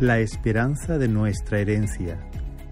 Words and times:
La 0.00 0.18
esperanza 0.18 0.96
de 0.96 1.08
nuestra 1.08 1.58
herencia. 1.58 2.18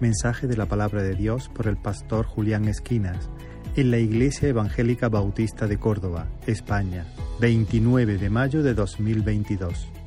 Mensaje 0.01 0.47
de 0.47 0.57
la 0.57 0.65
palabra 0.65 1.03
de 1.03 1.15
Dios 1.15 1.51
por 1.51 1.67
el 1.67 1.77
pastor 1.77 2.25
Julián 2.25 2.67
Esquinas 2.69 3.29
en 3.77 3.91
la 3.91 3.99
Iglesia 3.99 4.49
Evangélica 4.49 5.11
Bautista 5.11 5.67
de 5.67 5.79
Córdoba, 5.79 6.27
España, 6.47 7.05
29 7.39 8.17
de 8.17 8.31
mayo 8.31 8.63
de 8.63 8.73
2022. 8.73 9.98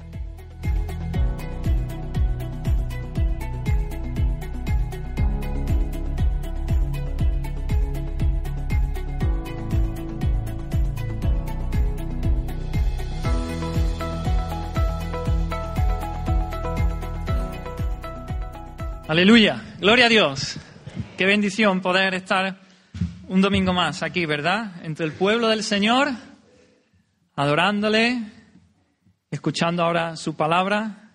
Aleluya, 19.12 19.62
gloria 19.78 20.06
a 20.06 20.08
Dios. 20.08 20.58
Qué 21.18 21.26
bendición 21.26 21.82
poder 21.82 22.14
estar 22.14 22.62
un 23.28 23.42
domingo 23.42 23.74
más 23.74 24.04
aquí, 24.04 24.26
¿verdad? 24.26 24.72
Entre 24.86 25.06
el 25.06 25.12
pueblo 25.12 25.50
del 25.50 25.64
Señor, 25.64 26.08
adorándole, 27.36 28.24
escuchando 29.30 29.84
ahora 29.84 30.16
su 30.16 30.38
palabra. 30.38 31.12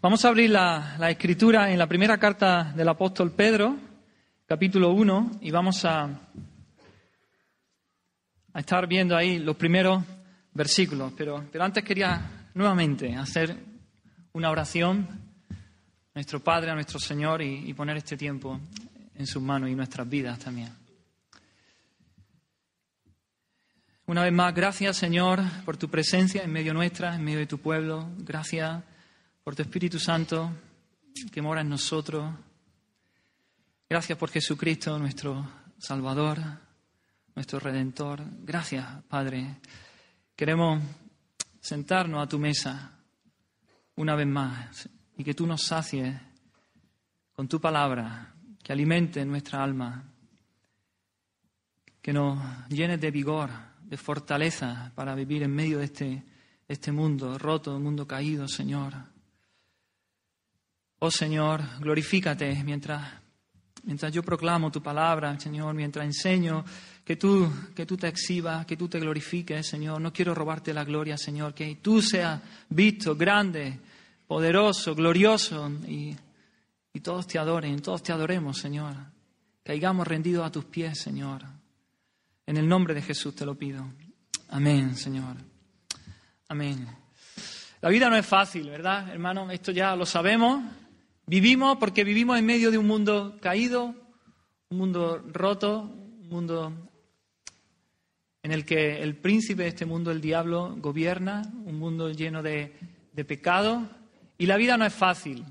Vamos 0.00 0.24
a 0.24 0.28
abrir 0.28 0.50
la, 0.50 0.96
escritura 1.10 1.72
en 1.72 1.78
la 1.80 1.88
primera 1.88 2.18
carta 2.18 2.72
del 2.72 2.88
apóstol 2.88 3.32
Pedro, 3.32 3.76
capítulo 4.46 4.92
1, 4.92 5.40
y 5.40 5.50
vamos 5.50 5.84
a, 5.84 6.04
a 8.52 8.60
estar 8.60 8.86
viendo 8.86 9.16
ahí 9.16 9.40
los 9.40 9.56
primeros 9.56 10.04
versículos. 10.54 11.12
Pero, 11.16 11.46
pero 11.50 11.64
antes 11.64 11.82
quería 11.82 12.46
nuevamente 12.54 13.16
hacer 13.16 13.56
una 14.34 14.52
oración 14.52 15.21
nuestro 16.14 16.40
Padre, 16.40 16.70
a 16.70 16.74
nuestro 16.74 16.98
Señor 16.98 17.42
y, 17.42 17.72
poner 17.74 17.96
este 17.96 18.16
tiempo 18.16 18.60
en 19.14 19.26
sus 19.26 19.42
manos 19.42 19.70
y 19.70 19.74
nuestras 19.74 20.08
vidas 20.08 20.38
también. 20.38 20.72
Una 24.06 24.24
vez 24.24 24.32
más, 24.32 24.54
gracias 24.54 24.96
Señor 24.96 25.40
por 25.64 25.76
tu 25.76 25.88
presencia 25.88 26.42
en 26.42 26.52
medio 26.52 26.74
nuestra, 26.74 27.14
en 27.14 27.24
medio 27.24 27.38
de 27.38 27.46
tu 27.46 27.58
pueblo. 27.58 28.10
Gracias 28.18 28.82
por 29.42 29.54
tu 29.54 29.62
Espíritu 29.62 29.98
Santo 29.98 30.52
que 31.30 31.40
mora 31.40 31.62
en 31.62 31.68
nosotros. 31.68 32.34
Gracias 33.88 34.18
por 34.18 34.30
Jesucristo, 34.30 34.98
nuestro 34.98 35.46
Salvador, 35.78 36.38
nuestro 37.34 37.58
Redentor. 37.58 38.22
Gracias, 38.42 38.86
Padre. 39.08 39.56
Queremos 40.36 40.82
sentarnos 41.60 42.22
a 42.22 42.28
tu 42.28 42.38
mesa 42.38 42.98
una 43.96 44.14
vez 44.14 44.26
más 44.26 44.88
y 45.16 45.24
que 45.24 45.34
tú 45.34 45.46
nos 45.46 45.62
sacies 45.62 46.14
con 47.32 47.48
tu 47.48 47.60
palabra, 47.60 48.34
que 48.62 48.72
alimente 48.72 49.24
nuestra 49.24 49.62
alma, 49.62 50.04
que 52.00 52.12
nos 52.12 52.38
llene 52.68 52.98
de 52.98 53.10
vigor, 53.10 53.50
de 53.84 53.96
fortaleza 53.96 54.92
para 54.94 55.14
vivir 55.14 55.42
en 55.42 55.54
medio 55.54 55.78
de 55.78 55.84
este, 55.84 56.22
este 56.66 56.92
mundo 56.92 57.38
roto, 57.38 57.76
un 57.76 57.82
mundo 57.82 58.06
caído, 58.06 58.48
Señor. 58.48 58.94
Oh 60.98 61.10
Señor, 61.10 61.62
glorifícate 61.80 62.62
mientras, 62.64 63.12
mientras 63.84 64.12
yo 64.12 64.22
proclamo 64.22 64.70
tu 64.70 64.82
palabra, 64.82 65.38
Señor, 65.38 65.74
mientras 65.74 66.04
enseño 66.04 66.64
que 67.04 67.16
tú, 67.16 67.50
que 67.74 67.86
tú 67.86 67.96
te 67.96 68.08
exhibas, 68.08 68.64
que 68.66 68.76
tú 68.76 68.88
te 68.88 69.00
glorifiques, 69.00 69.66
Señor. 69.66 70.00
No 70.00 70.12
quiero 70.12 70.34
robarte 70.34 70.72
la 70.72 70.84
gloria, 70.84 71.16
Señor, 71.16 71.54
que 71.54 71.76
tú 71.76 72.00
seas 72.00 72.40
visto, 72.68 73.16
grande, 73.16 73.80
poderoso, 74.32 74.94
glorioso, 74.94 75.70
y, 75.86 76.16
todos 77.02 77.26
te 77.26 77.38
adoren, 77.38 77.82
todos 77.82 78.02
te 78.02 78.12
adoremos, 78.12 78.56
Señor. 78.56 78.94
Caigamos 79.62 80.08
rendidos 80.08 80.46
a 80.46 80.50
tus 80.50 80.64
pies, 80.64 80.98
Señor. 80.98 81.42
En 82.46 82.56
el 82.56 82.66
nombre 82.66 82.94
de 82.94 83.02
Jesús 83.02 83.34
te 83.34 83.44
lo 83.44 83.54
pido. 83.56 83.84
Amén, 84.48 84.96
Señor. 84.96 85.36
Amén. 86.48 86.86
La 87.82 87.90
vida 87.90 88.08
no 88.08 88.16
es 88.16 88.24
fácil, 88.24 88.70
¿verdad, 88.70 89.10
hermano? 89.10 89.50
Esto 89.50 89.70
ya 89.70 89.94
lo 89.94 90.06
sabemos. 90.06 90.64
Vivimos 91.26 91.76
porque 91.76 92.02
vivimos 92.02 92.38
en 92.38 92.46
medio 92.46 92.70
de 92.70 92.78
un 92.78 92.86
mundo 92.86 93.36
caído, 93.38 93.94
un 94.70 94.78
mundo 94.78 95.22
roto, 95.30 95.82
un 95.82 96.28
mundo 96.30 96.72
en 98.42 98.50
el 98.50 98.64
que 98.64 99.02
el 99.02 99.14
príncipe 99.14 99.64
de 99.64 99.68
este 99.68 99.84
mundo, 99.84 100.10
el 100.10 100.22
diablo, 100.22 100.74
gobierna, 100.78 101.42
un 101.66 101.78
mundo 101.78 102.10
lleno 102.10 102.42
de, 102.42 102.72
de 103.12 103.24
pecado, 103.26 104.00
y 104.38 104.46
la 104.46 104.56
vida 104.56 104.76
no 104.76 104.84
es 104.84 104.94
fácil. 104.94 105.44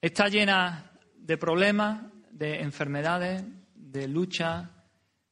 Está 0.00 0.28
llena 0.28 0.92
de 1.16 1.36
problemas, 1.36 2.02
de 2.30 2.60
enfermedades, 2.60 3.44
de 3.74 4.08
lucha, 4.08 4.70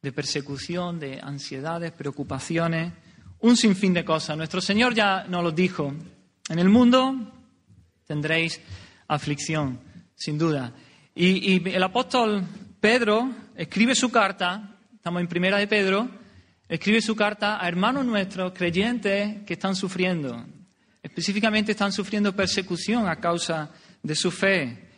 de 0.02 0.12
persecución, 0.12 1.00
de 1.00 1.20
ansiedades, 1.20 1.92
preocupaciones, 1.92 2.92
un 3.40 3.56
sinfín 3.56 3.94
de 3.94 4.04
cosas. 4.04 4.36
Nuestro 4.36 4.60
Señor 4.60 4.94
ya 4.94 5.24
nos 5.24 5.42
lo 5.42 5.50
dijo. 5.50 5.92
En 6.48 6.58
el 6.58 6.68
mundo 6.68 7.14
tendréis 8.06 8.60
aflicción, 9.06 9.80
sin 10.14 10.38
duda. 10.38 10.72
Y, 11.14 11.68
el 11.68 11.82
apóstol 11.82 12.44
Pedro 12.80 13.30
escribe 13.56 13.94
su 13.94 14.10
carta, 14.10 14.76
estamos 14.94 15.20
en 15.20 15.28
primera 15.28 15.58
de 15.58 15.66
Pedro, 15.66 16.08
escribe 16.68 17.02
su 17.02 17.16
carta 17.16 17.62
a 17.62 17.66
hermanos 17.66 18.04
nuestros 18.04 18.52
creyentes 18.52 19.42
que 19.44 19.54
están 19.54 19.74
sufriendo, 19.74 20.44
Específicamente 21.02 21.72
están 21.72 21.92
sufriendo 21.92 22.34
persecución 22.34 23.08
a 23.08 23.16
causa 23.16 23.70
de 24.02 24.14
su 24.14 24.30
fe. 24.30 24.88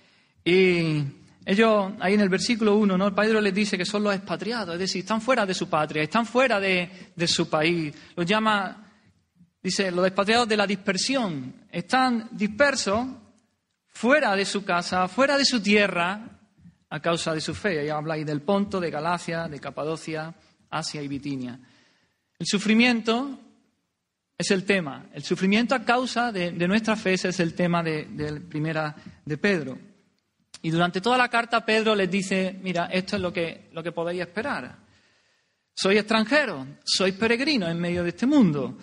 Y 0.44 1.02
ellos, 1.44 1.92
ahí 2.00 2.14
en 2.14 2.20
el 2.20 2.28
versículo 2.28 2.76
1, 2.76 2.96
¿no? 2.96 3.14
Pedro 3.14 3.40
les 3.40 3.54
dice 3.54 3.76
que 3.76 3.84
son 3.84 4.02
los 4.02 4.14
expatriados, 4.14 4.74
es 4.74 4.80
decir, 4.80 5.00
están 5.00 5.20
fuera 5.20 5.44
de 5.44 5.54
su 5.54 5.68
patria, 5.68 6.02
están 6.02 6.26
fuera 6.26 6.60
de, 6.60 6.90
su 7.26 7.48
país. 7.48 7.94
Los 8.16 8.26
llama, 8.26 8.90
dice, 9.62 9.90
los 9.90 10.06
expatriados 10.06 10.48
de 10.48 10.56
la 10.56 10.66
dispersión. 10.66 11.66
Están 11.70 12.28
dispersos 12.32 13.06
fuera 13.88 14.34
de 14.36 14.44
su 14.44 14.64
casa, 14.64 15.08
fuera 15.08 15.36
de 15.36 15.44
su 15.44 15.62
tierra, 15.62 16.38
a 16.88 17.00
causa 17.00 17.34
de 17.34 17.40
su 17.40 17.54
fe. 17.54 17.80
Ahí 17.80 17.88
habláis 17.88 18.26
del 18.26 18.42
Ponto, 18.42 18.80
de 18.80 18.90
Galacia, 18.90 19.48
de 19.48 19.60
Capadocia, 19.60 20.34
Asia 20.70 21.02
y 21.02 21.08
Bitinia. 21.08 21.58
El 22.38 22.46
sufrimiento 22.46 23.38
es 24.40 24.50
el 24.50 24.64
tema. 24.64 25.04
El 25.12 25.22
sufrimiento 25.22 25.74
a 25.74 25.84
causa 25.84 26.32
de, 26.32 26.50
nuestra 26.66 26.96
fe 26.96 27.12
es 27.12 27.40
el 27.40 27.52
tema 27.52 27.82
de, 27.82 28.40
primera 28.48 28.96
de 29.22 29.36
Pedro. 29.36 29.78
Y 30.62 30.70
durante 30.70 31.02
toda 31.02 31.18
la 31.18 31.28
carta 31.28 31.64
Pedro 31.64 31.94
les 31.94 32.10
dice, 32.10 32.58
mira, 32.62 32.86
esto 32.86 33.16
es 33.16 33.22
lo 33.22 33.30
que, 33.30 33.68
lo 33.72 33.82
que 33.82 33.92
podéis 33.92 34.22
esperar. 34.22 34.78
Soy 35.74 35.98
extranjero, 35.98 36.66
soy 36.82 37.12
peregrino 37.12 37.68
en 37.68 37.78
medio 37.78 38.02
de 38.02 38.08
este 38.08 38.24
mundo. 38.24 38.78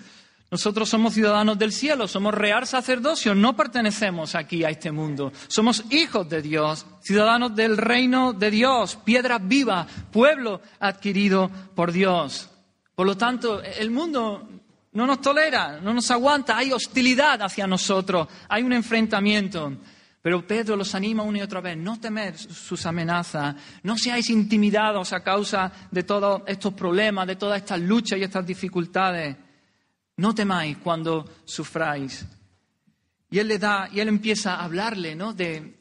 Nosotros 0.52 0.90
somos 0.90 1.16
ciudadanos 1.16 1.58
del 1.58 1.72
cielo, 1.72 2.08
somos 2.08 2.36
real 2.36 2.68
sacerdocio, 2.68 3.34
no 3.34 3.56
pertenecemos 3.56 4.36
aquí 4.36 4.64
a 4.64 4.70
este 4.70 4.92
mundo. 4.92 5.32
Somos 5.48 5.86
hijos 5.90 6.30
de 6.30 6.44
Dios, 6.44 6.86
ciudadanos 7.02 7.56
del 7.56 7.78
reino 7.78 8.32
de 8.32 8.52
Dios, 8.52 8.96
piedras 9.04 9.42
vivas, 9.48 9.88
pueblo 10.12 10.62
adquirido 10.80 11.50
por 11.74 11.92
Dios. 11.92 12.48
Por 12.94 13.08
lo 13.08 13.18
tanto, 13.18 13.64
el 13.64 13.90
mundo 13.90 14.48
no 14.94 15.06
nos 15.06 15.22
tolera, 15.22 15.80
no 15.80 15.94
nos 15.94 16.10
aguanta, 16.12 16.58
hay 16.58 16.72
hostilidad 16.72 17.42
hacia 17.42 17.68
nosotros, 17.68 18.28
hay 18.50 18.64
un 18.64 18.74
enfrentamiento. 18.74 19.78
Pero 20.22 20.46
Pedro 20.46 20.76
los 20.76 20.94
anima 20.96 21.24
una 21.24 21.38
y 21.38 21.42
otra 21.42 21.62
vez, 21.62 21.78
no 21.78 22.00
temer 22.00 22.38
sus 22.38 22.86
amenazas, 22.86 23.56
no 23.84 23.98
seáis 23.98 24.30
intimidados 24.30 25.14
a 25.14 25.24
causa 25.24 25.72
de 25.92 26.04
todos 26.04 26.42
estos 26.48 26.74
problemas, 26.74 27.28
de 27.28 27.36
todas 27.36 27.62
estas 27.62 27.80
luchas 27.80 28.20
y 28.20 28.24
estas 28.24 28.46
dificultades. 28.46 29.38
No 30.18 30.34
temáis 30.36 30.78
cuando 30.80 31.24
sufráis. 31.46 32.26
Y 33.30 33.40
él 33.40 33.48
le 33.48 33.58
da, 33.58 33.88
y 33.92 34.00
él 34.00 34.08
empieza 34.08 34.56
a 34.56 34.66
hablarle, 34.66 35.16
¿no? 35.16 35.34
De, 35.34 35.80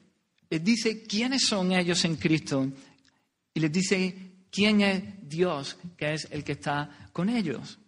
les 0.48 0.62
dice 0.62 1.02
quiénes 1.04 1.46
son 1.46 1.72
ellos 1.72 2.04
en 2.04 2.16
Cristo. 2.16 2.69
Y 3.54 3.60
les 3.60 3.72
dice 3.72 4.44
quién 4.50 4.81
es 4.81 5.28
Dios, 5.28 5.76
que 5.96 6.12
es 6.12 6.28
el 6.31 6.44
que 6.44 6.52
está 6.52 7.08
con 7.12 7.28
ellos. 7.31 7.78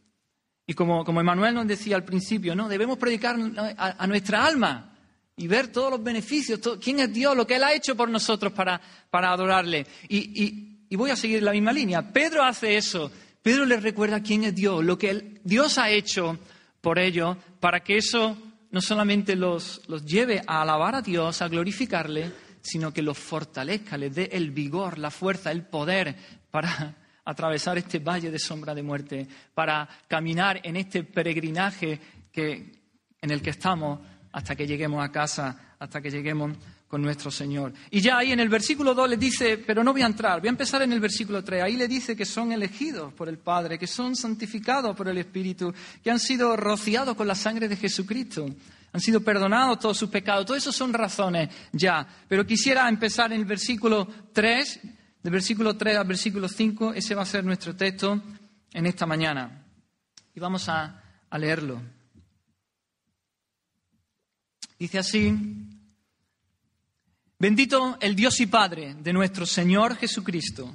Y 0.68 0.74
como, 0.74 1.02
como 1.02 1.22
Emanuel 1.22 1.54
nos 1.54 1.66
decía 1.66 1.96
al 1.96 2.04
principio, 2.04 2.54
¿no? 2.54 2.68
debemos 2.68 2.98
predicar 2.98 3.36
a, 3.78 4.06
nuestra 4.06 4.44
alma 4.44 4.92
y 5.34 5.46
ver 5.46 5.68
todos 5.68 5.90
los 5.90 6.04
beneficios, 6.04 6.60
quién 6.78 7.00
es 7.00 7.10
Dios, 7.10 7.34
lo 7.34 7.46
que 7.46 7.56
Él 7.56 7.64
ha 7.64 7.72
hecho 7.72 7.96
por 7.96 8.10
nosotros 8.10 8.52
para, 8.52 8.78
para 9.08 9.32
adorarle. 9.32 9.86
Y, 10.10 10.84
y, 10.90 10.96
voy 10.96 11.10
a 11.10 11.16
seguir 11.16 11.42
la 11.42 11.52
misma 11.52 11.72
línea. 11.72 12.12
Pedro 12.12 12.44
hace 12.44 12.76
eso. 12.76 13.10
Pedro 13.42 13.64
les 13.64 13.82
recuerda 13.82 14.22
quién 14.22 14.44
es 14.44 14.54
Dios, 14.54 14.84
lo 14.84 14.98
que 14.98 15.40
Dios 15.42 15.78
ha 15.78 15.88
hecho 15.88 16.38
por 16.82 16.98
ellos, 16.98 17.38
para 17.60 17.80
que 17.80 17.96
eso 17.96 18.36
no 18.70 18.82
solamente 18.82 19.36
los, 19.36 19.80
los 19.88 20.04
lleve 20.04 20.42
a 20.46 20.60
alabar 20.60 20.96
a 20.96 21.00
Dios, 21.00 21.40
a 21.40 21.48
glorificarle, 21.48 22.30
sino 22.60 22.92
que 22.92 23.00
los 23.00 23.16
fortalezca, 23.16 23.96
les 23.96 24.14
dé 24.14 24.28
el 24.32 24.50
vigor, 24.50 24.98
la 24.98 25.10
fuerza, 25.10 25.50
el 25.50 25.64
poder 25.64 26.14
para 26.50 26.94
atravesar 27.28 27.76
este 27.76 27.98
valle 27.98 28.30
de 28.30 28.38
sombra 28.38 28.74
de 28.74 28.82
muerte, 28.82 29.26
para 29.52 29.86
caminar 30.08 30.60
en 30.62 30.76
este 30.76 31.04
peregrinaje 31.04 32.00
que, 32.32 32.72
en 33.20 33.30
el 33.30 33.42
que 33.42 33.50
estamos 33.50 34.00
hasta 34.32 34.56
que 34.56 34.66
lleguemos 34.66 35.04
a 35.04 35.12
casa 35.12 35.74
hasta 35.78 36.00
que 36.00 36.10
lleguemos 36.10 36.56
con 36.88 37.02
nuestro 37.02 37.30
Señor. 37.30 37.74
Y 37.90 38.00
ya 38.00 38.16
ahí 38.16 38.32
en 38.32 38.40
el 38.40 38.48
versículo 38.48 38.94
2 38.94 39.10
le 39.10 39.16
dice, 39.18 39.58
pero 39.58 39.84
no 39.84 39.92
voy 39.92 40.00
a 40.00 40.06
entrar, 40.06 40.40
voy 40.40 40.48
a 40.48 40.50
empezar 40.50 40.80
en 40.80 40.90
el 40.90 41.00
versículo 41.00 41.44
3. 41.44 41.64
Ahí 41.64 41.76
le 41.76 41.86
dice 41.86 42.16
que 42.16 42.24
son 42.24 42.50
elegidos 42.50 43.12
por 43.12 43.28
el 43.28 43.36
Padre, 43.36 43.78
que 43.78 43.86
son 43.86 44.16
santificados 44.16 44.96
por 44.96 45.06
el 45.06 45.18
Espíritu, 45.18 45.74
que 46.02 46.10
han 46.10 46.18
sido 46.18 46.56
rociados 46.56 47.14
con 47.14 47.28
la 47.28 47.34
sangre 47.34 47.68
de 47.68 47.76
Jesucristo, 47.76 48.46
han 48.90 49.00
sido 49.02 49.20
perdonados 49.20 49.80
todos 49.80 49.98
sus 49.98 50.08
pecados. 50.08 50.46
Todo 50.46 50.56
eso 50.56 50.72
son 50.72 50.94
razones 50.94 51.50
ya. 51.72 52.08
Pero 52.26 52.46
quisiera 52.46 52.88
empezar 52.88 53.34
en 53.34 53.40
el 53.40 53.44
versículo 53.44 54.08
3, 54.32 54.80
del 55.22 55.32
versículo 55.32 55.76
3 55.76 55.96
al 55.96 56.06
versículo 56.06 56.48
5, 56.48 56.94
ese 56.94 57.14
va 57.14 57.22
a 57.22 57.26
ser 57.26 57.44
nuestro 57.44 57.74
texto 57.74 58.22
en 58.72 58.86
esta 58.86 59.06
mañana. 59.06 59.64
Y 60.34 60.40
vamos 60.40 60.68
a, 60.68 61.02
a 61.28 61.38
leerlo. 61.38 61.80
Dice 64.78 64.98
así, 64.98 65.34
Bendito 67.40 67.98
el 68.00 68.16
Dios 68.16 68.40
y 68.40 68.46
Padre 68.46 68.96
de 68.98 69.12
nuestro 69.12 69.46
Señor 69.46 69.94
Jesucristo, 69.94 70.74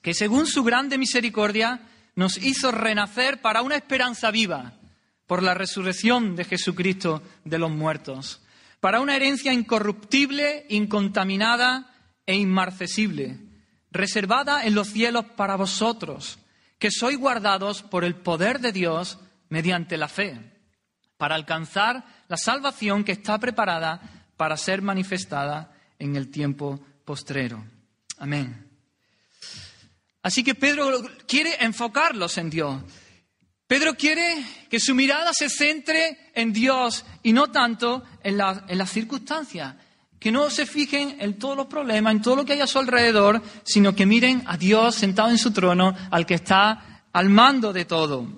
que 0.00 0.14
según 0.14 0.46
su 0.46 0.62
grande 0.62 0.96
misericordia 0.96 1.80
nos 2.14 2.36
hizo 2.38 2.70
renacer 2.70 3.40
para 3.40 3.62
una 3.62 3.74
esperanza 3.74 4.30
viva 4.30 4.74
por 5.26 5.42
la 5.42 5.54
resurrección 5.54 6.36
de 6.36 6.44
Jesucristo 6.44 7.20
de 7.44 7.58
los 7.58 7.72
muertos, 7.72 8.42
para 8.78 9.00
una 9.00 9.16
herencia 9.16 9.52
incorruptible, 9.52 10.66
incontaminada 10.68 11.92
e 12.26 12.36
inmarcesible, 12.36 13.38
reservada 13.92 14.64
en 14.64 14.74
los 14.74 14.88
cielos 14.88 15.24
para 15.36 15.56
vosotros, 15.56 16.38
que 16.78 16.90
sois 16.90 17.18
guardados 17.18 17.82
por 17.82 18.04
el 18.04 18.16
poder 18.16 18.58
de 18.58 18.72
Dios 18.72 19.18
mediante 19.48 19.96
la 19.96 20.08
fe, 20.08 20.40
para 21.16 21.34
alcanzar 21.34 22.04
la 22.28 22.36
salvación 22.36 23.04
que 23.04 23.12
está 23.12 23.38
preparada 23.38 24.00
para 24.36 24.56
ser 24.56 24.82
manifestada 24.82 25.72
en 25.98 26.16
el 26.16 26.30
tiempo 26.30 26.80
postrero. 27.04 27.64
Amén. 28.18 28.68
Así 30.22 30.42
que 30.42 30.54
Pedro 30.54 31.02
quiere 31.26 31.56
enfocarlos 31.60 32.38
en 32.38 32.50
Dios. 32.50 32.82
Pedro 33.66 33.94
quiere 33.94 34.44
que 34.68 34.78
su 34.78 34.94
mirada 34.94 35.32
se 35.32 35.48
centre 35.48 36.30
en 36.34 36.52
Dios 36.52 37.04
y 37.22 37.32
no 37.32 37.50
tanto 37.50 38.04
en, 38.22 38.36
las 38.36 38.90
circunstancias. 38.90 39.74
Que 40.22 40.30
no 40.30 40.50
se 40.50 40.66
fijen 40.66 41.16
en 41.18 41.36
todos 41.36 41.56
los 41.56 41.66
problemas, 41.66 42.12
en 42.12 42.22
todo 42.22 42.36
lo 42.36 42.44
que 42.44 42.52
hay 42.52 42.60
a 42.60 42.66
su 42.68 42.78
alrededor, 42.78 43.42
sino 43.64 43.92
que 43.92 44.06
miren 44.06 44.44
a 44.46 44.56
Dios 44.56 44.94
sentado 44.94 45.30
en 45.30 45.38
su 45.38 45.50
trono, 45.50 45.96
al 46.12 46.24
que 46.26 46.34
está 46.34 47.02
al 47.12 47.28
mando 47.28 47.72
de 47.72 47.86
todo. 47.86 48.28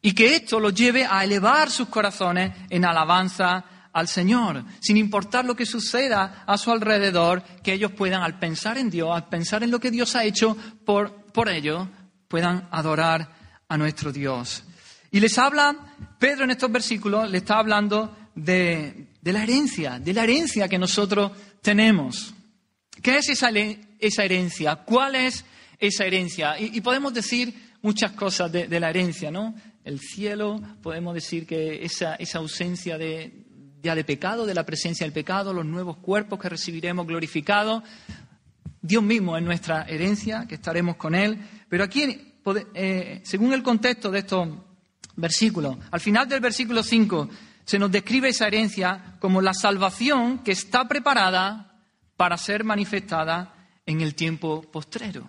Y 0.00 0.12
que 0.12 0.36
esto 0.36 0.60
los 0.60 0.72
lleve 0.72 1.04
a 1.04 1.24
elevar 1.24 1.68
sus 1.68 1.88
corazones 1.88 2.52
en 2.70 2.84
alabanza 2.84 3.64
al 3.92 4.06
Señor, 4.06 4.64
sin 4.78 4.96
importar 4.98 5.44
lo 5.44 5.56
que 5.56 5.66
suceda 5.66 6.44
a 6.46 6.56
su 6.56 6.70
alrededor, 6.70 7.42
que 7.64 7.72
ellos 7.72 7.90
puedan, 7.90 8.22
al 8.22 8.38
pensar 8.38 8.78
en 8.78 8.88
Dios, 8.88 9.10
al 9.12 9.28
pensar 9.28 9.64
en 9.64 9.72
lo 9.72 9.80
que 9.80 9.90
Dios 9.90 10.14
ha 10.14 10.22
hecho 10.22 10.56
por, 10.84 11.24
por 11.32 11.48
ellos, 11.48 11.88
puedan 12.28 12.68
adorar 12.70 13.34
a 13.68 13.76
nuestro 13.76 14.12
Dios. 14.12 14.62
Y 15.10 15.18
les 15.18 15.36
habla, 15.38 15.74
Pedro 16.20 16.44
en 16.44 16.52
estos 16.52 16.70
versículos 16.70 17.28
le 17.28 17.38
está 17.38 17.58
hablando 17.58 18.16
de, 18.36 19.11
la 19.30 19.44
herencia, 19.44 20.00
de 20.00 20.12
la 20.12 20.24
herencia 20.24 20.68
que 20.68 20.78
nosotros 20.78 21.30
tenemos. 21.60 22.34
¿Qué 23.00 23.18
es 23.18 23.28
esa, 23.28 23.50
esa 23.50 24.24
herencia? 24.24 24.76
¿Cuál 24.76 25.14
es 25.14 25.44
esa 25.78 26.04
herencia? 26.04 26.58
Y, 26.58 26.80
podemos 26.80 27.14
decir 27.14 27.54
muchas 27.82 28.12
cosas 28.12 28.50
de, 28.50 28.80
la 28.80 28.90
herencia, 28.90 29.30
¿no? 29.30 29.54
El 29.84 30.00
cielo, 30.00 30.60
podemos 30.82 31.14
decir 31.14 31.46
que 31.46 31.84
esa, 31.84 32.16
esa 32.16 32.38
ausencia 32.38 32.98
de, 32.98 33.44
ya 33.82 33.94
de 33.94 34.04
pecado, 34.04 34.46
de 34.46 34.54
la 34.54 34.66
presencia 34.66 35.04
del 35.04 35.12
pecado, 35.12 35.52
los 35.52 35.66
nuevos 35.66 35.98
cuerpos 35.98 36.38
que 36.38 36.48
recibiremos 36.48 37.06
glorificados. 37.06 37.82
Dios 38.80 39.02
mismo 39.02 39.36
es 39.36 39.42
nuestra 39.42 39.82
herencia, 39.82 40.46
que 40.48 40.56
estaremos 40.56 40.96
con 40.96 41.14
Él. 41.14 41.38
Pero 41.68 41.84
aquí, 41.84 42.34
eh, 42.74 43.20
según 43.24 43.52
el 43.52 43.62
contexto 43.62 44.10
de 44.10 44.20
estos 44.20 44.48
versículos, 45.14 45.76
al 45.90 46.00
final 46.00 46.28
del 46.28 46.40
versículo 46.40 46.82
5 46.82 47.28
se 47.64 47.78
nos 47.78 47.90
describe 47.90 48.28
esa 48.28 48.46
herencia 48.46 49.16
como 49.20 49.40
la 49.40 49.54
salvación 49.54 50.38
que 50.40 50.52
está 50.52 50.88
preparada 50.88 51.80
para 52.16 52.36
ser 52.36 52.64
manifestada 52.64 53.54
en 53.86 54.00
el 54.00 54.14
tiempo 54.14 54.62
postrero. 54.62 55.28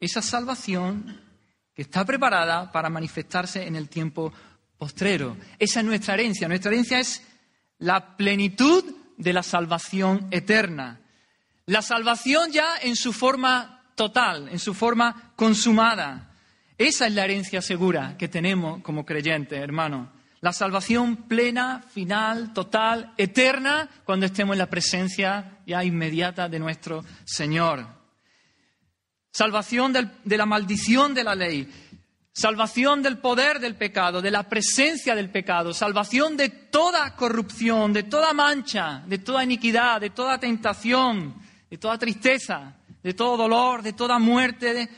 Esa 0.00 0.22
salvación 0.22 1.20
que 1.74 1.82
está 1.82 2.04
preparada 2.04 2.70
para 2.72 2.90
manifestarse 2.90 3.66
en 3.66 3.76
el 3.76 3.88
tiempo 3.88 4.32
postrero. 4.76 5.36
Esa 5.58 5.80
es 5.80 5.86
nuestra 5.86 6.14
herencia. 6.14 6.48
Nuestra 6.48 6.70
herencia 6.70 7.00
es 7.00 7.22
la 7.78 8.16
plenitud 8.16 8.84
de 9.16 9.32
la 9.32 9.42
salvación 9.42 10.28
eterna. 10.30 11.00
La 11.66 11.82
salvación 11.82 12.50
ya 12.50 12.76
en 12.82 12.96
su 12.96 13.12
forma 13.12 13.84
total, 13.94 14.48
en 14.48 14.58
su 14.58 14.74
forma 14.74 15.32
consumada. 15.36 16.30
Esa 16.76 17.06
es 17.06 17.12
la 17.12 17.24
herencia 17.24 17.62
segura 17.62 18.16
que 18.18 18.28
tenemos 18.28 18.82
como 18.82 19.06
creyentes, 19.06 19.58
hermano. 19.58 20.10
La 20.42 20.52
salvación 20.52 21.28
plena, 21.28 21.84
final, 21.94 22.52
total, 22.52 23.14
eterna, 23.16 23.88
cuando 24.04 24.26
estemos 24.26 24.54
en 24.54 24.58
la 24.58 24.68
presencia 24.68 25.60
ya 25.64 25.84
inmediata 25.84 26.48
de 26.48 26.58
nuestro 26.58 27.04
Señor. 27.24 27.86
Salvación 29.30 29.92
de 29.92 30.36
la 30.36 30.44
maldición 30.44 31.14
de 31.14 31.22
la 31.22 31.36
ley. 31.36 31.72
Salvación 32.32 33.04
del 33.04 33.18
poder 33.18 33.60
del 33.60 33.76
pecado, 33.76 34.20
de 34.20 34.32
la 34.32 34.48
presencia 34.48 35.14
del 35.14 35.30
pecado, 35.30 35.72
salvación 35.72 36.36
de 36.36 36.48
toda 36.48 37.14
corrupción, 37.14 37.92
de 37.92 38.02
toda 38.02 38.32
mancha, 38.32 39.04
de 39.06 39.18
toda 39.18 39.44
iniquidad, 39.44 40.00
de 40.00 40.10
toda 40.10 40.40
tentación, 40.40 41.36
de 41.70 41.78
toda 41.78 41.98
tristeza, 41.98 42.78
de 43.00 43.14
todo 43.14 43.36
dolor, 43.36 43.82
de 43.82 43.92
toda 43.92 44.18
muerte, 44.18 44.74
de, 44.74 44.88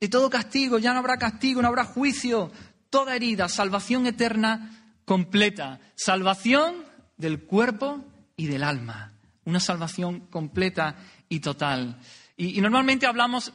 de 0.00 0.08
todo 0.08 0.30
castigo. 0.30 0.78
Ya 0.78 0.94
no 0.94 1.00
habrá 1.00 1.18
castigo, 1.18 1.60
no 1.60 1.68
habrá 1.68 1.84
juicio, 1.84 2.50
toda 2.94 3.16
herida, 3.16 3.48
salvación 3.48 4.06
eterna 4.06 4.70
completa, 5.04 5.80
salvación 5.96 6.76
del 7.16 7.40
cuerpo 7.40 8.04
y 8.36 8.46
del 8.46 8.62
alma, 8.62 9.14
una 9.44 9.58
salvación 9.58 10.28
completa 10.28 10.94
y 11.28 11.40
total. 11.40 11.98
Y, 12.36 12.60
normalmente 12.60 13.06
hablamos 13.06 13.52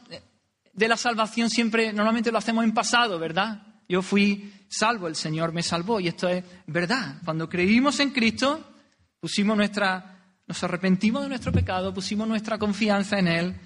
de 0.74 0.88
la 0.88 0.98
salvación 0.98 1.48
siempre, 1.48 1.90
normalmente 1.90 2.30
lo 2.30 2.36
hacemos 2.36 2.64
en 2.64 2.74
pasado, 2.74 3.18
¿verdad? 3.18 3.62
Yo 3.88 4.02
fui 4.02 4.52
salvo, 4.68 5.08
el 5.08 5.16
Señor 5.16 5.54
me 5.54 5.62
salvó 5.62 6.00
y 6.00 6.08
esto 6.08 6.28
es 6.28 6.44
verdad. 6.66 7.16
Cuando 7.24 7.48
creímos 7.48 7.98
en 8.00 8.10
Cristo, 8.10 8.74
pusimos 9.20 9.56
nuestra, 9.56 10.18
nos 10.46 10.62
arrepentimos 10.64 11.22
de 11.22 11.30
nuestro 11.30 11.50
pecado, 11.50 11.94
pusimos 11.94 12.28
nuestra 12.28 12.58
confianza 12.58 13.18
en 13.18 13.28
Él, 13.28 13.56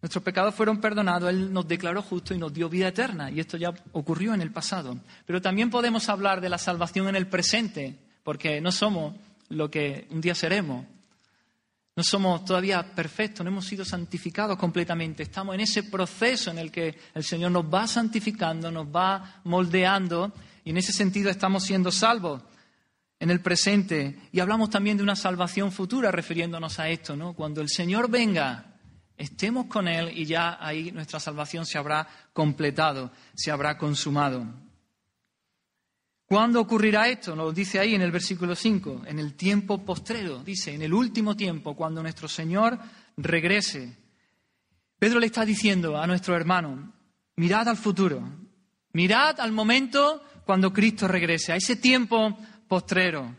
nuestros 0.00 0.22
pecados 0.22 0.54
fueron 0.54 0.80
perdonados, 0.80 1.30
Él 1.30 1.52
nos 1.52 1.66
declaró 1.66 2.02
justo 2.02 2.32
y 2.32 2.38
nos 2.38 2.52
dio 2.52 2.68
vida 2.68 2.88
eterna 2.88 3.30
y 3.30 3.40
esto 3.40 3.56
ya 3.56 3.74
ocurrió 3.92 4.32
en 4.32 4.40
el 4.40 4.52
pasado. 4.52 4.96
Pero 5.26 5.42
también 5.42 5.70
podemos 5.70 6.08
hablar 6.08 6.40
de 6.40 6.48
la 6.48 6.58
salvación 6.58 7.08
en 7.08 7.16
el 7.16 7.26
presente, 7.26 7.98
porque 8.22 8.60
no 8.60 8.70
somos 8.70 9.14
lo 9.48 9.70
que 9.70 10.06
un 10.10 10.20
día 10.20 10.34
seremos. 10.34 10.86
No 11.96 12.04
somos 12.04 12.44
todavía 12.44 12.94
perfectos, 12.94 13.42
no 13.42 13.50
hemos 13.50 13.64
sido 13.64 13.84
santificados 13.84 14.56
completamente. 14.56 15.24
Estamos 15.24 15.56
en 15.56 15.62
ese 15.62 15.82
proceso 15.82 16.52
en 16.52 16.58
el 16.58 16.70
que 16.70 16.96
el 17.12 17.24
Señor 17.24 17.50
nos 17.50 17.64
va 17.64 17.88
santificando, 17.88 18.70
nos 18.70 18.86
va 18.86 19.40
moldeando 19.42 20.32
y 20.64 20.70
en 20.70 20.76
ese 20.76 20.92
sentido 20.92 21.28
estamos 21.28 21.64
siendo 21.64 21.90
salvos 21.90 22.40
en 23.18 23.30
el 23.30 23.40
presente. 23.40 24.16
Y 24.30 24.38
hablamos 24.38 24.70
también 24.70 24.96
de 24.96 25.02
una 25.02 25.16
salvación 25.16 25.72
futura 25.72 26.12
refiriéndonos 26.12 26.78
a 26.78 26.88
esto, 26.88 27.16
¿no? 27.16 27.32
Cuando 27.32 27.60
el 27.60 27.68
Señor 27.68 28.08
venga, 28.08 28.77
estemos 29.18 29.66
con 29.66 29.88
Él 29.88 30.16
y 30.16 30.24
ya 30.24 30.56
ahí 30.60 30.92
nuestra 30.92 31.20
salvación 31.20 31.66
se 31.66 31.76
habrá 31.76 32.08
completado, 32.32 33.10
se 33.34 33.50
habrá 33.50 33.76
consumado. 33.76 34.46
¿Cuándo 36.24 36.60
ocurrirá 36.60 37.08
esto? 37.08 37.34
Nos 37.34 37.54
dice 37.54 37.78
ahí 37.78 37.94
en 37.94 38.02
el 38.02 38.12
versículo 38.12 38.54
5, 38.54 39.02
en 39.06 39.18
el 39.18 39.34
tiempo 39.34 39.84
postrero, 39.84 40.42
dice, 40.44 40.74
en 40.74 40.82
el 40.82 40.92
último 40.92 41.34
tiempo, 41.34 41.74
cuando 41.74 42.02
nuestro 42.02 42.28
Señor 42.28 42.78
regrese. 43.16 43.96
Pedro 44.98 45.20
le 45.20 45.26
está 45.26 45.44
diciendo 45.44 45.96
a 45.96 46.06
nuestro 46.06 46.36
hermano, 46.36 46.92
mirad 47.36 47.68
al 47.68 47.78
futuro, 47.78 48.22
mirad 48.92 49.40
al 49.40 49.52
momento 49.52 50.22
cuando 50.44 50.72
Cristo 50.72 51.08
regrese, 51.08 51.52
a 51.52 51.56
ese 51.56 51.76
tiempo 51.76 52.38
postrero, 52.68 53.34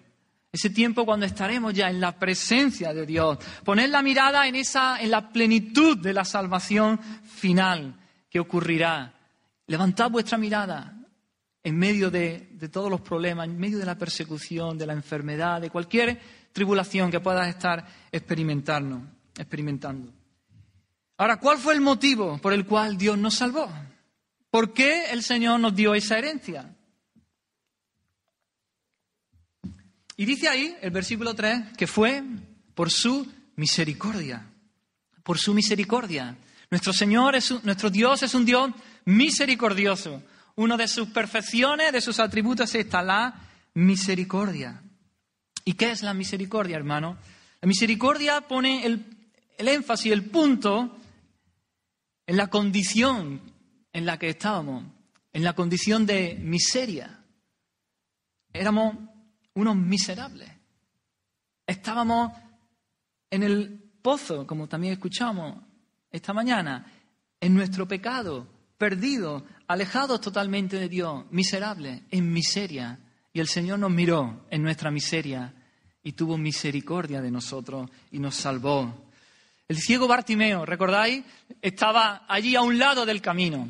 ese 0.51 0.69
tiempo 0.71 1.05
cuando 1.05 1.25
estaremos 1.25 1.73
ya 1.73 1.89
en 1.89 1.99
la 1.99 2.17
presencia 2.17 2.93
de 2.93 3.05
Dios. 3.05 3.37
Poned 3.63 3.89
la 3.89 4.01
mirada 4.01 4.47
en 4.47 4.55
esa, 4.55 4.99
en 4.99 5.11
la 5.11 5.29
plenitud 5.29 5.97
de 5.97 6.13
la 6.13 6.25
salvación 6.25 6.99
final 6.99 7.95
que 8.29 8.39
ocurrirá. 8.39 9.13
Levantad 9.67 10.09
vuestra 10.09 10.37
mirada, 10.37 10.95
en 11.63 11.77
medio 11.77 12.09
de, 12.09 12.57
todos 12.71 12.89
los 12.89 13.01
problemas, 13.01 13.47
en 13.47 13.59
medio 13.59 13.77
de 13.77 13.85
la 13.85 13.97
persecución, 13.97 14.77
de 14.77 14.87
la 14.87 14.93
enfermedad, 14.93 15.61
de 15.61 15.69
cualquier 15.69 16.19
tribulación 16.51 17.11
que 17.11 17.19
puedas 17.19 17.47
estar 17.47 17.85
experimentando. 18.11 19.03
experimentando. 19.37 20.11
Ahora, 21.17 21.37
¿cuál 21.37 21.57
fue 21.57 21.73
el 21.73 21.81
motivo 21.81 22.39
por 22.39 22.53
el 22.53 22.65
cual 22.65 22.97
Dios 22.97 23.17
nos 23.17 23.35
salvó? 23.35 23.69
¿Por 24.49 24.73
qué 24.73 25.11
el 25.11 25.21
Señor 25.21 25.59
nos 25.59 25.75
dio 25.75 25.93
esa 25.93 26.17
herencia? 26.17 26.75
Y 30.19 30.25
dice 30.25 30.49
ahí, 30.49 30.75
el 30.81 30.91
versículo 30.91 31.33
3, 31.33 31.77
que 31.77 31.87
fue 31.87 32.21
por 32.75 32.91
su 32.91 33.25
misericordia. 33.55 34.45
Por 35.23 35.37
su 35.37 35.53
misericordia. 35.53 36.35
Nuestro 36.69 36.91
Señor, 36.91 37.37
es 37.37 37.63
nuestro 37.63 37.89
Dios 37.89 38.21
es 38.21 38.33
un 38.33 38.43
Dios 38.43 38.69
misericordioso. 39.05 40.21
Una 40.55 40.75
de 40.75 40.89
sus 40.89 41.07
perfecciones, 41.07 41.93
de 41.93 42.01
sus 42.01 42.19
atributos, 42.19 42.75
está 42.75 43.01
la 43.01 43.33
misericordia. 43.75 44.83
¿Y 45.63 45.75
qué 45.75 45.91
es 45.91 46.03
la 46.03 46.13
misericordia, 46.13 46.75
hermano? 46.75 47.17
La 47.61 47.67
misericordia 47.69 48.41
pone 48.41 48.85
el, 48.85 49.05
el 49.57 49.69
énfasis, 49.69 50.11
el 50.11 50.25
punto 50.25 50.97
en 52.27 52.35
la 52.35 52.47
condición 52.47 53.39
en 53.93 54.05
la 54.05 54.19
que 54.19 54.27
estábamos, 54.27 54.83
en 55.31 55.45
la 55.45 55.53
condición 55.53 56.05
de 56.05 56.37
miseria. 56.41 57.23
Éramos 58.51 59.08
unos 59.59 59.75
miserables. 59.75 60.49
Estábamos 61.65 62.31
en 63.29 63.43
el 63.43 63.91
pozo, 64.01 64.47
como 64.47 64.67
también 64.67 64.93
escuchamos 64.93 65.61
esta 66.11 66.33
mañana, 66.33 66.85
en 67.39 67.53
nuestro 67.53 67.87
pecado, 67.87 68.47
perdidos, 68.77 69.43
alejados 69.67 70.21
totalmente 70.21 70.79
de 70.79 70.89
Dios, 70.89 71.25
miserables, 71.31 72.01
en 72.11 72.31
miseria. 72.31 72.99
Y 73.31 73.39
el 73.39 73.47
Señor 73.47 73.79
nos 73.79 73.91
miró 73.91 74.45
en 74.49 74.63
nuestra 74.63 74.89
miseria 74.89 75.53
y 76.01 76.13
tuvo 76.13 76.37
misericordia 76.37 77.21
de 77.21 77.29
nosotros 77.29 77.89
y 78.11 78.19
nos 78.19 78.35
salvó. 78.35 79.09
El 79.67 79.77
ciego 79.77 80.07
Bartimeo, 80.07 80.65
¿recordáis? 80.65 81.23
Estaba 81.61 82.25
allí 82.27 82.55
a 82.55 82.61
un 82.61 82.79
lado 82.79 83.05
del 83.05 83.21
camino. 83.21 83.69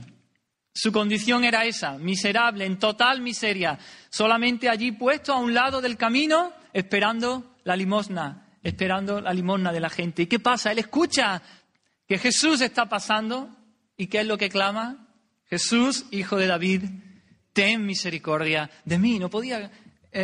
Su 0.82 0.94
condición 0.94 1.44
era 1.44 1.66
esa, 1.66 1.98
miserable, 1.98 2.66
en 2.66 2.80
total 2.80 3.20
miseria, 3.20 3.78
solamente 4.10 4.70
allí 4.70 4.94
puesto 4.94 5.34
a 5.34 5.38
un 5.38 5.54
lado 5.54 5.82
del 5.82 5.98
camino, 5.98 6.54
esperando 6.72 7.58
la 7.66 7.76
limosna, 7.76 8.48
esperando 8.64 9.20
la 9.20 9.34
limosna 9.34 9.74
de 9.74 9.82
la 9.82 9.90
gente. 9.90 10.22
¿Y 10.22 10.28
qué 10.28 10.40
pasa? 10.40 10.72
Él 10.72 10.80
escucha 10.80 11.42
que 12.08 12.18
Jesús 12.18 12.62
está 12.62 12.88
pasando 12.88 13.54
y 13.98 14.08
¿qué 14.08 14.22
es 14.22 14.26
lo 14.26 14.38
que 14.38 14.48
clama? 14.48 15.06
Jesús, 15.50 16.06
hijo 16.12 16.38
de 16.38 16.48
David, 16.48 16.86
ten 17.52 17.86
misericordia 17.86 18.72
de 18.86 19.00
mí. 19.00 19.20
No 19.20 19.30
podía 19.30 19.60
eh, 19.60 19.72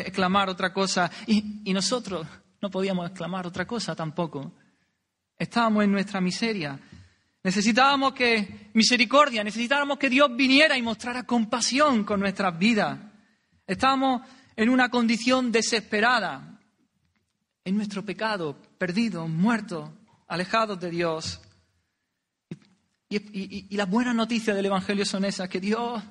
exclamar 0.07 0.47
otra 0.47 0.71
cosa 0.71 1.11
y, 1.27 1.73
nosotros 1.73 2.25
no 2.61 2.69
podíamos 2.69 3.09
exclamar 3.09 3.45
otra 3.45 3.67
cosa 3.67 3.93
tampoco. 3.93 4.53
Estábamos 5.37 5.83
en 5.83 5.91
nuestra 5.91 6.21
miseria. 6.21 6.79
Necesitábamos 7.45 8.13
que 8.13 8.71
misericordia, 8.73 9.43
necesitábamos 9.43 9.99
que 9.99 10.09
Dios 10.09 10.35
viniera 10.35 10.75
y 10.79 10.81
mostrara 10.81 11.27
compasión 11.27 12.03
con 12.03 12.19
nuestras 12.19 12.57
vidas. 12.57 12.99
Estábamos 13.67 14.23
en 14.55 14.67
una 14.67 14.89
condición 14.89 15.51
desesperada, 15.51 16.59
en 17.63 17.77
nuestro 17.77 18.03
pecado, 18.03 18.59
perdidos, 18.79 19.29
muertos, 19.29 19.91
alejados 20.27 20.79
de 20.79 20.89
Dios. 20.89 21.39
Y, 23.09 23.67
y, 23.71 23.77
las 23.77 23.91
buenas 23.91 24.15
noticias 24.15 24.55
del 24.55 24.65
Evangelio 24.65 25.05
son 25.05 25.23
esas, 25.23 25.47
que 25.47 25.59
Dios 25.59 26.01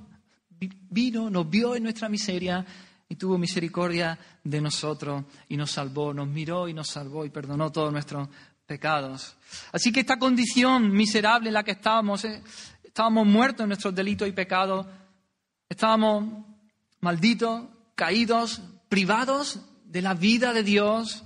vino, 0.88 1.30
nos 1.30 1.50
vio 1.50 1.74
en 1.74 1.82
nuestra 1.82 2.08
miseria 2.08 2.64
y 3.08 3.16
tuvo 3.16 3.38
misericordia 3.38 4.16
de 4.44 4.60
nosotros 4.60 5.24
y 5.48 5.56
nos 5.56 5.72
salvó, 5.72 6.14
nos 6.14 6.28
miró 6.28 6.68
y 6.68 6.74
nos 6.74 6.86
salvó 6.90 7.24
y 7.24 7.30
perdonó 7.30 7.72
todos 7.72 7.92
nuestros 7.92 8.28
pecados. 8.66 9.36
Así 9.72 9.92
que 9.92 10.00
esta 10.00 10.18
condición 10.18 10.92
miserable 10.92 11.48
en 11.48 11.54
la 11.54 11.64
que 11.64 11.72
estábamos, 11.72 12.24
eh, 12.24 12.42
estábamos 12.82 13.26
muertos 13.26 13.64
en 13.64 13.68
nuestros 13.68 13.94
delitos 13.94 14.28
y 14.28 14.32
pecados, 14.32 14.86
estábamos 15.68 16.44
malditos, 17.00 17.64
caídos, 17.94 18.62
privados 18.88 19.60
de 19.84 20.02
la 20.02 20.14
vida 20.14 20.52
de 20.52 20.62
Dios, 20.62 21.24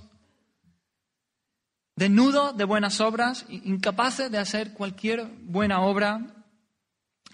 desnudos 1.97 2.56
de 2.56 2.64
buenas 2.64 3.00
obras, 3.00 3.44
incapaces 3.49 4.30
de 4.30 4.38
hacer 4.38 4.73
cualquier 4.73 5.26
buena 5.42 5.80
obra, 5.80 6.35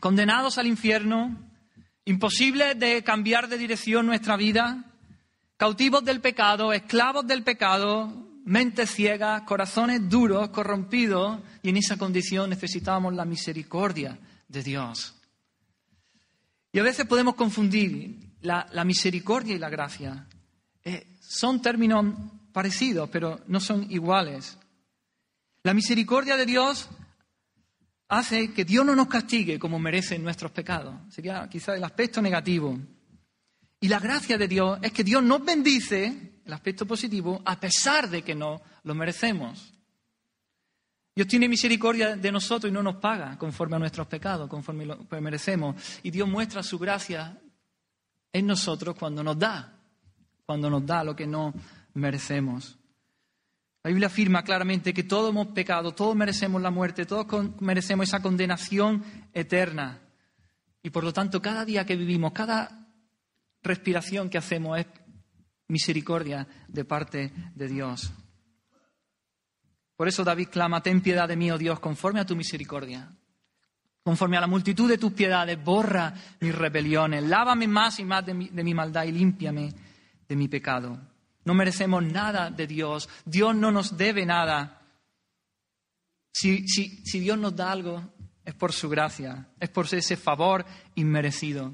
condenados 0.01 0.59
al 0.59 0.67
infierno, 0.67 1.37
imposibles 2.05 2.79
de 2.79 3.03
cambiar 3.03 3.49
de 3.49 3.59
dirección 3.59 4.07
nuestra 4.07 4.37
vida, 4.37 4.85
cautivos 5.57 6.05
del 6.05 6.21
pecado, 6.21 6.73
esclavos 6.73 7.27
del 7.27 7.43
pecado, 7.43 8.27
mentes 8.45 8.91
ciegas, 8.91 9.43
corazones 9.43 10.09
duros, 10.09 10.51
corrompidos, 10.51 11.41
y 11.63 11.71
en 11.71 11.77
esa 11.77 11.97
condición 11.97 12.51
necesitábamos 12.51 13.15
la 13.15 13.25
misericordia 13.25 14.19
de 14.49 14.63
Dios. 14.63 15.15
Y 16.73 16.79
a 16.79 16.83
veces 16.83 17.07
podemos 17.07 17.35
confundir 17.35 18.37
la, 18.43 18.67
misericordia 18.85 19.55
y 19.55 19.59
la 19.59 19.71
gracia. 19.71 20.27
Eh, 20.83 21.17
son 21.21 21.63
términos 21.63 22.05
parecidos, 22.53 23.09
pero 23.11 23.41
no 23.47 23.61
son 23.61 23.91
iguales. 23.91 24.59
La 25.63 25.73
misericordia 25.73 26.37
de 26.37 26.45
Dios 26.45 26.89
hace 28.09 28.53
que 28.53 28.65
Dios 28.65 28.85
no 28.85 28.95
nos 28.95 29.09
castigue 29.09 29.59
como 29.59 29.79
merecen 29.79 30.23
nuestros 30.23 30.53
pecados. 30.53 30.95
Sería 31.13 31.49
quizá 31.49 31.75
el 31.75 31.85
aspecto 31.85 32.21
negativo. 32.21 32.79
Y 33.81 33.89
la 33.89 33.99
gracia 33.99 34.37
de 34.37 34.49
Dios 34.49 34.79
es 34.83 34.93
que 34.93 35.05
Dios 35.05 35.23
nos 35.23 35.45
bendice 35.45 36.34
el 36.45 36.53
aspecto 36.53 36.87
positivo, 36.87 37.41
a 37.45 37.59
pesar 37.59 38.09
de 38.09 38.23
que 38.23 38.35
no 38.35 38.61
lo 38.83 38.95
merecemos. 38.95 39.73
Dios 41.15 41.29
tiene 41.29 41.49
misericordia 41.49 42.17
de 42.17 42.33
nosotros 42.33 42.71
y 42.71 42.75
no 42.75 42.83
nos 42.83 42.97
paga 42.97 43.39
conforme 43.39 43.77
a 43.77 43.79
nuestros 43.79 44.07
pecados, 44.09 44.49
conforme 44.49 44.85
lo 44.85 44.99
merecemos. 45.21 45.77
Y 46.03 46.11
Dios 46.11 46.29
muestra 46.29 46.63
su 46.63 46.79
gracia 46.79 47.39
en 48.33 48.47
nosotros 48.47 48.97
cuando 48.99 49.23
nos 49.23 49.39
da, 49.39 49.79
cuando 50.45 50.69
nos 50.69 50.85
da 50.85 51.05
lo 51.05 51.15
que 51.15 51.27
no 51.27 51.55
merecemos. 51.95 52.77
La 53.85 53.91
Biblia 53.91 54.09
afirma 54.09 54.43
claramente 54.43 54.93
que 54.93 55.05
todos 55.05 55.31
hemos 55.31 55.49
pecado, 55.49 55.93
todos 55.93 56.17
merecemos 56.17 56.61
la 56.61 56.71
muerte, 56.71 57.07
todos 57.07 57.27
merecemos 57.61 58.09
esa 58.09 58.21
condenación 58.21 59.05
eterna. 59.33 60.01
Y 60.83 60.91
por 60.91 61.05
lo 61.05 61.13
tanto, 61.13 61.41
cada 61.41 61.65
día 61.65 61.87
que 61.87 61.95
vivimos, 61.95 62.33
cada 62.33 62.89
respiración 63.63 64.31
que 64.31 64.39
hacemos 64.39 64.79
es 64.79 64.87
misericordia 65.68 66.47
de 66.68 66.85
parte 66.85 67.33
de 67.54 67.68
Dios. 67.68 68.12
Por 69.97 70.09
eso 70.09 70.25
David 70.25 70.49
clama, 70.50 70.83
ten 70.83 71.00
piedad 71.00 71.28
de 71.28 71.37
mí, 71.37 71.50
oh 71.50 71.59
Dios, 71.59 71.78
conforme 71.80 72.21
a 72.21 72.26
tu 72.26 72.35
misericordia. 72.35 73.09
Conforme 74.02 74.37
a 74.37 74.40
la 74.40 74.47
multitud 74.47 74.88
de 74.88 74.99
tus 74.99 75.12
piedades, 75.12 75.62
borra 75.62 76.12
mis 76.40 76.54
rebeliones, 76.54 77.25
lávame 77.25 77.66
más 77.66 77.99
y 78.00 78.04
más 78.04 78.26
de 78.26 78.35
mi, 78.35 78.75
maldad 78.75 79.04
y 79.04 79.12
límpiame 79.12 79.73
de 80.28 80.37
mi 80.37 80.49
pecado. 80.49 80.99
No 81.44 81.54
merecemos 81.54 82.02
nada 82.02 82.50
de 82.50 82.66
Dios, 82.66 83.09
Dios 83.25 83.54
no 83.54 83.71
nos 83.71 83.97
debe 83.97 84.26
nada. 84.26 84.83
Si, 86.33 86.66
si 86.66 87.21
Dios 87.21 87.38
nos 87.38 87.56
da 87.56 87.73
algo, 87.73 88.12
es 88.44 88.54
por 88.54 88.73
su 88.73 88.90
gracia, 88.90 89.49
es 89.59 89.71
por 89.71 89.87
ese 89.87 90.16
favor 90.16 90.66
inmerecido. 90.97 91.73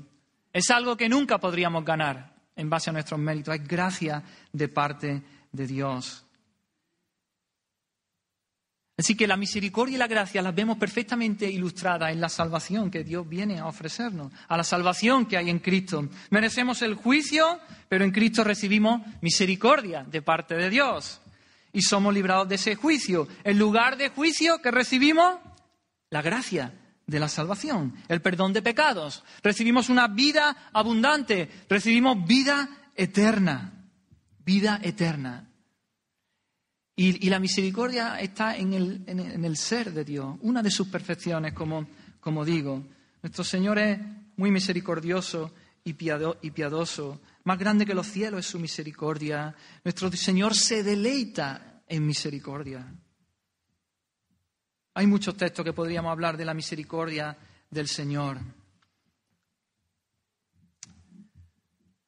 Es 0.52 0.70
algo 0.70 0.97
que 0.97 1.09
nunca 1.09 1.38
podríamos 1.38 1.85
ganar 1.85 2.30
en 2.61 2.71
base 2.71 2.90
a 2.90 2.93
nuestros 2.93 3.19
méritos, 3.19 3.55
es 3.55 3.67
gracia 3.67 4.23
de 4.52 4.69
parte 4.69 5.23
de 5.50 5.67
Dios. 5.67 6.25
Así 8.97 9.17
que 9.17 9.26
la 9.26 9.38
misericordia 9.38 9.95
y 9.95 9.99
la 9.99 10.07
gracia 10.07 10.43
las 10.43 10.55
vemos 10.55 10.76
perfectamente 10.76 11.50
ilustradas 11.50 12.12
en 12.12 12.21
la 12.21 12.29
salvación 12.29 12.90
que 12.90 13.02
Dios 13.02 13.26
viene 13.26 13.59
a 13.59 13.67
ofrecernos, 13.67 14.31
a 14.47 14.59
la 14.59 14.62
salvación 14.62 15.25
que 15.25 15.38
hay 15.38 15.49
en 15.49 15.59
Cristo. 15.59 16.07
Merecemos 16.29 16.83
el 16.83 16.97
juicio, 16.97 17.61
pero 17.88 18.05
en 18.05 18.11
Cristo 18.11 18.45
recibimos 18.45 19.00
misericordia 19.23 20.05
de 20.05 20.21
parte 20.21 20.55
de 20.55 20.69
Dios 20.69 21.23
y 21.73 21.81
somos 21.81 22.12
librados 22.12 22.50
de 22.50 22.57
ese 22.57 22.75
juicio. 22.75 23.26
En 23.43 23.59
lugar 23.59 23.97
de 23.97 24.11
juicio 24.11 24.61
que 24.61 24.71
recibimos, 24.71 25.38
la 26.11 26.21
gracia 26.21 26.75
de 27.11 27.21
la 27.21 27.29
salvación, 27.29 27.95
el 28.09 28.23
perdón 28.23 28.52
de 28.52 28.62
pecados. 28.62 29.25
Recibimos 29.43 29.88
una 29.88 30.07
vida 30.07 30.71
abundante, 30.73 31.50
recibimos 31.69 32.25
vida 32.25 32.69
eterna, 32.95 33.88
vida 34.45 34.81
eterna. 34.83 35.49
Y, 36.95 37.29
la 37.29 37.40
misericordia 37.40 38.21
está 38.21 38.57
en 38.57 38.75
el, 38.75 39.57
ser 39.57 39.93
de 39.93 40.05
Dios, 40.05 40.37
una 40.43 40.62
de 40.62 40.71
sus 40.71 40.87
perfecciones, 40.88 41.55
como, 41.55 41.88
como 42.21 42.45
digo. 42.45 42.85
Nuestro 43.23 43.43
Señor 43.43 43.79
es 43.79 43.99
muy 44.37 44.50
misericordioso 44.50 45.52
y, 45.83 45.90
y 45.90 46.50
piadoso. 46.50 47.21
Más 47.45 47.59
grande 47.59 47.87
que 47.87 47.95
los 47.95 48.07
cielos 48.07 48.40
es 48.40 48.47
su 48.47 48.61
misericordia. 48.61 49.55
Nuestro 49.83 50.12
Señor 50.12 50.55
se 50.55 50.83
deleita 50.83 51.83
en 51.88 52.07
misericordia. 52.07 52.87
Hay 55.00 55.07
muchos 55.07 55.35
textos 55.35 55.64
que 55.64 55.73
podríamos 55.73 56.12
hablar 56.12 56.37
de 56.37 56.45
la 56.45 56.52
misericordia 56.52 57.35
del 57.71 57.88
Señor. 57.88 58.38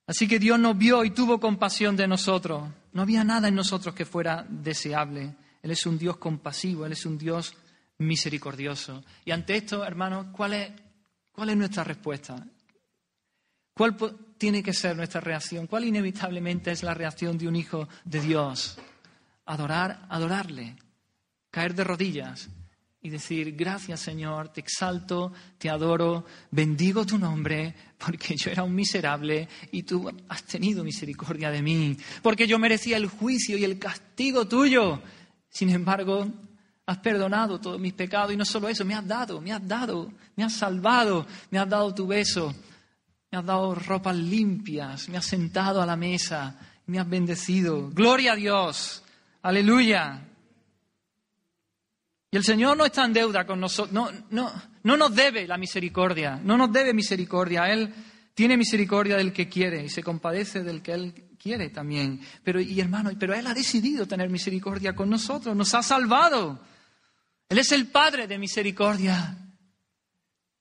Así 0.07 0.29
que 0.29 0.39
Dios 0.39 0.59
nos 0.59 0.77
vio 0.77 1.03
y 1.03 1.11
tuvo 1.13 1.41
compasión 1.41 1.97
de 1.97 2.07
nosotros. 2.07 2.69
No 2.93 3.01
había 3.01 3.25
nada 3.25 3.49
en 3.49 3.55
nosotros 3.55 3.95
que 3.95 4.05
fuera 4.05 4.45
deseable. 4.47 5.35
Él 5.63 5.71
es 5.71 5.87
un 5.87 5.97
Dios 5.97 6.19
compasivo, 6.19 6.85
Él 6.85 6.93
es 6.93 7.07
un 7.07 7.17
Dios 7.17 7.55
misericordioso. 7.97 9.03
Y 9.25 9.31
ante 9.31 9.57
esto, 9.57 9.83
hermanos, 9.87 10.27
¿cuál 10.31 10.53
es, 10.53 11.57
nuestra 11.57 11.85
respuesta? 11.85 12.47
¿Cuál 13.73 13.97
tiene 14.37 14.63
que 14.63 14.75
ser 14.75 14.97
nuestra 14.97 15.23
reacción? 15.23 15.67
¿Cuál 15.67 15.87
inevitablemente 15.87 16.71
es 16.71 16.83
la 16.83 16.93
reacción 16.93 17.39
de 17.39 17.49
un 17.49 17.57
hijo 17.57 17.89
de 18.05 18.21
Dios? 18.21 18.79
Adorar, 19.47 20.05
adorarle, 20.11 20.77
caer 21.51 21.75
de 21.75 21.85
rodillas 21.85 22.51
y 23.05 23.11
decir, 23.11 23.57
gracias 23.57 24.01
Señor, 24.01 24.51
te 24.51 24.61
exalto, 24.61 25.33
te 25.59 25.69
adoro, 25.69 26.25
bendigo 26.53 27.05
tu 27.05 27.19
nombre, 27.19 27.75
porque 27.99 28.37
yo 28.37 28.51
era 28.51 28.63
un 28.63 28.75
miserable 28.75 29.49
y 29.73 29.83
tú 29.83 30.09
has 30.29 30.45
tenido 30.45 30.85
misericordia 30.85 31.51
de 31.51 31.63
mí, 31.63 31.97
porque 32.23 32.47
yo 32.47 32.61
merecía 32.61 32.97
el 32.97 33.09
juicio 33.09 33.59
y 33.59 33.65
el 33.65 33.79
castigo 33.79 34.47
tuyo. 34.47 35.03
Sin 35.49 35.71
embargo, 35.71 36.29
has 36.87 36.99
perdonado 36.99 37.61
todos 37.61 37.81
mis 37.81 37.93
pecados 37.93 38.33
y 38.33 38.37
no 38.37 38.45
solo 38.45 38.69
eso, 38.69 38.85
me 38.85 38.95
has 38.95 39.07
dado, 39.07 39.41
me 39.41 39.53
has 39.53 39.67
dado, 39.67 40.13
me 40.37 40.45
has 40.45 40.53
salvado, 40.53 41.27
me 41.51 41.59
has 41.59 41.69
dado 41.69 41.93
tu 41.93 42.07
beso, 42.07 42.55
me 43.33 43.39
has 43.39 43.45
dado 43.45 43.75
ropas 43.75 44.17
limpias, 44.17 45.09
me 45.09 45.17
has 45.17 45.27
sentado 45.27 45.83
a 45.83 45.87
la 45.87 45.97
mesa, 45.97 46.57
me 46.87 47.01
has 47.01 47.09
bendecido. 47.09 47.91
Gloria 47.91 48.35
a 48.35 48.37
Dios, 48.37 49.03
aleluya. 49.43 50.29
Y 52.33 52.39
el 52.39 52.45
Señor 52.45 52.79
no 52.79 52.87
está 52.87 53.05
en 53.05 53.13
deuda 53.13 53.45
con 53.47 53.61
nosotros, 53.61 53.93
no, 53.93 54.11
no, 54.31 54.51
no 54.85 54.97
nos 54.97 55.15
debe 55.15 55.47
la 55.47 55.59
misericordia, 55.59 56.41
no 56.43 56.57
nos 56.57 56.73
debe 56.73 56.95
misericordia. 56.95 57.71
Él 57.71 57.93
tiene 58.33 58.57
misericordia 58.57 59.19
del 59.19 59.35
que 59.35 59.51
quiere 59.51 59.85
y 59.85 59.91
se 59.91 60.03
compadece 60.03 60.63
del 60.63 60.81
que 60.81 60.93
Él 60.93 61.37
quiere 61.39 61.69
también. 61.69 62.23
Pero, 62.43 62.59
y 62.59 62.81
hermano, 62.81 63.11
pero 63.21 63.35
Él 63.35 63.47
ha 63.47 63.53
decidido 63.53 64.07
tener 64.07 64.31
misericordia 64.31 64.95
con 64.95 65.11
nosotros, 65.11 65.55
nos 65.55 65.75
ha 65.75 65.83
salvado. 65.83 66.59
Él 67.51 67.59
es 67.59 67.71
el 67.71 67.89
Padre 67.89 68.27
de 68.27 68.39
misericordia. 68.39 69.37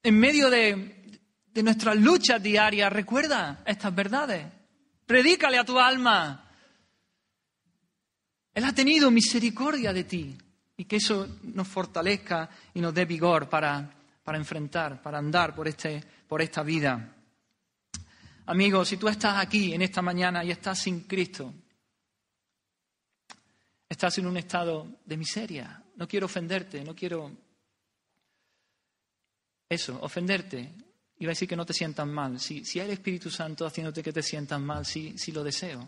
En 0.03 0.19
medio 0.19 0.49
de, 0.49 1.21
de 1.45 1.63
nuestras 1.63 1.95
luchas 1.95 2.43
diarias, 2.43 2.91
recuerda 2.91 3.63
estas 3.65 3.95
verdades. 3.95 4.45
Predícale 5.05 5.57
a 5.57 5.63
tu 5.63 5.79
alma. 5.79 6.51
Él 8.53 8.65
ha 8.65 8.75
tenido 8.75 9.09
misericordia 9.09 9.93
de 9.93 10.03
ti 10.03 10.37
y 10.81 10.85
que 10.85 10.95
eso 10.95 11.37
nos 11.43 11.67
fortalezca 11.67 12.49
y 12.73 12.81
nos 12.81 12.91
dé 12.91 13.05
vigor 13.05 13.47
para, 13.47 13.87
para 14.23 14.39
enfrentar, 14.39 14.99
para 14.99 15.19
andar 15.19 15.53
por, 15.53 15.67
este, 15.67 16.03
por 16.27 16.41
esta 16.41 16.63
vida. 16.63 17.17
Amigo, 18.47 18.83
si 18.83 18.97
tú 18.97 19.07
estás 19.07 19.37
aquí 19.37 19.75
en 19.75 19.83
esta 19.83 20.01
mañana 20.01 20.43
y 20.43 20.49
estás 20.49 20.79
sin 20.79 21.01
Cristo, 21.01 21.53
estás 23.87 24.17
en 24.17 24.25
un 24.25 24.37
estado 24.37 25.01
de 25.05 25.17
miseria. 25.17 25.83
No 25.97 26.07
quiero 26.07 26.25
ofenderte, 26.25 26.83
no 26.83 26.95
quiero 26.95 27.31
eso, 29.69 29.99
ofenderte. 30.01 30.73
Iba 31.19 31.29
a 31.29 31.33
decir 31.33 31.47
que 31.47 31.55
no 31.55 31.67
te 31.67 31.73
sientas 31.73 32.07
mal. 32.07 32.39
Si, 32.39 32.65
si 32.65 32.79
hay 32.79 32.87
el 32.87 32.93
Espíritu 32.93 33.29
Santo 33.29 33.67
haciéndote 33.67 34.01
que 34.01 34.13
te 34.13 34.23
sientas 34.23 34.59
mal, 34.59 34.83
sí, 34.83 35.15
sí 35.15 35.31
lo 35.31 35.43
deseo. 35.43 35.87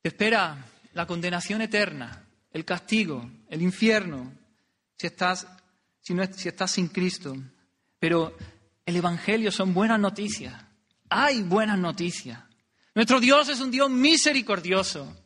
Te 0.00 0.08
espera 0.08 0.56
la 0.94 1.06
condenación 1.06 1.60
eterna 1.60 2.28
el 2.52 2.64
castigo, 2.64 3.30
el 3.48 3.62
infierno, 3.62 4.32
si 4.96 5.06
estás, 5.06 5.46
si, 6.00 6.14
no, 6.14 6.24
si 6.32 6.48
estás 6.48 6.72
sin 6.72 6.88
Cristo. 6.88 7.36
Pero 7.98 8.36
el 8.84 8.96
Evangelio 8.96 9.52
son 9.52 9.72
buenas 9.72 10.00
noticias. 10.00 10.54
Hay 11.08 11.42
buenas 11.42 11.78
noticias. 11.78 12.40
Nuestro 12.94 13.20
Dios 13.20 13.48
es 13.48 13.60
un 13.60 13.70
Dios 13.70 13.90
misericordioso. 13.90 15.16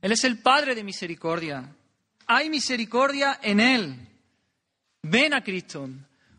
Él 0.00 0.12
es 0.12 0.24
el 0.24 0.38
Padre 0.38 0.74
de 0.74 0.84
misericordia. 0.84 1.74
Hay 2.26 2.48
misericordia 2.48 3.38
en 3.42 3.60
Él. 3.60 4.08
Ven 5.02 5.34
a 5.34 5.42
Cristo. 5.42 5.88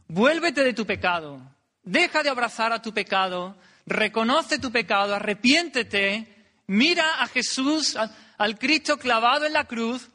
Vuélvete 0.08 0.64
de 0.64 0.74
tu 0.74 0.86
pecado. 0.86 1.42
Deja 1.84 2.24
de 2.24 2.30
abrazar 2.30 2.72
a 2.72 2.82
tu 2.82 2.94
pecado. 2.94 3.56
Reconoce 3.86 4.60
tu 4.60 4.72
pecado. 4.72 5.14
Arrepiéntete. 5.16 6.28
Mira 6.68 7.22
a 7.22 7.28
Jesús, 7.28 7.98
al 8.42 8.58
Cristo 8.58 8.98
clavado 8.98 9.46
en 9.46 9.54
la 9.54 9.66
cruz, 9.66 10.10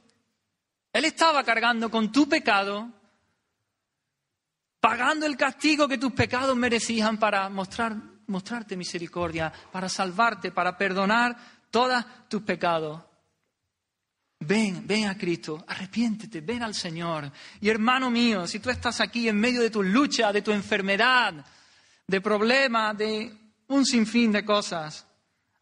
Él 0.93 1.05
estaba 1.05 1.45
cargando 1.45 1.89
con 1.89 2.11
tu 2.11 2.29
pecado, 2.29 2.91
pagando 4.81 5.27
el 5.27 5.37
castigo 5.37 5.87
que 5.87 5.97
tus 5.97 6.13
pecados 6.13 6.57
merecían 6.57 7.19
para 7.19 7.49
mostrar, 7.49 7.95
mostrarte 8.27 8.77
misericordia, 8.77 9.53
para 9.71 9.89
salvarte, 9.89 10.51
para 10.51 10.77
perdonar 10.77 11.37
todos 11.71 12.05
tus 12.29 12.43
pecados. 12.43 13.01
Ven, 14.41 14.85
ven 14.85 15.07
a 15.07 15.17
Cristo, 15.17 15.65
arrepiéntete, 15.65 16.41
ven 16.41 16.65
al 16.65 16.75
Señor. 16.75 17.31
Y 17.61 17.69
hermano 17.69 18.11
mío, 18.11 18.49
si 18.49 18.59
tú 18.59 18.71
estás 18.71 19.01
aquí 19.01 19.29
en 19.29 19.39
medio 19.39 19.61
de 19.61 19.71
tu 19.71 19.85
lucha, 19.85 20.33
de 20.33 20.43
tu 20.43 20.51
enfermedad, 20.51 21.47
de 22.05 22.21
problemas, 22.21 22.99
de 22.99 23.33
un 23.69 23.87
sinfín 23.87 24.33
de 24.33 24.45
cosas, 24.45 25.07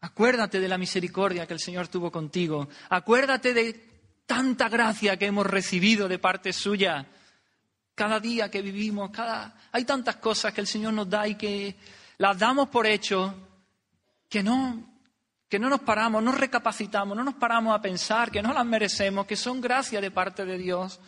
Acuérdate 0.01 0.59
de 0.59 0.67
la 0.67 0.77
misericordia 0.77 1.47
que 1.47 1.53
el 1.53 1.59
Señor 1.59 1.87
tuvo 1.87 2.11
contigo. 2.11 2.67
Acuérdate 2.89 3.53
de 3.53 3.95
tanta 4.25 4.69
gracia 4.69 5.17
que 5.17 5.25
hemos 5.25 5.45
recibido 5.45 6.07
de 6.07 6.19
parte 6.19 6.53
suya. 6.53 7.07
Cada 7.93 8.19
día 8.19 8.51
que 8.51 8.61
vivimos, 8.61 9.11
cada... 9.11 9.55
hay 9.71 9.85
tantas 9.85 10.17
cosas 10.17 10.53
que 10.53 10.61
el 10.61 10.67
Señor 10.67 10.93
nos 10.93 11.09
da 11.09 11.27
y 11.27 11.35
que 11.35 11.75
las 12.17 12.37
damos 12.37 12.69
por 12.69 12.85
hecho 12.85 13.33
que 14.29 14.43
no, 14.43 14.83
que 15.47 15.59
no 15.59 15.69
nos 15.69 15.81
paramos, 15.81 16.21
no 16.21 16.31
recapacitamos, 16.31 17.15
no 17.15 17.23
nos 17.23 17.35
paramos 17.35 17.73
a 17.73 17.81
pensar 17.81 18.31
que 18.31 18.41
no 18.41 18.53
las 18.53 18.65
merecemos, 18.65 19.25
que 19.25 19.35
son 19.35 19.61
gracias 19.61 20.01
de 20.01 20.11
parte 20.11 20.45
de 20.45 20.57
Dios. 20.57 20.99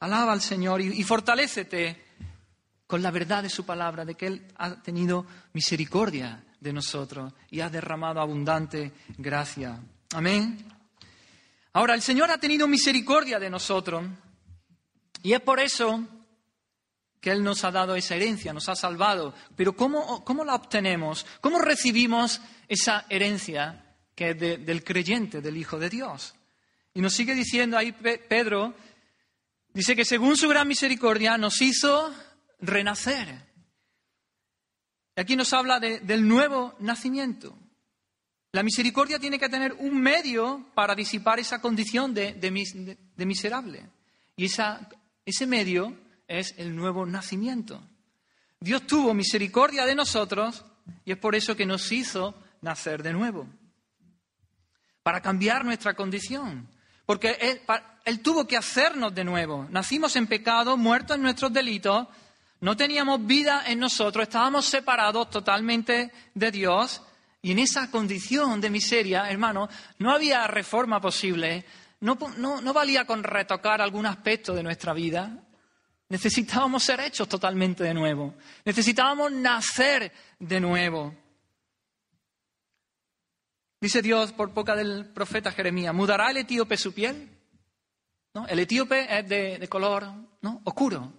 Alaba 0.00 0.32
al 0.32 0.40
Señor 0.40 0.80
y, 0.80 1.00
y 1.00 1.02
fortalécete 1.02 2.02
con 2.86 3.02
la 3.02 3.10
verdad 3.10 3.42
de 3.42 3.50
su 3.50 3.64
palabra, 3.66 4.04
de 4.04 4.14
que 4.14 4.26
Él 4.26 4.46
ha 4.56 4.82
tenido 4.82 5.26
misericordia 5.52 6.42
de 6.64 6.72
nosotros 6.72 7.32
y 7.50 7.60
ha 7.60 7.68
derramado 7.68 8.20
abundante 8.20 8.90
gracia. 9.18 9.78
Amén. 10.14 10.66
Ahora, 11.74 11.94
el 11.94 12.00
Señor 12.00 12.30
ha 12.30 12.38
tenido 12.38 12.66
misericordia 12.66 13.38
de 13.38 13.50
nosotros 13.50 14.02
y 15.22 15.34
es 15.34 15.40
por 15.40 15.60
eso 15.60 16.02
que 17.20 17.30
Él 17.30 17.44
nos 17.44 17.64
ha 17.64 17.70
dado 17.70 17.94
esa 17.96 18.16
herencia, 18.16 18.54
nos 18.54 18.68
ha 18.68 18.74
salvado. 18.74 19.34
Pero 19.54 19.76
¿cómo, 19.76 20.24
cómo 20.24 20.44
la 20.44 20.54
obtenemos? 20.54 21.26
¿Cómo 21.40 21.58
recibimos 21.58 22.40
esa 22.66 23.04
herencia 23.10 23.96
que 24.14 24.30
es 24.30 24.38
del 24.38 24.84
creyente, 24.84 25.42
del 25.42 25.58
Hijo 25.58 25.78
de 25.78 25.90
Dios? 25.90 26.34
Y 26.94 27.02
nos 27.02 27.12
sigue 27.12 27.34
diciendo 27.34 27.76
ahí 27.76 27.92
Pedro, 27.92 28.74
dice 29.72 29.94
que 29.94 30.04
según 30.06 30.36
su 30.36 30.48
gran 30.48 30.66
misericordia 30.66 31.36
nos 31.36 31.60
hizo 31.60 32.14
renacer 32.60 33.53
Aquí 35.16 35.36
nos 35.36 35.52
habla 35.52 35.78
del 35.78 36.26
nuevo 36.26 36.74
nacimiento. 36.80 37.56
La 38.52 38.62
misericordia 38.62 39.18
tiene 39.18 39.38
que 39.38 39.48
tener 39.48 39.72
un 39.72 40.00
medio 40.00 40.66
para 40.74 40.94
disipar 40.94 41.38
esa 41.40 41.60
condición 41.60 42.14
de, 42.14 42.50
miserable. 43.16 43.84
Y 44.36 44.44
ese 44.44 45.46
medio 45.46 45.96
es 46.26 46.54
el 46.56 46.74
nuevo 46.74 47.06
nacimiento. 47.06 47.82
Dios 48.60 48.86
tuvo 48.86 49.12
misericordia 49.12 49.84
de 49.84 49.94
nosotros 49.94 50.64
y 51.04 51.12
es 51.12 51.18
por 51.18 51.34
eso 51.34 51.56
que 51.56 51.66
nos 51.66 51.90
hizo 51.92 52.34
nacer 52.60 53.02
de 53.02 53.12
nuevo. 53.12 53.46
Para 55.02 55.20
cambiar 55.20 55.64
nuestra 55.64 55.94
condición. 55.94 56.68
Porque 57.06 57.36
él, 57.40 57.60
él 58.04 58.20
tuvo 58.20 58.46
que 58.46 58.56
hacernos 58.56 59.14
de 59.14 59.24
nuevo. 59.24 59.66
Nacimos 59.70 60.16
en 60.16 60.26
pecado, 60.26 60.76
muertos 60.76 61.16
en 61.16 61.22
nuestros 61.22 61.52
delitos, 61.52 62.06
no 62.64 62.78
teníamos 62.78 63.26
vida 63.26 63.64
en 63.66 63.78
nosotros, 63.78 64.22
estábamos 64.22 64.64
separados 64.64 65.28
totalmente 65.28 66.10
de 66.32 66.50
Dios 66.50 67.02
y 67.42 67.52
en 67.52 67.58
esa 67.58 67.90
condición 67.90 68.58
de 68.58 68.70
miseria, 68.70 69.28
hermano, 69.28 69.68
no 69.98 70.10
había 70.10 70.46
reforma 70.46 70.98
posible, 70.98 71.66
no, 72.00 72.16
no, 72.38 72.72
valía 72.72 73.04
con 73.04 73.22
retocar 73.22 73.82
algún 73.82 74.06
aspecto 74.06 74.54
de 74.54 74.62
nuestra 74.62 74.94
vida. 74.94 75.44
Necesitábamos 76.08 76.82
ser 76.82 77.00
hechos 77.00 77.28
totalmente 77.28 77.84
de 77.84 77.92
nuevo, 77.92 78.34
necesitábamos 78.64 79.30
nacer 79.30 80.10
de 80.38 80.58
nuevo. 80.58 81.14
Dice 83.78 84.00
Dios 84.00 84.32
por 84.32 84.54
boca 84.54 84.74
del 84.74 85.12
profeta 85.12 85.52
Jeremías, 85.52 85.92
¿mudará 85.92 86.30
el 86.30 86.38
etíope 86.38 86.78
su 86.78 86.94
piel? 86.94 87.28
¿No? 88.32 88.46
El 88.46 88.58
etíope 88.58 89.18
es 89.18 89.28
de, 89.28 89.58
de 89.58 89.68
color 89.68 90.10
¿no? 90.40 90.62
oscuro, 90.64 91.12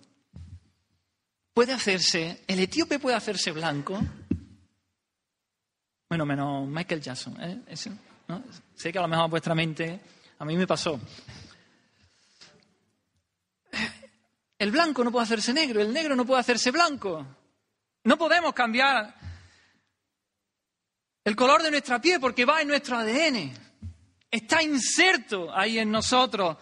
puede 1.55 1.71
hacerse, 1.71 2.43
el 2.47 2.59
etíope 2.59 2.99
puede 2.99 3.15
hacerse 3.15 3.51
blanco. 3.53 3.97
Bueno, 6.09 6.25
menos 6.25 6.67
Michael 6.67 7.01
Jackson. 7.01 7.37
¿eh? 7.41 7.75
Sé 8.75 8.91
que 8.91 8.99
a 8.99 9.01
lo 9.01 9.07
mejor 9.07 9.29
vuestra 9.29 9.55
mente, 9.55 10.01
a 10.37 10.43
mí 10.43 10.57
me 10.57 10.67
pasó. 10.67 10.99
El 14.59 14.69
blanco 14.69 15.01
no 15.01 15.13
puede 15.13 15.23
hacerse 15.23 15.53
negro, 15.53 15.81
el 15.81 15.93
negro 15.93 16.13
no 16.13 16.25
puede 16.25 16.41
hacerse 16.41 16.71
blanco. 16.71 17.25
No 18.03 18.17
podemos 18.17 18.53
cambiar 18.53 19.15
el 21.23 21.35
color 21.37 21.63
de 21.63 21.71
nuestra 21.71 22.01
piel 22.01 22.19
porque 22.19 22.43
va 22.43 22.61
en 22.61 22.67
nuestro 22.67 22.97
ADN. 22.97 23.53
Está 24.29 24.61
inserto 24.61 25.55
ahí 25.55 25.79
en 25.79 25.89
nosotros. 25.89 26.57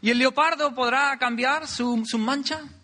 ¿Y 0.00 0.10
el 0.10 0.18
leopardo 0.18 0.74
podrá 0.74 1.16
cambiar 1.16 1.68
sus 1.68 2.08
su 2.08 2.18
manchas? 2.18 2.81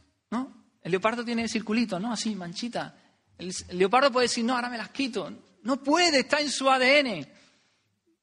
El 0.82 0.92
leopardo 0.92 1.24
tiene 1.24 1.48
circulitos, 1.48 2.00
¿no? 2.00 2.12
Así, 2.12 2.34
manchita. 2.34 2.94
El 3.36 3.54
leopardo 3.72 4.10
puede 4.10 4.26
decir, 4.26 4.44
no, 4.44 4.54
ahora 4.54 4.70
me 4.70 4.78
las 4.78 4.90
quito. 4.90 5.32
No 5.62 5.82
puede, 5.82 6.20
está 6.20 6.40
en 6.40 6.50
su 6.50 6.68
ADN. 6.68 7.26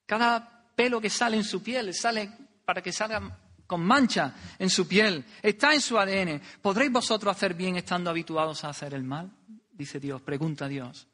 Cada 0.06 0.72
pelo 0.76 1.00
que 1.02 1.10
sale 1.10 1.38
en 1.38 1.44
su 1.44 1.62
piel 1.64 1.94
sale 1.94 2.32
para 2.66 2.82
que 2.82 2.92
salga 2.92 3.40
con 3.68 3.82
mancha 3.82 4.34
en 4.60 4.70
su 4.70 4.88
piel. 4.88 5.26
Está 5.42 5.74
en 5.74 5.82
su 5.82 5.98
ADN. 5.98 6.42
¿Podréis 6.62 6.92
vosotros 6.92 7.36
hacer 7.36 7.54
bien 7.54 7.76
estando 7.76 8.10
habituados 8.10 8.64
a 8.64 8.70
hacer 8.70 8.94
el 8.94 9.04
mal? 9.04 9.32
Dice 9.72 10.00
Dios, 10.00 10.22
pregunta 10.22 10.68
Dios. 10.68 11.08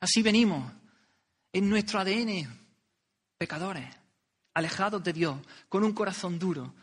Así 0.00 0.22
venimos, 0.22 0.70
en 1.52 1.70
nuestro 1.70 1.98
ADN, 1.98 2.46
pecadores, 3.38 3.88
alejados 4.52 5.02
de 5.02 5.12
Dios, 5.12 5.38
con 5.68 5.84
un 5.84 5.92
corazón 5.92 6.38
duro, 6.38 6.74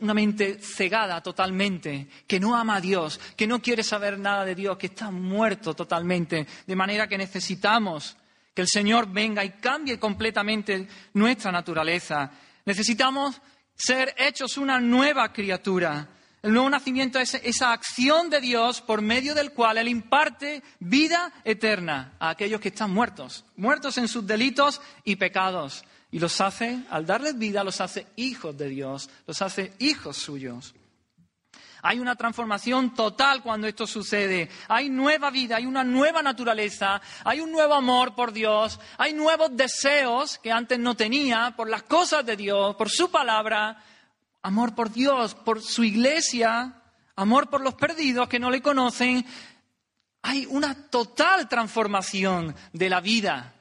una 0.00 0.14
mente 0.14 0.58
cegada 0.60 1.22
totalmente, 1.22 2.08
que 2.26 2.40
no 2.40 2.56
ama 2.56 2.76
a 2.76 2.80
Dios, 2.80 3.20
que 3.36 3.46
no 3.46 3.60
quiere 3.60 3.82
saber 3.82 4.18
nada 4.18 4.44
de 4.44 4.54
Dios, 4.54 4.76
que 4.78 4.86
está 4.86 5.10
muerto 5.10 5.74
totalmente, 5.74 6.46
de 6.66 6.76
manera 6.76 7.08
que 7.08 7.18
necesitamos 7.18 8.16
que 8.54 8.62
el 8.62 8.68
Señor 8.68 9.12
venga 9.12 9.44
y 9.44 9.50
cambie 9.50 9.98
completamente 9.98 10.88
nuestra 11.12 11.52
naturaleza. 11.52 12.30
Necesitamos 12.64 13.40
ser 13.74 14.14
hechos 14.16 14.56
una 14.56 14.80
nueva 14.80 15.32
criatura. 15.32 16.08
El 16.42 16.52
nuevo 16.52 16.70
nacimiento 16.70 17.18
es 17.18 17.34
esa 17.34 17.72
acción 17.72 18.30
de 18.30 18.40
Dios 18.40 18.80
por 18.80 19.02
medio 19.02 19.34
del 19.34 19.52
cual 19.52 19.78
Él 19.78 19.88
imparte 19.88 20.62
vida 20.78 21.32
eterna 21.44 22.14
a 22.18 22.30
aquellos 22.30 22.60
que 22.60 22.68
están 22.68 22.92
muertos, 22.92 23.44
muertos 23.56 23.98
en 23.98 24.08
sus 24.08 24.26
delitos 24.26 24.80
y 25.04 25.16
pecados. 25.16 25.84
Y 26.16 26.18
los 26.18 26.40
hace, 26.40 26.78
al 26.88 27.04
darles 27.04 27.36
vida, 27.36 27.62
los 27.62 27.78
hace 27.82 28.06
hijos 28.16 28.56
de 28.56 28.70
Dios, 28.70 29.10
los 29.26 29.42
hace 29.42 29.74
hijos 29.80 30.16
suyos. 30.16 30.74
Hay 31.82 31.98
una 31.98 32.16
transformación 32.16 32.94
total 32.94 33.42
cuando 33.42 33.66
esto 33.66 33.86
sucede. 33.86 34.48
Hay 34.66 34.88
nueva 34.88 35.30
vida, 35.30 35.56
hay 35.56 35.66
una 35.66 35.84
nueva 35.84 36.22
naturaleza, 36.22 37.02
hay 37.22 37.40
un 37.40 37.52
nuevo 37.52 37.74
amor 37.74 38.14
por 38.14 38.32
Dios, 38.32 38.80
hay 38.96 39.12
nuevos 39.12 39.54
deseos 39.54 40.38
que 40.38 40.50
antes 40.50 40.78
no 40.78 40.94
tenía 40.94 41.52
por 41.54 41.68
las 41.68 41.82
cosas 41.82 42.24
de 42.24 42.34
Dios, 42.34 42.76
por 42.76 42.88
su 42.88 43.10
palabra, 43.10 43.84
amor 44.40 44.74
por 44.74 44.90
Dios, 44.90 45.34
por 45.34 45.60
su 45.60 45.84
iglesia, 45.84 46.80
amor 47.14 47.50
por 47.50 47.60
los 47.60 47.74
perdidos 47.74 48.26
que 48.26 48.40
no 48.40 48.50
le 48.50 48.62
conocen. 48.62 49.22
Hay 50.22 50.46
una 50.46 50.88
total 50.88 51.46
transformación 51.46 52.56
de 52.72 52.88
la 52.88 53.02
vida. 53.02 53.55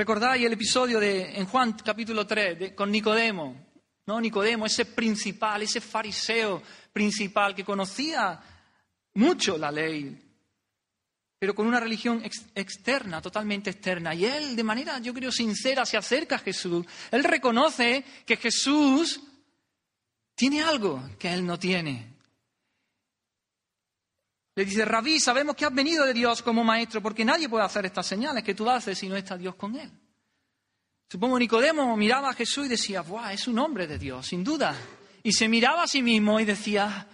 ¿Recordáis 0.00 0.46
el 0.46 0.54
episodio 0.54 0.98
de, 0.98 1.38
en 1.38 1.44
Juan 1.44 1.74
capítulo 1.74 2.26
3 2.26 2.72
con 2.72 2.90
Nicodemo? 2.90 3.66
¿no? 4.06 4.18
Nicodemo, 4.18 4.64
ese 4.64 4.86
principal, 4.86 5.60
ese 5.60 5.82
fariseo 5.82 6.62
principal 6.90 7.54
que 7.54 7.66
conocía 7.66 8.40
mucho 9.12 9.58
la 9.58 9.70
ley, 9.70 10.18
pero 11.38 11.54
con 11.54 11.66
una 11.66 11.80
religión 11.80 12.22
externa, 12.54 13.20
totalmente 13.20 13.68
externa. 13.68 14.14
Y 14.14 14.24
él, 14.24 14.56
de 14.56 14.64
manera, 14.64 14.98
yo 15.00 15.12
creo, 15.12 15.30
sincera, 15.30 15.84
se 15.84 15.98
acerca 15.98 16.36
a 16.36 16.38
Jesús. 16.38 16.86
Él 17.10 17.22
reconoce 17.22 18.02
que 18.24 18.38
Jesús 18.38 19.20
tiene 20.34 20.62
algo 20.62 21.10
que 21.18 21.30
él 21.30 21.44
no 21.44 21.58
tiene. 21.58 22.19
Le 24.60 24.66
dice, 24.66 24.84
Rabí, 24.84 25.18
sabemos 25.18 25.56
que 25.56 25.64
has 25.64 25.72
venido 25.72 26.04
de 26.04 26.12
Dios 26.12 26.42
como 26.42 26.62
maestro, 26.62 27.00
porque 27.00 27.24
nadie 27.24 27.48
puede 27.48 27.64
hacer 27.64 27.86
estas 27.86 28.06
señales 28.06 28.44
que 28.44 28.54
tú 28.54 28.68
haces 28.68 28.98
si 28.98 29.08
no 29.08 29.16
está 29.16 29.38
Dios 29.38 29.54
con 29.54 29.74
él. 29.74 29.90
Supongo 31.08 31.38
Nicodemo 31.38 31.96
miraba 31.96 32.28
a 32.28 32.34
Jesús 32.34 32.66
y 32.66 32.68
decía, 32.68 33.00
¡buah! 33.00 33.32
Es 33.32 33.48
un 33.48 33.58
hombre 33.58 33.86
de 33.86 33.98
Dios, 33.98 34.26
sin 34.26 34.44
duda. 34.44 34.76
Y 35.22 35.32
se 35.32 35.48
miraba 35.48 35.84
a 35.84 35.88
sí 35.88 36.02
mismo 36.02 36.38
y 36.40 36.44
decía, 36.44 37.08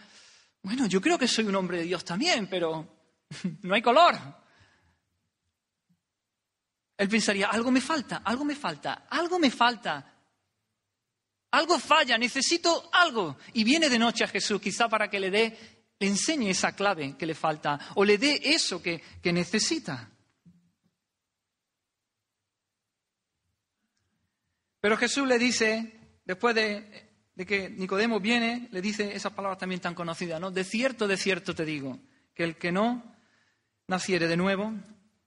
bueno, 0.61 0.87
yo 0.87 1.01
creo 1.01 1.17
que 1.17 1.29
soy 1.29 1.45
un 1.45 1.55
hombre 1.55 1.79
de 1.79 1.85
Dios 1.85 2.05
también, 2.05 2.49
pero 2.49 2.99
no 3.63 3.75
hay 3.77 3.81
color. 3.81 4.19
Él 6.97 7.09
pensaría, 7.09 7.47
algo 7.47 7.71
me 7.71 7.81
falta, 7.81 8.23
algo 8.25 8.45
me 8.45 8.57
falta, 8.57 9.07
algo 9.09 9.39
me 9.39 9.53
falta. 9.53 10.15
Algo 11.53 11.79
falla, 11.79 12.19
necesito 12.19 12.91
algo. 12.93 13.39
Y 13.53 13.63
viene 13.63 13.89
de 13.89 14.01
noche 14.01 14.25
a 14.25 14.29
Jesús, 14.29 14.61
quizá 14.61 14.89
para 14.89 15.09
que 15.09 15.21
le 15.21 15.31
dé, 15.31 15.76
le 15.99 16.09
enseñe 16.09 16.51
esa 16.51 16.75
clave 16.75 17.17
que 17.17 17.27
le 17.27 17.35
falta, 17.35 17.79
o 17.95 18.05
le 18.05 18.19
dé 18.19 18.41
eso 18.45 18.83
que, 18.83 19.03
que 19.23 19.33
necesita. 19.33 20.11
Pero 24.87 24.97
Jesús 24.97 25.27
le 25.27 25.37
dice, 25.37 25.99
después 26.25 26.55
de, 26.55 27.11
que 27.47 27.71
Nicodemo 27.71 28.21
viene, 28.21 28.69
le 28.71 28.81
dice 28.81 29.17
esas 29.17 29.33
palabras 29.33 29.59
también 29.59 29.81
tan 29.81 29.97
conocidas, 29.97 30.41
¿no? 30.41 30.53
De 30.53 30.63
cierto, 30.63 31.09
de 31.09 31.17
cierto 31.17 31.57
te 31.57 31.65
digo, 31.65 31.99
que 32.35 32.45
el 32.45 32.57
que 32.57 32.71
no 32.71 33.17
naciere 33.89 34.29
de 34.29 34.37
nuevo 34.37 34.73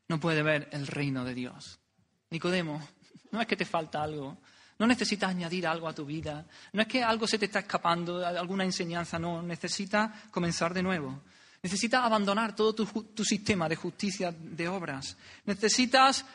no 0.07 0.19
puede 0.19 0.43
ver 0.43 0.69
el 0.71 0.87
reino 0.87 1.25
de 1.25 1.33
Dios. 1.33 1.81
Nicodemo, 2.29 2.87
no 3.31 3.41
es 3.41 3.47
que 3.47 3.57
te 3.57 3.65
falta 3.65 4.01
algo, 4.01 4.37
no 4.79 4.87
necesitas 4.87 5.29
añadir 5.29 5.67
algo 5.67 5.87
a 5.87 5.93
tu 5.93 6.05
vida, 6.05 6.45
no 6.73 6.81
es 6.81 6.87
que 6.87 7.03
algo 7.03 7.27
se 7.27 7.37
te 7.37 7.45
está 7.45 7.59
escapando, 7.59 8.25
alguna 8.25 8.63
enseñanza, 8.63 9.19
no, 9.19 9.41
necesitas 9.41 10.09
comenzar 10.31 10.73
de 10.73 10.81
nuevo. 10.81 11.21
Necesitas 11.61 12.05
abandonar 12.05 12.55
todo 12.55 12.73
tu, 12.73 12.85
tu 12.85 13.25
sistema 13.25 13.67
de 13.67 13.75
justicia, 13.75 14.31
de 14.31 14.67
obras. 14.69 15.17
Necesitas 15.45 16.25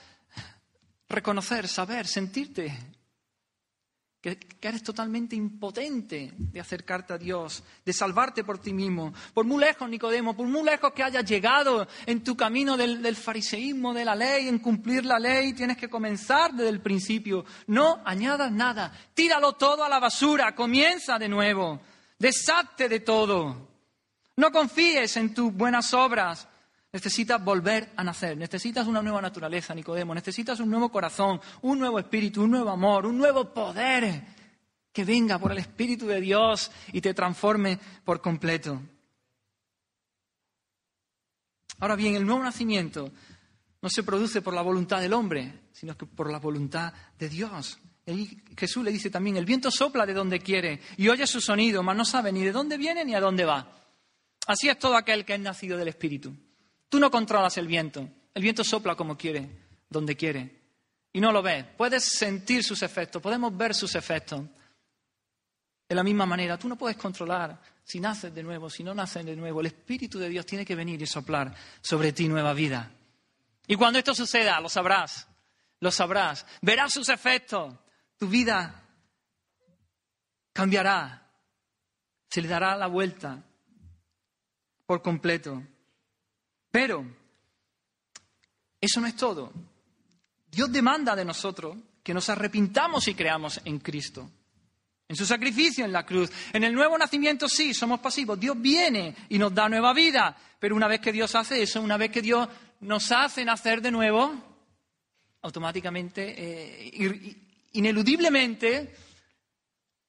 reconocer, 1.08 1.66
saber, 1.66 2.06
sentirte 2.06 2.93
que, 4.24 4.38
eres 4.62 4.82
totalmente 4.82 5.36
impotente 5.36 6.32
de 6.34 6.58
acercarte 6.58 7.12
a 7.12 7.18
Dios, 7.18 7.62
de 7.84 7.92
salvarte 7.92 8.42
por 8.42 8.58
ti 8.58 8.72
mismo. 8.72 9.12
Por 9.34 9.44
muy 9.44 9.62
lejos, 9.62 9.86
Nicodemo, 9.86 10.34
por 10.34 10.46
muy 10.46 10.62
lejos 10.62 10.94
que 10.94 11.02
hayas 11.02 11.26
llegado 11.26 11.86
en 12.06 12.24
tu 12.24 12.34
camino 12.34 12.78
del, 12.78 13.16
fariseísmo, 13.16 13.92
de 13.92 14.06
la 14.06 14.14
ley, 14.14 14.48
en 14.48 14.60
cumplir 14.60 15.04
la 15.04 15.18
ley, 15.18 15.52
tienes 15.52 15.76
que 15.76 15.90
comenzar 15.90 16.54
desde 16.54 16.70
el 16.70 16.80
principio. 16.80 17.44
No 17.66 18.00
añadas 18.06 18.50
nada, 18.50 18.90
tíralo 19.12 19.52
todo 19.52 19.84
a 19.84 19.90
la 19.90 20.00
basura, 20.00 20.54
comienza 20.54 21.18
de 21.18 21.28
nuevo, 21.28 21.82
deshazte 22.18 22.88
de 22.88 23.00
todo. 23.00 23.68
No 24.36 24.50
confíes 24.50 25.18
en 25.18 25.34
tus 25.34 25.52
buenas 25.52 25.92
obras, 25.92 26.48
Necesitas 26.94 27.42
volver 27.42 27.90
a 27.96 28.04
nacer, 28.04 28.36
necesitas 28.36 28.86
una 28.86 29.02
nueva 29.02 29.20
naturaleza, 29.20 29.74
Nicodemo, 29.74 30.14
necesitas 30.14 30.60
un 30.60 30.70
nuevo 30.70 30.92
corazón, 30.92 31.40
un 31.62 31.80
nuevo 31.80 31.98
espíritu, 31.98 32.44
un 32.44 32.52
nuevo 32.52 32.70
amor, 32.70 33.04
un 33.04 33.18
nuevo 33.18 33.52
poder 33.52 34.22
que 34.92 35.04
venga 35.04 35.40
por 35.40 35.50
el 35.50 35.58
Espíritu 35.58 36.06
de 36.06 36.20
Dios 36.20 36.70
y 36.92 37.00
te 37.00 37.12
transforme 37.12 37.80
por 38.04 38.20
completo. 38.20 38.80
Ahora 41.80 41.96
bien, 41.96 42.14
el 42.14 42.24
nuevo 42.24 42.44
nacimiento 42.44 43.10
no 43.82 43.90
se 43.90 44.04
produce 44.04 44.40
por 44.40 44.54
la 44.54 44.62
voluntad 44.62 45.00
del 45.00 45.14
hombre, 45.14 45.62
sino 45.72 45.96
que 45.96 46.06
por 46.06 46.30
la 46.30 46.38
voluntad 46.38 46.92
de 47.18 47.28
Dios. 47.28 47.76
Jesús 48.56 48.84
le 48.84 48.92
dice 48.92 49.10
también, 49.10 49.36
el 49.36 49.44
viento 49.44 49.72
sopla 49.72 50.06
de 50.06 50.14
donde 50.14 50.38
quiere 50.38 50.80
y 50.96 51.08
oye 51.08 51.26
su 51.26 51.40
sonido, 51.40 51.82
mas 51.82 51.96
no 51.96 52.04
sabe 52.04 52.30
ni 52.30 52.44
de 52.44 52.52
dónde 52.52 52.76
viene 52.76 53.04
ni 53.04 53.16
a 53.16 53.20
dónde 53.20 53.44
va. 53.44 53.68
Así 54.46 54.68
es 54.68 54.78
todo 54.78 54.94
aquel 54.94 55.24
que 55.24 55.34
es 55.34 55.40
nacido 55.40 55.76
del 55.76 55.88
Espíritu. 55.88 56.32
Tú 56.94 57.00
no 57.00 57.10
controlas 57.10 57.58
el 57.58 57.66
viento. 57.66 58.08
El 58.32 58.40
viento 58.40 58.62
sopla 58.62 58.94
como 58.94 59.18
quiere, 59.18 59.50
donde 59.90 60.16
quiere. 60.16 60.62
Y 61.12 61.20
no 61.20 61.32
lo 61.32 61.42
ves. 61.42 61.64
Puedes 61.76 62.04
sentir 62.04 62.62
sus 62.62 62.84
efectos, 62.84 63.20
podemos 63.20 63.56
ver 63.56 63.74
sus 63.74 63.96
efectos. 63.96 64.42
De 65.88 65.94
la 65.96 66.04
misma 66.04 66.24
manera, 66.24 66.56
tú 66.56 66.68
no 66.68 66.76
puedes 66.76 66.96
controlar 66.96 67.60
si 67.82 67.98
naces 67.98 68.32
de 68.32 68.44
nuevo, 68.44 68.70
si 68.70 68.84
no 68.84 68.94
naces 68.94 69.26
de 69.26 69.34
nuevo. 69.34 69.58
El 69.58 69.66
Espíritu 69.66 70.20
de 70.20 70.28
Dios 70.28 70.46
tiene 70.46 70.64
que 70.64 70.76
venir 70.76 71.02
y 71.02 71.06
soplar 71.08 71.52
sobre 71.80 72.12
ti 72.12 72.28
nueva 72.28 72.52
vida. 72.52 72.92
Y 73.66 73.74
cuando 73.74 73.98
esto 73.98 74.14
suceda, 74.14 74.60
lo 74.60 74.68
sabrás, 74.68 75.26
lo 75.80 75.90
sabrás, 75.90 76.46
verás 76.62 76.92
sus 76.92 77.08
efectos. 77.08 77.74
Tu 78.16 78.28
vida 78.28 78.84
cambiará, 80.52 81.28
se 82.30 82.40
le 82.40 82.46
dará 82.46 82.76
la 82.76 82.86
vuelta 82.86 83.42
por 84.86 85.02
completo. 85.02 85.60
Pero 86.74 87.06
eso 88.80 89.00
no 89.00 89.06
es 89.06 89.14
todo. 89.14 89.52
Dios 90.50 90.72
demanda 90.72 91.14
de 91.14 91.24
nosotros 91.24 91.76
que 92.02 92.12
nos 92.12 92.28
arrepintamos 92.28 93.06
y 93.06 93.14
creamos 93.14 93.60
en 93.64 93.78
Cristo, 93.78 94.28
en 95.06 95.14
su 95.14 95.24
sacrificio 95.24 95.84
en 95.84 95.92
la 95.92 96.04
cruz. 96.04 96.32
En 96.52 96.64
el 96.64 96.74
nuevo 96.74 96.98
nacimiento 96.98 97.48
sí, 97.48 97.72
somos 97.72 98.00
pasivos. 98.00 98.40
Dios 98.40 98.60
viene 98.60 99.14
y 99.28 99.38
nos 99.38 99.54
da 99.54 99.68
nueva 99.68 99.92
vida, 99.94 100.36
pero 100.58 100.74
una 100.74 100.88
vez 100.88 101.00
que 101.00 101.12
Dios 101.12 101.32
hace 101.36 101.62
eso, 101.62 101.80
una 101.80 101.96
vez 101.96 102.10
que 102.10 102.22
Dios 102.22 102.48
nos 102.80 103.12
hace 103.12 103.44
nacer 103.44 103.80
de 103.80 103.92
nuevo, 103.92 104.34
automáticamente, 105.42 106.34
eh, 106.36 107.36
ineludiblemente, 107.74 108.96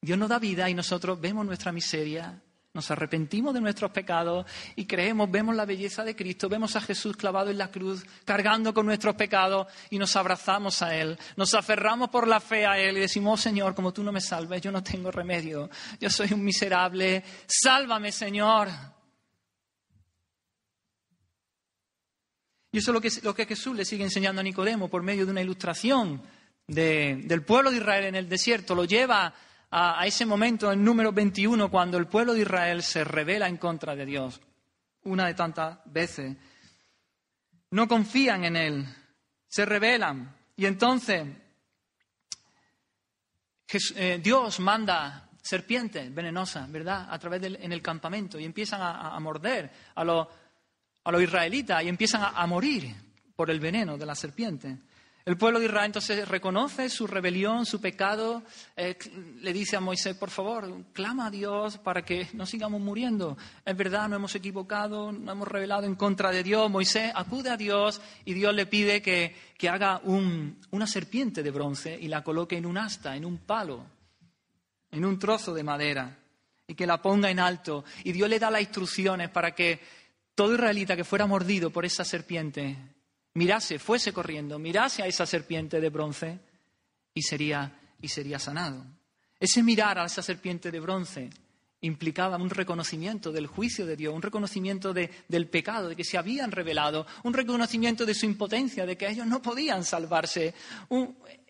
Dios 0.01 0.17
nos 0.17 0.29
da 0.29 0.39
vida 0.39 0.67
y 0.67 0.73
nosotros 0.73 1.21
vemos 1.21 1.45
nuestra 1.45 1.71
miseria, 1.71 2.41
nos 2.75 2.91
arrepentimos 2.91 3.53
de 3.53 3.61
nuestros 3.61 3.89
pecados 3.91 4.45
y 4.75 4.85
creemos, 4.85 5.31
vemos 5.31 5.55
la 5.55 5.65
belleza 5.65 6.03
de 6.03 6.15
Cristo, 6.15 6.49
vemos 6.49 6.75
a 6.75 6.81
Jesús 6.81 7.15
clavado 7.15 7.49
en 7.49 7.57
la 7.57 7.71
cruz, 7.71 8.05
cargando 8.25 8.73
con 8.73 8.85
nuestros 8.85 9.15
pecados 9.15 9.67
y 9.89 9.97
nos 9.97 10.15
abrazamos 10.17 10.81
a 10.81 10.93
Él, 10.93 11.17
nos 11.37 11.53
aferramos 11.53 12.09
por 12.09 12.27
la 12.27 12.41
fe 12.41 12.65
a 12.65 12.77
Él 12.77 12.97
y 12.97 12.99
decimos, 12.99 13.39
oh, 13.39 13.41
Señor, 13.41 13.73
como 13.73 13.93
tú 13.93 14.03
no 14.03 14.11
me 14.11 14.19
salves, 14.19 14.61
yo 14.61 14.71
no 14.71 14.83
tengo 14.83 15.09
remedio, 15.09 15.69
yo 15.99 16.09
soy 16.09 16.33
un 16.33 16.43
miserable, 16.43 17.23
sálvame 17.47 18.11
Señor. 18.11 18.67
Y 22.73 22.79
eso 22.79 22.91
es 22.91 23.23
lo 23.23 23.33
que, 23.33 23.45
Jesús 23.45 23.73
le 23.73 23.85
sigue 23.85 24.03
enseñando 24.03 24.41
a 24.41 24.43
Nicodemo 24.43 24.89
por 24.89 25.01
medio 25.01 25.25
de 25.25 25.31
una 25.31 25.41
ilustración 25.41 26.21
del 26.67 27.41
pueblo 27.43 27.71
de 27.71 27.77
Israel 27.77 28.03
en 28.03 28.15
el 28.15 28.27
desierto. 28.27 28.75
Lo 28.75 28.83
lleva 28.83 29.33
a, 29.77 30.05
ese 30.05 30.25
momento 30.25 30.71
en 30.71 30.83
número 30.83 31.11
21 31.11 31.69
cuando 31.69 31.97
el 31.97 32.07
pueblo 32.07 32.33
de 32.33 32.41
Israel 32.41 32.81
se 32.81 33.03
revela 33.03 33.47
en 33.47 33.57
contra 33.57 33.95
de 33.95 34.05
Dios, 34.05 34.39
una 35.03 35.27
de 35.27 35.33
tantas 35.33 35.79
veces. 35.85 36.37
No 37.71 37.87
confían 37.87 38.45
en 38.45 38.55
Él, 38.55 38.85
se 39.47 39.65
rebelan. 39.65 40.33
Y 40.55 40.65
entonces 40.65 41.27
eh, 43.95 44.19
Dios 44.23 44.59
manda 44.61 45.29
serpientes 45.41 46.13
venenosas, 46.13 46.71
¿verdad?, 46.71 47.07
a 47.09 47.19
través 47.19 47.41
del 47.41 47.57
en 47.57 47.73
el 47.73 47.81
campamento 47.81 48.39
y 48.39 48.45
empiezan 48.45 48.79
a 48.81 49.19
morder 49.19 49.69
a 49.95 50.03
los 50.03 50.27
a 51.05 51.21
israelitas 51.21 51.83
y 51.83 51.87
empiezan 51.87 52.23
a, 52.23 52.47
morir 52.47 52.93
por 53.35 53.51
el 53.51 53.59
veneno 53.59 53.97
de 53.97 54.05
la 54.05 54.15
serpiente. 54.15 54.77
El 55.25 55.37
pueblo 55.37 55.57
de 55.57 55.65
Israel 55.65 55.87
entonces 55.87 56.27
reconoce 56.27 56.87
su 56.87 57.07
rebelión, 57.07 57.65
su 57.65 57.81
pecado, 57.81 58.43
eh, 58.75 58.95
le 59.41 59.53
dice 59.53 59.75
a 59.75 59.79
Moisés, 59.79 60.15
por 60.15 60.29
favor, 60.29 60.85
clama 60.93 61.25
a 61.25 61.31
Dios 61.31 61.79
para 61.79 62.05
que 62.05 62.27
no 62.33 62.45
sigamos 62.45 62.79
muriendo. 62.79 63.35
Es 63.65 63.75
verdad, 63.75 64.07
no 64.07 64.17
hemos 64.17 64.35
equivocado, 64.35 65.11
no 65.11 65.31
hemos 65.31 65.47
rebelado 65.47 65.87
en 65.87 65.95
contra 65.95 66.29
de 66.29 66.43
Dios. 66.43 66.69
Moisés 66.69 67.11
acude 67.15 67.49
a 67.49 67.57
Dios 67.57 68.01
y 68.23 68.33
Dios 68.33 68.53
le 68.53 68.67
pide 68.67 69.01
que, 69.01 69.35
que 69.57 69.67
haga 69.67 69.99
una 70.03 70.85
serpiente 70.85 71.41
de 71.41 71.49
bronce 71.49 71.97
y 71.99 72.07
la 72.07 72.23
coloque 72.23 72.57
en 72.57 72.67
un 72.67 72.77
asta, 72.77 73.15
en 73.15 73.25
un 73.25 73.39
palo, 73.39 73.83
en 74.91 75.05
un 75.05 75.17
trozo 75.17 75.55
de 75.55 75.63
madera 75.63 76.19
y 76.67 76.75
que 76.75 76.85
la 76.85 77.01
ponga 77.01 77.31
en 77.31 77.39
alto. 77.39 77.83
Y 78.03 78.11
Dios 78.11 78.29
le 78.29 78.37
da 78.37 78.51
las 78.51 78.61
instrucciones 78.61 79.31
para 79.31 79.55
que 79.55 79.79
todo 80.35 80.53
israelita 80.53 80.95
que 80.95 81.03
fuera 81.03 81.25
mordido 81.25 81.71
por 81.71 81.83
esa 81.83 82.05
serpiente, 82.05 82.77
mirase, 83.35 83.79
fuese 83.79 84.11
corriendo, 84.11 84.57
mirase 84.59 85.03
a 85.03 85.07
esa 85.07 85.25
serpiente 85.25 85.79
de 85.79 85.89
bronce 85.89 86.39
y 87.13 87.21
sería, 87.21 87.71
y 88.01 88.07
sería 88.07 88.39
sanado. 88.39 88.85
Ese 89.39 89.61
mirar 89.61 89.99
a 89.99 90.05
esa 90.05 90.21
serpiente 90.21 90.71
de 90.71 90.79
bronce 90.79 91.29
implicaba 91.81 92.37
un 92.37 92.49
reconocimiento 92.49 93.31
del 93.31 93.47
juicio 93.47 93.85
de 93.85 93.95
Dios, 93.95 94.13
un 94.13 94.21
reconocimiento 94.21 94.93
del 94.93 95.47
pecado, 95.47 95.89
de 95.89 95.95
que 95.95 96.03
se 96.03 96.17
habían 96.17 96.51
revelado, 96.51 97.05
un 97.23 97.33
reconocimiento 97.33 98.05
de 98.05 98.15
su 98.15 98.25
impotencia, 98.25 98.85
de 98.85 98.97
que 98.97 99.07
ellos 99.07 99.27
no 99.27 99.41
podían 99.41 99.83
salvarse. 99.83 100.53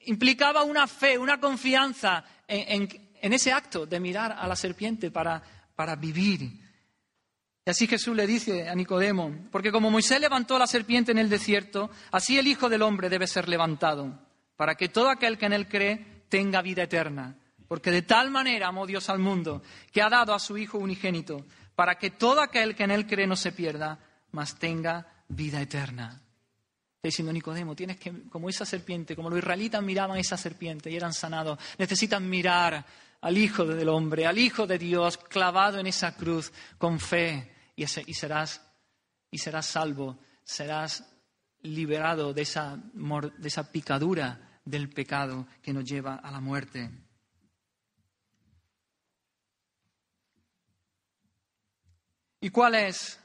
implicaba 0.05 0.63
una 0.63 0.87
fe, 0.87 1.17
una 1.17 1.39
confianza 1.39 2.25
en, 2.47 2.89
ese 3.21 3.51
acto 3.51 3.85
de 3.85 3.99
mirar 3.99 4.35
a 4.37 4.47
la 4.47 4.55
serpiente 4.55 5.09
para, 5.09 5.41
para 5.75 5.95
vivir 5.95 6.64
y 7.67 7.71
así 7.71 7.87
Jesús 7.87 8.15
le 8.15 8.27
dice 8.27 8.69
a 8.69 8.75
Nicodemo, 8.75 9.33
porque 9.51 9.71
como 9.71 9.89
Moisés 9.89 10.21
levantó 10.21 10.59
la 10.59 10.67
serpiente 10.67 11.11
en 11.11 11.17
el 11.17 11.29
desierto, 11.29 11.89
así 12.11 12.37
el 12.37 12.45
Hijo 12.45 12.69
del 12.69 12.83
Hombre 12.83 13.09
debe 13.09 13.25
ser 13.25 13.49
levantado, 13.49 14.19
para 14.55 14.75
que 14.75 14.89
todo 14.89 15.09
aquel 15.09 15.39
que 15.39 15.47
en 15.47 15.53
él 15.53 15.67
cree 15.67 16.25
tenga 16.29 16.61
vida 16.61 16.83
eterna. 16.83 17.35
Porque 17.67 17.89
de 17.89 18.03
tal 18.03 18.29
manera 18.29 18.67
amó 18.67 18.85
Dios 18.85 19.09
al 19.09 19.17
mundo, 19.17 19.63
que 19.91 20.03
ha 20.03 20.09
dado 20.09 20.35
a 20.35 20.39
su 20.39 20.59
Hijo 20.59 20.77
unigénito, 20.77 21.43
para 21.73 21.95
que 21.95 22.11
todo 22.11 22.39
aquel 22.39 22.75
que 22.75 22.83
en 22.83 22.91
él 22.91 23.07
cree 23.07 23.25
no 23.25 23.35
se 23.35 23.51
pierda, 23.51 23.97
mas 24.31 24.59
tenga 24.59 25.07
vida 25.27 25.59
eterna. 25.59 26.21
Está 26.97 27.07
diciendo 27.07 27.33
Nicodemo, 27.33 27.75
tienes 27.75 27.97
que, 27.97 28.29
como 28.29 28.47
esa 28.47 28.67
serpiente, 28.67 29.15
como 29.15 29.31
los 29.31 29.39
israelitas 29.39 29.81
miraban 29.81 30.17
a 30.17 30.19
esa 30.19 30.37
serpiente 30.37 30.91
y 30.91 30.97
eran 30.97 31.13
sanados, 31.13 31.57
necesitas 31.79 32.21
mirar 32.21 32.85
al 33.21 33.37
Hijo 33.39 33.65
del 33.65 33.89
Hombre, 33.89 34.27
al 34.27 34.37
Hijo 34.37 34.67
de 34.67 34.77
Dios, 34.77 35.17
clavado 35.17 35.79
en 35.79 35.87
esa 35.87 36.15
cruz 36.15 36.53
con 36.77 36.99
fe 36.99 37.54
y, 37.75 37.85
serás, 37.85 38.61
y 39.29 39.37
serás 39.37 39.65
salvo, 39.65 40.17
serás 40.43 41.03
liberado 41.61 42.33
de 42.33 42.43
esa, 42.43 42.77
de 42.77 43.47
esa 43.47 43.71
picadura 43.71 44.59
del 44.63 44.89
pecado 44.89 45.47
que 45.61 45.73
nos 45.73 45.83
lleva 45.83 46.15
a 46.15 46.31
la 46.31 46.39
muerte. 46.39 46.89
¿Y 52.39 52.49
cuál 52.49 52.75
es, 52.75 53.19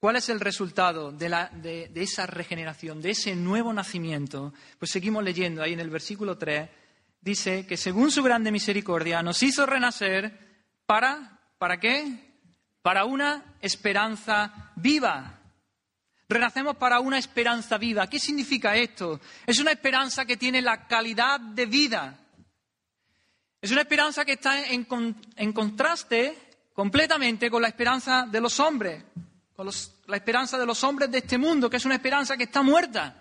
cuál 0.00 0.16
es 0.16 0.28
el 0.28 0.40
resultado 0.40 1.12
de, 1.12 1.28
la, 1.28 1.48
de, 1.48 1.88
de, 1.88 2.02
esa 2.02 2.26
regeneración, 2.26 3.00
de 3.00 3.10
ese 3.10 3.36
nuevo 3.36 3.72
nacimiento? 3.72 4.52
Pues 4.78 4.90
seguimos 4.90 5.22
leyendo 5.22 5.62
ahí 5.62 5.72
en 5.72 5.80
el 5.80 5.90
versículo 5.90 6.36
3, 6.36 6.68
dice 7.20 7.64
que 7.66 7.76
según 7.76 8.10
su 8.10 8.24
grande 8.24 8.50
misericordia 8.50 9.22
nos 9.22 9.42
hizo 9.42 9.66
renacer 9.66 10.66
para, 10.84 11.40
¿para 11.58 11.78
qué? 11.78 12.27
Para 12.82 13.04
una 13.04 13.56
esperanza 13.60 14.72
viva. 14.76 15.38
Renacemos 16.28 16.76
para 16.76 17.00
una 17.00 17.18
esperanza 17.18 17.78
viva. 17.78 18.06
¿Qué 18.06 18.18
significa 18.18 18.76
esto? 18.76 19.20
Es 19.46 19.58
una 19.58 19.72
esperanza 19.72 20.26
que 20.26 20.36
tiene 20.36 20.60
la 20.60 20.86
calidad 20.86 21.40
de 21.40 21.66
vida. 21.66 22.18
Es 23.60 23.72
una 23.72 23.80
esperanza 23.80 24.24
que 24.24 24.32
está 24.32 24.66
en, 24.66 24.84
contraste 25.52 26.36
completamente 26.74 27.50
con 27.50 27.62
la 27.62 27.68
esperanza 27.68 28.26
de 28.30 28.40
los 28.40 28.60
hombres, 28.60 29.02
con 29.56 29.68
la 30.06 30.16
esperanza 30.16 30.58
de 30.58 30.66
los 30.66 30.84
hombres 30.84 31.10
de 31.10 31.18
este 31.18 31.38
mundo, 31.38 31.68
que 31.68 31.78
es 31.78 31.84
una 31.84 31.96
esperanza 31.96 32.36
que 32.36 32.44
está 32.44 32.62
muerta 32.62 33.20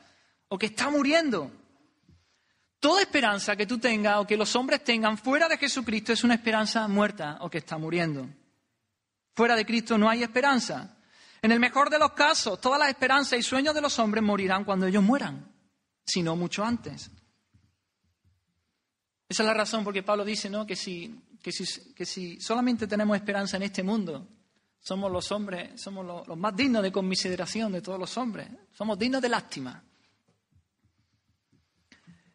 o 0.50 0.58
que 0.58 0.68
está 0.68 0.92
muriendo. 0.92 1.50
Toda 2.80 3.02
esperanza 3.02 3.56
que 3.56 3.66
tú 3.66 3.80
tengas 3.80 4.18
o 4.18 4.28
que 4.28 4.38
los 4.38 4.56
hombres 4.56 4.84
tengan 4.84 5.18
fuera 5.18 5.48
de 5.48 5.58
Jesucristo 5.58 6.14
es 6.14 6.24
una 6.24 6.36
esperanza 6.36 6.88
muerta 6.88 7.38
o 7.42 7.50
que 7.50 7.58
está 7.58 7.78
muriendo. 7.78 8.30
Fuera 9.38 9.56
de 9.56 9.68
Cristo 9.68 10.00
no 10.00 10.10
hay 10.10 10.24
esperanza. 10.24 10.98
En 11.44 11.52
el 11.52 11.60
mejor 11.60 11.92
de 11.92 12.00
los 12.00 12.14
casos, 12.14 12.60
todas 12.60 12.80
las 12.80 12.90
esperanzas 12.90 13.38
y 13.38 13.44
sueños 13.44 13.76
de 13.76 13.82
los 13.82 14.00
hombres 14.00 14.24
morirán 14.24 14.64
cuando 14.64 14.88
ellos 14.88 15.04
mueran, 15.04 15.54
si 16.04 16.24
no 16.24 16.36
mucho 16.36 16.66
antes. 16.66 17.12
Esa 19.30 19.44
es 19.44 19.46
la 19.48 19.54
razón 19.54 19.84
por 19.84 19.94
que 19.94 20.02
Pablo 20.02 20.26
dice 20.26 20.50
¿no? 20.50 20.66
que, 20.66 20.76
si, 20.76 21.22
que, 21.40 21.52
si, 21.52 22.42
solamente 22.42 22.88
tenemos 22.88 23.16
esperanza 23.16 23.58
en 23.58 23.64
este 23.64 23.84
mundo, 23.84 24.28
somos 24.80 25.12
los 25.12 25.32
hombres, 25.32 25.80
somos 25.80 26.04
los, 26.04 26.28
los 26.28 26.38
más 26.38 26.56
dignos 26.56 26.82
de 26.82 26.92
conmiseración 26.92 27.74
de 27.74 27.84
todos 27.84 28.00
los 28.00 28.18
hombres, 28.18 28.50
somos 28.74 28.98
dignos 28.98 29.22
de 29.22 29.30
lástima. 29.30 29.84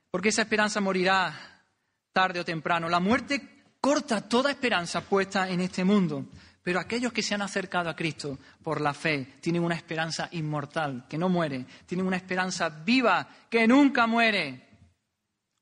Porque 0.09 0.29
esa 0.29 0.43
esperanza 0.43 0.81
morirá 0.81 1.65
tarde 2.13 2.39
o 2.39 2.45
temprano. 2.45 2.89
La 2.89 3.01
muerte 3.01 3.65
corta 3.81 4.29
toda 4.29 4.53
esperanza 4.53 5.01
puesta 5.01 5.51
en 5.51 5.63
este 5.63 5.83
mundo. 5.83 6.27
Pero 6.63 6.79
aquellos 6.79 7.13
que 7.13 7.23
se 7.23 7.35
han 7.35 7.43
acercado 7.43 7.91
a 7.91 7.97
Cristo 7.97 8.39
por 8.63 8.81
la 8.81 8.95
fe 8.95 9.35
tienen 9.41 9.65
una 9.65 9.75
esperanza 9.75 10.29
inmortal, 10.33 11.07
que 11.09 11.19
no 11.19 11.29
muere, 11.29 11.67
tienen 11.87 12.07
una 12.07 12.17
esperanza 12.17 12.69
viva, 12.69 13.29
que 13.51 13.67
nunca 13.67 14.07
muere. 14.07 14.69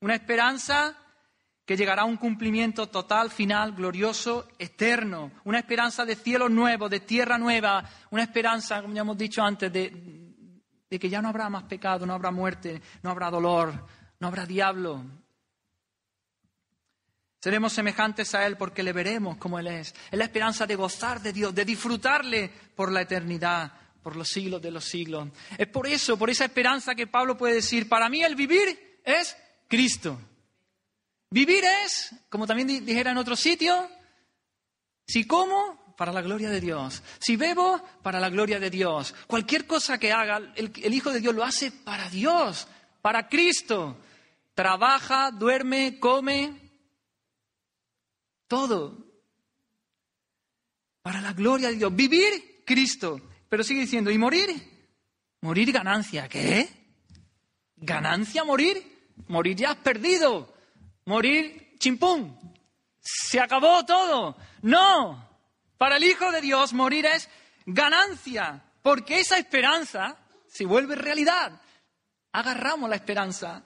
Una 0.01 0.15
esperanza 0.15 0.97
que 1.65 1.77
llegará 1.77 2.03
a 2.03 2.07
un 2.07 2.17
cumplimiento 2.17 2.89
total, 2.89 3.31
final, 3.31 3.73
glorioso, 3.73 4.49
eterno. 4.59 5.31
Una 5.45 5.61
esperanza 5.61 6.05
de 6.05 6.17
cielo 6.17 6.49
nuevo, 6.49 6.89
de 6.89 7.01
tierra 7.01 7.39
nueva. 7.39 7.83
Una 8.11 8.25
esperanza, 8.25 8.83
como 8.83 8.93
ya 8.93 9.03
hemos 9.03 9.17
dicho 9.17 9.43
antes, 9.43 9.73
de, 9.73 10.35
de 10.91 10.99
que 10.99 11.09
ya 11.09 11.23
no 11.23 11.29
habrá 11.29 11.49
más 11.49 11.63
pecado, 11.65 12.05
no 12.05 12.15
habrá 12.15 12.31
muerte, 12.31 12.83
no 13.03 13.11
habrá 13.11 13.31
dolor, 13.31 13.87
no 14.19 14.27
habrá 14.27 14.45
diablo, 14.45 15.05
Seremos 17.43 17.73
semejantes 17.73 18.35
a 18.35 18.47
Él 18.47 18.59
porque 18.59 18.83
le 18.83 18.93
veremos 18.93 19.39
como 19.39 19.59
Él 19.59 19.69
es. 19.69 19.95
Es 20.11 20.19
la 20.19 20.25
esperanza 20.25 20.67
de 20.67 20.77
gozar 20.77 21.23
de 21.23 21.33
Dios, 21.33 21.55
de 21.55 21.65
disfrutarle 21.65 22.51
por 22.77 22.93
la 22.93 23.01
eternidad, 23.01 23.73
por 24.03 24.15
los 24.15 24.29
siglos 24.29 24.61
de 24.61 24.71
los 24.71 24.85
siglos. 24.85 25.29
Es 25.57 25.67
por 25.69 25.87
eso, 25.87 26.19
por 26.19 26.29
esa 26.29 26.45
esperanza 26.45 26.95
que 26.95 27.07
Pablo 27.07 27.39
puede 27.39 27.55
decir, 27.55 27.89
para 27.89 28.11
mí 28.11 28.23
el 28.23 28.35
vivir 28.35 29.01
es 29.03 29.35
Cristo. 29.69 30.21
Vivir 31.31 31.65
es, 31.85 32.15
como 32.29 32.47
también 32.47 32.85
dijera 32.85 33.13
en 33.13 33.17
otro 33.17 33.37
sitio, 33.37 33.89
si 35.07 35.27
como, 35.27 35.95
para 35.97 36.13
la 36.13 36.21
gloria 36.21 36.51
de 36.51 36.61
Dios. 36.61 37.03
Si 37.19 37.37
bebo, 37.37 37.83
para 38.03 38.21
la 38.21 38.29
gloria 38.29 38.61
de 38.61 38.69
Dios. 38.69 39.15
Cualquier 39.27 39.67
cosa 39.67 39.97
que 39.97 40.13
haga, 40.13 40.37
el, 40.57 40.73
el 40.83 40.95
Hijo 40.95 41.11
de 41.11 41.21
Dios 41.21 41.35
lo 41.35 41.43
hace 41.43 41.73
para 41.73 42.11
Dios, 42.11 42.69
para 43.01 43.29
Cristo. 43.29 43.97
Trabaja, 44.55 45.31
duerme, 45.31 45.99
come, 45.99 46.60
todo. 48.51 48.99
Para 51.03 51.21
la 51.21 51.33
gloria 51.33 51.69
de 51.69 51.77
Dios. 51.77 51.95
Vivir 51.95 52.65
Cristo. 52.67 53.21
Pero 53.49 53.63
sigue 53.63 53.83
diciendo, 53.83 54.11
¿y 54.11 54.19
morir? 54.19 54.51
Morir 55.41 55.73
ganancia. 55.73 56.29
¿Qué? 56.29 56.69
¿Ganancia 57.77 58.45
morir? 58.45 59.09
Morir 59.29 59.57
ya 59.57 59.75
perdido. 59.77 60.53
Morir 61.07 61.77
chimpún. 61.79 62.37
Se 63.01 63.41
acabó 63.41 63.87
todo. 63.87 64.37
No. 64.63 65.31
Para 65.79 65.97
el 65.97 66.05
Hijo 66.05 66.31
de 66.33 66.41
Dios 66.41 66.75
morir 66.75 67.07
es 67.07 67.29
ganancia, 67.65 68.63
porque 68.83 69.21
esa 69.21 69.39
esperanza 69.39 70.19
se 70.47 70.67
vuelve 70.67 70.97
realidad. 70.97 71.63
Agarramos 72.33 72.91
la 72.91 72.97
esperanza. 72.97 73.65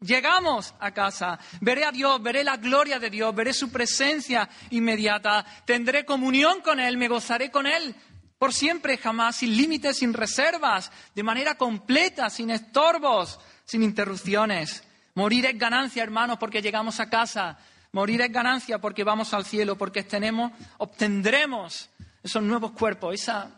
Llegamos 0.00 0.74
a 0.80 0.92
casa, 0.92 1.38
veré 1.60 1.84
a 1.84 1.92
Dios, 1.92 2.22
veré 2.22 2.42
la 2.42 2.56
gloria 2.56 2.98
de 2.98 3.10
Dios, 3.10 3.34
veré 3.34 3.52
su 3.52 3.70
presencia 3.70 4.48
inmediata, 4.70 5.44
tendré 5.66 6.06
comunión 6.06 6.62
con 6.62 6.80
Él, 6.80 6.96
me 6.96 7.08
gozaré 7.08 7.50
con 7.50 7.66
Él 7.66 7.94
por 8.40 8.54
siempre, 8.54 8.96
jamás, 8.96 9.36
sin 9.36 9.54
límites, 9.54 9.98
sin 9.98 10.14
reservas, 10.14 10.90
de 11.14 11.22
manera 11.22 11.56
completa, 11.56 12.30
sin 12.30 12.48
estorbos, 12.48 13.38
sin 13.66 13.82
interrupciones. 13.82 14.82
Morir 15.14 15.44
es 15.44 15.58
ganancia, 15.58 16.02
hermanos, 16.02 16.38
porque 16.38 16.62
llegamos 16.62 17.00
a 17.00 17.10
casa. 17.10 17.58
Morir 17.92 18.22
es 18.22 18.32
ganancia 18.32 18.78
porque 18.78 19.04
vamos 19.04 19.34
al 19.34 19.44
cielo, 19.44 19.76
porque 19.76 20.04
tenemos, 20.04 20.52
obtendremos 20.78 21.90
esos 22.22 22.42
nuevos 22.42 22.70
cuerpos, 22.72 23.12
esa 23.12 23.50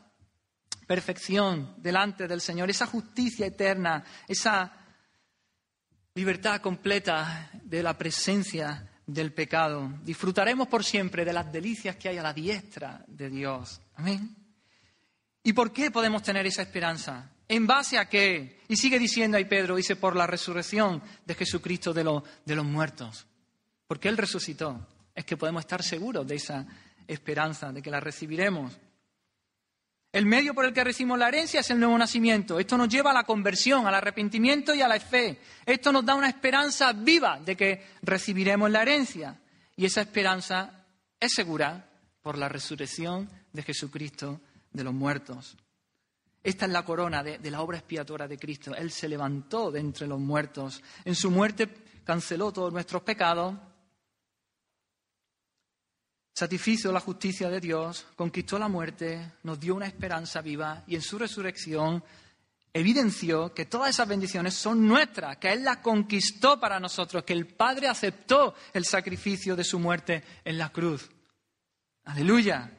perfección 0.89 1.77
delante 1.77 2.27
del 2.27 2.41
Señor, 2.41 2.69
esa 2.69 2.87
justicia 2.87 3.47
eterna, 3.47 4.03
esa 4.27 4.82
libertad 6.15 6.61
completa 6.61 7.51
de 7.63 7.83
la 7.83 7.97
presencia 7.97 8.89
del 9.07 9.33
pecado. 9.33 9.91
Disfrutaremos 10.05 10.69
por 10.69 10.85
siempre 10.85 11.25
de 11.25 11.33
las 11.33 11.51
delicias 11.53 11.97
que 11.97 12.09
hay 12.09 12.19
a 12.19 12.23
la 12.23 12.33
diestra 12.33 13.05
de 13.07 13.31
Dios. 13.31 13.81
Amén. 13.95 14.37
¿Y 15.43 15.53
por 15.53 15.73
qué 15.73 15.91
podemos 15.91 16.23
tener 16.23 16.47
esa 16.47 16.63
esperanza? 16.63 17.31
¿En 17.49 17.67
base 17.67 17.99
a 17.99 18.09
qué? 18.09 18.61
Y 18.69 18.77
sigue 18.77 18.99
diciendo 18.99 19.37
ahí 19.37 19.45
Pedro, 19.45 19.77
dice, 19.77 19.97
por 19.97 20.15
la 20.15 20.27
resurrección 20.27 21.03
de 21.27 21.35
Jesucristo 21.35 21.93
de, 21.93 22.23
de 22.45 22.57
los 22.57 22.65
muertos. 22.65 23.27
Porque 23.87 24.09
Él 24.09 24.17
resucitó. 24.17 24.87
Es 25.15 25.25
que 25.25 25.37
podemos 25.37 25.61
estar 25.61 25.83
seguros 25.83 26.27
de 26.27 26.37
esa 26.37 26.67
esperanza, 27.07 27.73
de 27.73 27.83
que 27.83 27.91
la 27.91 28.01
recibiremos. 28.01 28.79
El 30.13 30.27
medio 30.27 30.53
por 30.53 30.67
el 30.67 30.75
que 30.75 30.85
recibimos 30.85 31.19
la 31.19 31.29
herencia 31.29 31.61
es 31.61 31.71
el 31.71 31.81
nuevo 31.81 31.97
nacimiento. 31.97 32.61
Esto 32.61 32.77
nos 32.77 32.91
lleva 32.91 33.13
a 33.13 33.15
la 33.15 33.25
conversión, 33.25 33.87
al 33.87 33.95
arrepentimiento 33.95 34.75
y 34.75 34.83
a 34.83 34.89
la 34.89 35.01
fe. 35.01 35.41
Esto 35.65 35.91
nos 35.91 36.05
da 36.05 36.15
una 36.15 36.29
esperanza 36.29 36.93
viva 36.93 37.41
de 37.41 37.57
que 37.57 37.83
recibiremos 38.03 38.71
la 38.71 38.83
herencia. 38.83 39.41
Y 39.75 39.87
esa 39.87 40.03
esperanza 40.03 40.85
es 41.19 41.33
segura 41.33 41.89
por 42.21 42.37
la 42.37 42.51
resurrección 42.51 43.31
de 43.55 43.63
Jesucristo 43.63 44.43
de 44.71 44.85
los 44.85 44.93
muertos. 44.93 45.57
Esta 46.45 46.67
es 46.67 46.73
la 46.73 46.85
corona 46.85 47.23
de, 47.23 47.39
de, 47.39 47.51
la 47.51 47.63
obra 47.63 47.79
expiatoria 47.79 48.29
de 48.29 48.37
Cristo. 48.37 48.75
Él 48.75 48.91
se 48.91 49.09
levantó 49.09 49.71
de 49.71 49.81
entre 49.81 50.07
los 50.07 50.21
muertos. 50.21 50.83
En 51.07 51.15
su 51.15 51.31
muerte 51.31 51.71
canceló 52.05 52.53
todos 52.53 52.71
nuestros 52.71 53.03
pecados 53.03 53.55
satisfizo 56.33 56.91
la 56.93 57.01
justicia 57.01 57.49
de 57.51 57.61
Dios, 57.61 58.07
conquistó 58.17 58.59
la 58.59 58.69
muerte, 58.69 59.33
nos 59.43 59.61
dio 59.61 59.75
una 59.75 59.87
esperanza 59.87 60.41
viva 60.41 60.83
y 60.87 60.95
en 60.95 61.03
su 61.03 61.19
resurrección 61.19 62.03
evidenció 62.73 63.53
que 63.53 63.67
todas 63.67 63.91
esas 63.91 64.09
bendiciones 64.09 64.55
son 64.55 64.87
nuestras, 64.87 65.37
que 65.37 65.53
Él 65.53 65.63
las 65.63 65.79
conquistó 65.79 66.59
para 66.59 66.81
nosotros, 66.81 67.23
que 67.25 67.35
el 67.35 67.47
Padre 67.47 67.89
aceptó 67.89 68.55
el 68.73 68.85
sacrificio 68.85 69.55
de 69.55 69.65
su 69.65 69.79
muerte 69.79 70.25
en 70.45 70.57
la 70.57 70.71
cruz. 70.71 71.11
Aleluya. 72.05 72.71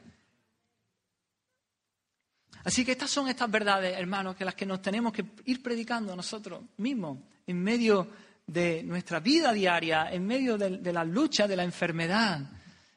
Así 2.64 2.84
que 2.84 2.92
estas 2.92 3.10
son 3.10 3.28
estas 3.28 3.50
verdades, 3.50 3.96
hermanos, 3.96 4.36
que 4.36 4.44
las 4.44 4.54
que 4.54 4.66
nos 4.66 4.82
tenemos 4.82 5.12
que 5.12 5.24
ir 5.44 5.62
predicando 5.62 6.16
nosotros 6.16 6.62
mismos, 6.78 7.18
en 7.46 7.62
medio 7.62 8.08
de 8.46 8.82
nuestra 8.82 9.20
vida 9.20 9.52
diaria, 9.52 10.10
en 10.10 10.26
medio 10.26 10.58
de, 10.58 10.78
de 10.78 10.92
la 10.92 11.04
lucha 11.04 11.46
de 11.46 11.56
la 11.56 11.62
enfermedad, 11.62 12.40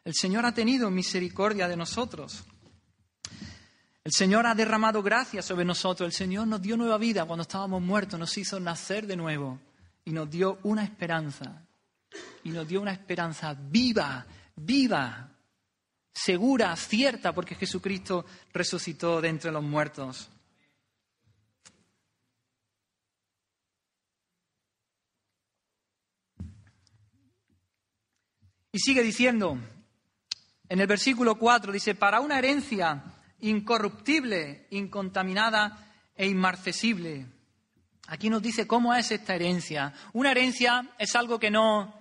el 0.07 0.15
Señor 0.15 0.45
ha 0.45 0.53
tenido 0.53 0.89
misericordia 0.89 1.67
de 1.67 1.75
nosotros. 1.75 2.45
El 4.05 4.13
Señor 4.13 4.47
ha 4.47 4.55
derramado 4.55 5.03
gracia 5.03 5.41
sobre 5.41 5.65
nosotros. 5.65 6.07
El 6.07 6.13
Señor 6.13 6.47
nos 6.47 6.61
dio 6.61 6.77
nueva 6.77 6.97
vida 6.97 7.25
cuando 7.25 7.41
estábamos 7.41 7.81
muertos, 7.81 8.17
nos 8.17 8.37
hizo 8.37 8.57
nacer 8.57 9.05
de 9.05 9.17
nuevo 9.17 9.59
y 10.05 10.13
nos 10.13 10.31
dio 10.31 10.59
una 10.63 10.85
esperanza. 10.85 11.61
Y 12.45 12.51
nos 12.51 12.65
dio 12.65 12.79
una 12.79 12.93
esperanza 12.93 13.53
viva, 13.53 14.25
viva, 14.55 15.29
segura, 16.13 16.73
cierta, 16.77 17.35
porque 17.35 17.55
Jesucristo 17.55 18.25
resucitó 18.53 19.19
de 19.19 19.27
entre 19.27 19.51
los 19.51 19.61
muertos. 19.61 20.29
Y 28.71 28.79
sigue 28.79 29.03
diciendo, 29.03 29.59
en 30.69 30.79
el 30.79 30.87
versículo 30.87 31.35
4 31.35 31.71
dice, 31.71 31.95
para 31.95 32.19
una 32.19 32.37
herencia 32.37 33.03
incorruptible, 33.39 34.67
incontaminada 34.71 35.93
e 36.15 36.27
inmarcesible. 36.27 37.27
Aquí 38.07 38.29
nos 38.29 38.41
dice 38.41 38.67
cómo 38.67 38.93
es 38.93 39.11
esta 39.11 39.35
herencia. 39.35 39.93
Una 40.13 40.31
herencia 40.31 40.89
es 40.97 41.15
algo 41.15 41.39
que 41.39 41.51
no, 41.51 41.93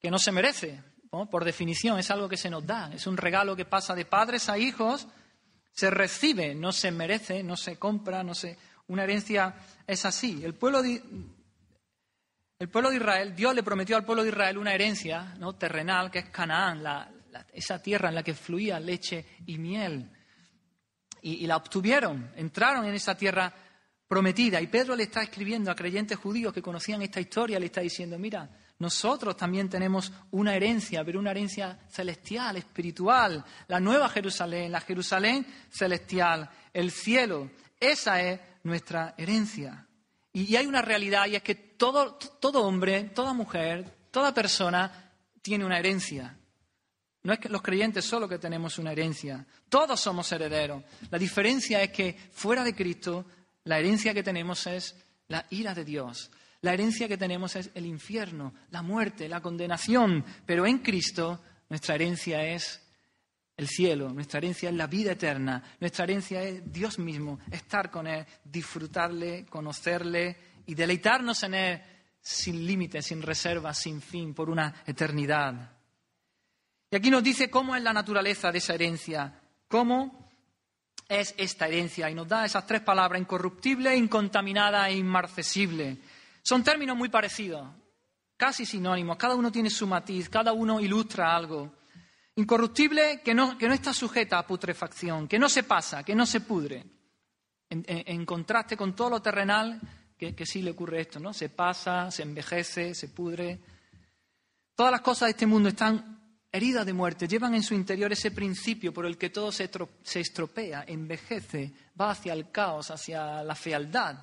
que 0.00 0.10
no 0.10 0.18
se 0.18 0.32
merece, 0.32 0.82
por 1.30 1.44
definición, 1.44 1.98
es 1.98 2.10
algo 2.10 2.28
que 2.28 2.36
se 2.36 2.50
nos 2.50 2.66
da, 2.66 2.90
es 2.92 3.06
un 3.06 3.16
regalo 3.16 3.56
que 3.56 3.64
pasa 3.64 3.94
de 3.94 4.04
padres 4.04 4.50
a 4.50 4.58
hijos, 4.58 5.08
se 5.72 5.90
recibe, 5.90 6.54
no 6.54 6.72
se 6.72 6.90
merece, 6.90 7.42
no 7.42 7.56
se 7.56 7.78
compra, 7.78 8.22
no 8.22 8.34
se... 8.34 8.58
Una 8.88 9.04
herencia 9.04 9.54
es 9.86 10.04
así. 10.04 10.44
El 10.44 10.54
pueblo 10.54 10.80
de, 10.80 11.02
el 12.58 12.68
pueblo 12.68 12.90
de 12.90 12.96
Israel, 12.96 13.34
Dios 13.34 13.54
le 13.54 13.62
prometió 13.62 13.96
al 13.96 14.04
pueblo 14.04 14.22
de 14.22 14.28
Israel 14.28 14.58
una 14.58 14.74
herencia 14.74 15.34
terrenal, 15.58 16.10
que 16.10 16.20
es 16.20 16.30
Canaán, 16.30 16.82
la, 16.82 17.10
esa 17.52 17.82
tierra 17.82 18.08
en 18.08 18.14
la 18.14 18.22
que 18.22 18.34
fluía 18.34 18.78
leche 18.78 19.26
y 19.46 19.58
miel. 19.58 20.10
Y, 21.22 21.46
la 21.46 21.56
obtuvieron, 21.56 22.30
entraron 22.36 22.84
en 22.84 22.94
esa 22.94 23.16
tierra 23.16 23.52
prometida. 24.06 24.60
Y 24.60 24.68
Pedro 24.68 24.94
le 24.94 25.04
está 25.04 25.22
escribiendo 25.22 25.70
a 25.70 25.74
creyentes 25.74 26.18
judíos 26.18 26.52
que 26.52 26.62
conocían 26.62 27.02
esta 27.02 27.20
historia, 27.20 27.58
le 27.58 27.66
está 27.66 27.80
diciendo, 27.80 28.16
mira, 28.18 28.48
nosotros 28.78 29.36
también 29.36 29.68
tenemos 29.68 30.12
una 30.30 30.54
herencia, 30.54 31.04
pero 31.04 31.18
una 31.18 31.30
herencia 31.30 31.78
celestial, 31.88 32.56
espiritual, 32.56 33.44
la 33.68 33.80
nueva 33.80 34.08
Jerusalén, 34.08 34.70
la 34.70 34.80
Jerusalén 34.80 35.46
celestial, 35.70 36.48
el 36.72 36.90
cielo. 36.90 37.50
Esa 37.80 38.22
es 38.22 38.40
nuestra 38.62 39.14
herencia. 39.16 39.86
Y, 40.32 40.54
hay 40.56 40.66
una 40.66 40.82
realidad 40.82 41.26
y 41.26 41.36
es 41.36 41.42
que 41.42 41.54
todo, 41.54 42.18
hombre, 42.62 43.04
toda 43.04 43.32
mujer, 43.32 44.08
toda 44.10 44.34
persona 44.34 45.12
tiene 45.40 45.64
una 45.64 45.78
herencia. 45.78 46.36
No 47.26 47.32
es 47.32 47.40
que 47.40 47.48
los 47.48 47.60
creyentes 47.60 48.04
solo 48.04 48.28
que 48.28 48.38
tenemos 48.38 48.78
una 48.78 48.92
herencia, 48.92 49.44
todos 49.68 49.98
somos 49.98 50.30
herederos. 50.30 50.84
La 51.10 51.18
diferencia 51.18 51.82
es 51.82 51.90
que 51.90 52.16
fuera 52.30 52.62
de 52.62 52.72
Cristo, 52.72 53.26
la 53.64 53.80
herencia 53.80 54.14
que 54.14 54.22
tenemos 54.22 54.64
es 54.68 54.94
la 55.26 55.44
ira 55.50 55.74
de 55.74 55.84
Dios. 55.84 56.30
La 56.60 56.72
herencia 56.72 57.08
que 57.08 57.18
tenemos 57.18 57.56
es 57.56 57.70
el 57.74 57.84
infierno, 57.84 58.54
la 58.70 58.80
muerte, 58.80 59.28
la 59.28 59.40
condenación. 59.40 60.24
Pero 60.46 60.66
en 60.66 60.78
Cristo 60.78 61.42
nuestra 61.68 61.96
herencia 61.96 62.44
es 62.44 62.80
el 63.56 63.66
cielo, 63.66 64.10
nuestra 64.12 64.38
herencia 64.38 64.68
es 64.68 64.76
la 64.76 64.86
vida 64.86 65.10
eterna, 65.10 65.64
nuestra 65.80 66.04
herencia 66.04 66.44
es 66.44 66.72
Dios 66.72 67.00
mismo, 67.00 67.40
estar 67.50 67.90
con 67.90 68.06
Él, 68.06 68.24
disfrutarle, 68.44 69.46
conocerle 69.46 70.36
y 70.64 70.76
deleitarnos 70.76 71.42
en 71.42 71.54
Él 71.54 71.82
sin 72.20 72.64
límites, 72.64 73.06
sin 73.06 73.20
reservas, 73.20 73.78
sin 73.78 74.00
fin, 74.00 74.32
por 74.32 74.48
una 74.48 74.82
eternidad. 74.86 75.75
Y 76.96 76.98
aquí 76.98 77.10
nos 77.10 77.22
dice 77.22 77.50
cómo 77.50 77.76
es 77.76 77.82
la 77.82 77.92
naturaleza 77.92 78.50
de 78.50 78.56
esa 78.56 78.72
herencia, 78.72 79.38
cómo 79.68 80.30
es 81.06 81.34
esta 81.36 81.68
herencia. 81.68 82.08
Y 82.08 82.14
nos 82.14 82.26
da 82.26 82.46
esas 82.46 82.66
tres 82.66 82.80
palabras, 82.80 83.20
incorruptible, 83.20 83.94
incontaminada 83.94 84.88
e 84.88 84.96
inmarcesible. 84.96 85.98
Son 86.42 86.64
términos 86.64 86.96
muy 86.96 87.10
parecidos, 87.10 87.68
casi 88.38 88.64
sinónimos. 88.64 89.18
Cada 89.18 89.34
uno 89.34 89.52
tiene 89.52 89.68
su 89.68 89.86
matiz, 89.86 90.30
cada 90.30 90.54
uno 90.54 90.80
ilustra 90.80 91.36
algo. 91.36 91.74
Incorruptible, 92.36 93.20
que 93.22 93.34
no, 93.34 93.58
está 93.60 93.92
sujeta 93.92 94.38
a 94.38 94.46
putrefacción, 94.46 95.28
que 95.28 95.38
no 95.38 95.50
se 95.50 95.64
pasa, 95.64 96.02
que 96.02 96.14
no 96.14 96.24
se 96.24 96.40
pudre. 96.40 96.82
En, 97.68 98.24
contraste 98.24 98.74
con 98.74 98.96
todo 98.96 99.10
lo 99.10 99.20
terrenal, 99.20 99.82
que, 100.16 100.34
que 100.34 100.46
sí 100.46 100.62
le 100.62 100.70
ocurre 100.70 101.02
esto, 101.02 101.20
¿no? 101.20 101.34
Se 101.34 101.50
pasa, 101.50 102.10
se 102.10 102.22
envejece, 102.22 102.94
se 102.94 103.08
pudre. 103.08 103.60
Todas 104.74 104.92
las 104.92 105.02
cosas 105.02 105.26
de 105.26 105.32
este 105.32 105.46
mundo 105.46 105.68
están 105.68 106.15
heridas 106.56 106.86
de 106.86 106.92
muerte, 106.92 107.28
llevan 107.28 107.54
en 107.54 107.62
su 107.62 107.74
interior 107.74 108.12
ese 108.12 108.30
principio 108.30 108.92
por 108.92 109.06
el 109.06 109.16
que 109.18 109.30
todo 109.30 109.52
se, 109.52 109.70
estropea, 110.14 110.84
envejece, 110.86 111.72
va 112.00 112.10
hacia 112.10 112.32
el 112.32 112.50
caos, 112.50 112.90
hacia 112.90 113.42
la 113.42 113.54
fealdad. 113.54 114.16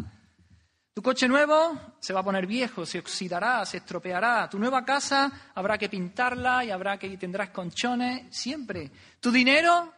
Tu 0.94 1.02
coche 1.02 1.28
nuevo 1.28 1.96
se 2.00 2.14
va 2.14 2.20
a 2.20 2.24
poner 2.24 2.46
viejo, 2.46 2.86
se 2.86 3.00
oxidará, 3.00 3.66
se 3.66 3.78
estropeará. 3.78 4.48
Tu 4.50 4.60
nueva 4.60 4.86
casa 4.86 5.52
habrá 5.56 5.78
que 5.78 5.90
pintarla 5.90 6.64
y 6.64 6.72
habrá 6.72 7.00
que 7.00 7.18
tendrás 7.18 7.50
conchones 7.50 8.36
siempre. 8.36 8.92
Tu 9.20 9.32
dinero 9.32 9.94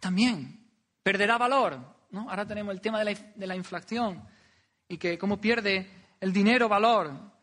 también 0.00 0.68
perderá 1.02 1.38
valor. 1.38 1.78
¿no? 2.10 2.28
Ahora 2.28 2.46
tenemos 2.46 2.74
el 2.74 2.80
tema 2.80 2.98
de 2.98 3.04
la, 3.04 3.20
de 3.34 3.46
la 3.46 3.54
inflación 3.54 4.22
y 4.88 4.98
que 4.98 5.16
cómo 5.16 5.40
pierde 5.40 5.88
el 6.20 6.32
dinero 6.32 6.68
valor. 6.68 7.35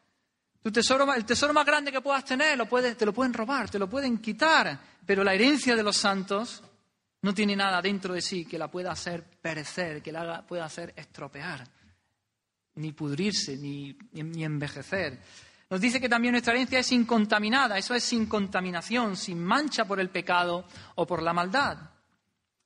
El 0.64 0.72
tesoro 0.72 1.06
más 1.54 1.66
grande 1.66 1.92
que 1.92 2.02
puedas 2.02 2.24
tener 2.24 2.58
lo 2.58 2.66
te 2.66 3.06
lo 3.06 3.14
pueden 3.14 3.34
robar, 3.34 3.70
te 3.70 3.78
lo 3.80 3.90
pueden 3.90 4.20
quitar, 4.20 4.80
pero 5.06 5.24
la 5.24 5.34
herencia 5.34 5.76
de 5.76 5.84
los 5.84 5.98
santos 5.98 6.64
no 7.22 7.34
tiene 7.34 7.56
nada 7.56 7.82
dentro 7.82 8.14
de 8.14 8.22
sí 8.22 8.46
que 8.46 8.58
la 8.58 8.70
pueda 8.70 8.92
hacer 8.92 9.24
perecer, 9.42 10.02
que 10.02 10.12
la 10.12 10.46
pueda 10.46 10.66
hacer 10.66 10.94
estropear, 10.96 11.68
ni 12.76 12.94
pudrirse, 12.94 13.58
ni 13.58 13.98
envejecer. 14.44 15.20
Nos 15.70 15.82
dice 15.82 16.00
que 16.00 16.08
también 16.08 16.34
nuestra 16.34 16.54
herencia 16.54 16.80
es 16.80 16.92
incontaminada, 16.92 17.78
eso 17.78 17.96
es 17.96 18.04
sin 18.04 18.28
contaminación, 18.28 19.18
sin 19.18 19.44
mancha 19.44 19.86
por 19.86 20.00
el 20.00 20.10
pecado 20.10 20.66
o 20.96 21.08
por 21.08 21.24
la 21.24 21.34
maldad. 21.34 21.78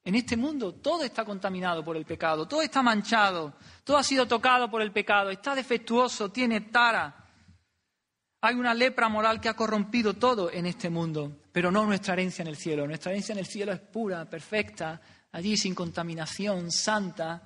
En 0.04 0.16
este 0.16 0.38
mundo 0.38 0.74
todo 0.74 1.04
está 1.04 1.24
contaminado 1.24 1.84
por 1.84 1.98
el 1.98 2.06
pecado, 2.06 2.48
todo 2.48 2.62
está 2.62 2.84
manchado, 2.84 3.54
todo 3.84 3.98
ha 3.98 4.04
sido 4.04 4.28
tocado 4.28 4.70
por 4.70 4.82
el 4.82 4.92
pecado, 4.92 5.30
está 5.30 5.56
defectuoso, 5.56 6.30
tiene 6.30 6.62
tara. 6.62 7.27
Hay 8.42 8.56
una 8.56 8.74
lepra 8.74 9.10
moral 9.10 9.42
que 9.42 9.50
ha 9.50 9.56
corrompido 9.56 10.14
todo 10.14 10.52
en 10.52 10.66
este 10.66 10.90
mundo 10.90 11.36
pero 11.58 11.72
no 11.72 11.88
nuestra 11.88 12.14
herencia 12.14 12.44
en 12.44 12.50
el 12.50 12.56
cielo. 12.56 12.86
Nuestra 12.86 13.12
herencia 13.12 13.34
en 13.34 13.40
el 13.40 13.48
cielo 13.48 13.72
es 13.72 13.80
pura, 13.80 14.26
perfecta, 14.26 15.02
allí 15.32 15.58
sin 15.58 15.74
contaminación, 15.74 16.72
santa. 16.72 17.42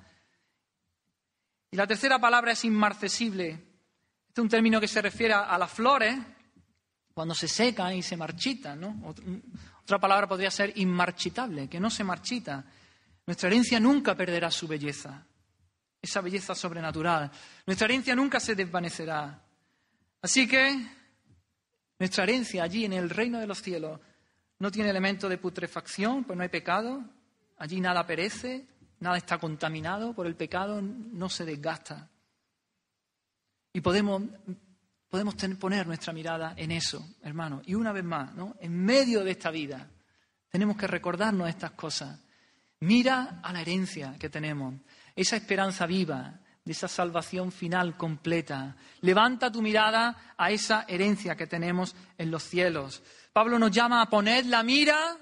Y 1.70 1.76
la 1.78 1.86
tercera 1.86 2.18
palabra 2.18 2.52
es 2.52 2.62
inmarcesible. 2.66 3.48
Este 3.48 4.38
es 4.38 4.38
un 4.38 4.50
término 4.50 4.78
que 4.82 4.86
se 4.86 5.00
refiere 5.00 5.32
a 5.32 5.56
las 5.56 5.72
flores 5.72 6.14
cuando 7.14 7.34
se 7.34 7.48
secan 7.48 7.94
y 7.94 8.02
se 8.02 8.18
marchitan. 8.18 9.02
Otra 9.80 9.98
palabra 9.98 10.28
podría 10.28 10.50
ser 10.50 10.74
inmarchitable, 10.76 11.70
que 11.70 11.80
no 11.80 11.88
se 11.88 12.04
marchita. 12.04 12.62
Nuestra 13.26 13.48
herencia 13.48 13.80
nunca 13.80 14.14
perderá 14.14 14.50
su 14.50 14.68
belleza, 14.68 15.24
esa 16.02 16.20
belleza 16.20 16.54
sobrenatural. 16.54 17.30
Nuestra 17.64 17.86
herencia 17.86 18.14
nunca 18.14 18.38
se 18.40 18.54
desvanecerá. 18.54 19.40
Así 20.22 20.46
que 20.46 20.86
nuestra 21.98 22.22
herencia 22.22 22.62
allí 22.62 22.84
en 22.84 22.92
el 22.92 23.10
reino 23.10 23.40
de 23.40 23.46
los 23.46 23.60
cielos 23.60 24.00
no 24.60 24.70
tiene 24.70 24.90
elemento 24.90 25.28
de 25.28 25.38
putrefacción, 25.38 26.22
pues 26.22 26.36
no 26.36 26.44
hay 26.44 26.48
pecado, 26.48 27.04
allí 27.58 27.80
nada 27.80 28.06
perece, 28.06 28.66
nada 29.00 29.16
está 29.16 29.38
contaminado 29.38 30.14
por 30.14 30.28
el 30.28 30.36
pecado, 30.36 30.80
no 30.80 31.28
se 31.28 31.44
desgasta. 31.44 32.08
Y 33.72 33.80
podemos, 33.80 34.22
podemos 35.08 35.34
poner 35.58 35.86
nuestra 35.88 36.12
mirada 36.12 36.54
en 36.56 36.70
eso, 36.70 37.04
hermano. 37.22 37.60
Y 37.66 37.74
una 37.74 37.90
vez 37.90 38.04
más, 38.04 38.32
¿no? 38.34 38.56
en 38.60 38.76
medio 38.76 39.24
de 39.24 39.32
esta 39.32 39.50
vida, 39.50 39.90
tenemos 40.48 40.76
que 40.76 40.86
recordarnos 40.86 41.48
estas 41.48 41.72
cosas. 41.72 42.20
Mira 42.80 43.40
a 43.42 43.52
la 43.52 43.60
herencia 43.60 44.16
que 44.20 44.28
tenemos, 44.28 44.74
esa 45.16 45.36
esperanza 45.36 45.86
viva, 45.86 46.38
de 46.64 46.72
esa 46.72 46.88
salvación 46.88 47.50
final 47.50 47.96
completa. 47.96 48.76
Levanta 49.00 49.50
tu 49.50 49.62
mirada 49.62 50.34
a 50.36 50.50
esa 50.50 50.84
herencia 50.88 51.36
que 51.36 51.46
tenemos 51.46 51.94
en 52.18 52.30
los 52.30 52.44
cielos. 52.44 53.02
Pablo 53.32 53.58
nos 53.58 53.70
llama 53.70 54.02
a 54.02 54.08
poner 54.08 54.46
la 54.46 54.62
mira 54.62 55.16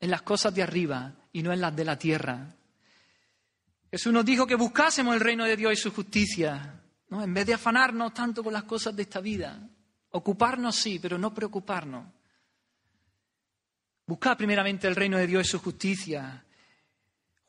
en 0.00 0.10
las 0.10 0.22
cosas 0.22 0.54
de 0.54 0.62
arriba 0.62 1.14
y 1.32 1.42
no 1.42 1.52
en 1.52 1.60
las 1.60 1.74
de 1.76 1.84
la 1.84 1.98
tierra. 1.98 2.54
Jesús 3.90 4.12
nos 4.12 4.24
dijo 4.24 4.46
que 4.46 4.54
buscásemos 4.54 5.14
el 5.14 5.20
reino 5.20 5.44
de 5.44 5.56
Dios 5.56 5.72
y 5.72 5.76
su 5.76 5.92
justicia, 5.92 6.80
¿no? 7.08 7.22
en 7.22 7.34
vez 7.34 7.46
de 7.46 7.54
afanarnos 7.54 8.14
tanto 8.14 8.42
con 8.42 8.52
las 8.52 8.64
cosas 8.64 8.94
de 8.94 9.02
esta 9.02 9.20
vida. 9.20 9.68
Ocuparnos 10.10 10.76
sí, 10.76 10.98
pero 10.98 11.18
no 11.18 11.32
preocuparnos. 11.32 12.06
Buscar 14.06 14.36
primeramente 14.36 14.88
el 14.88 14.96
reino 14.96 15.18
de 15.18 15.26
Dios 15.26 15.46
y 15.46 15.50
su 15.50 15.60
justicia 15.60 16.44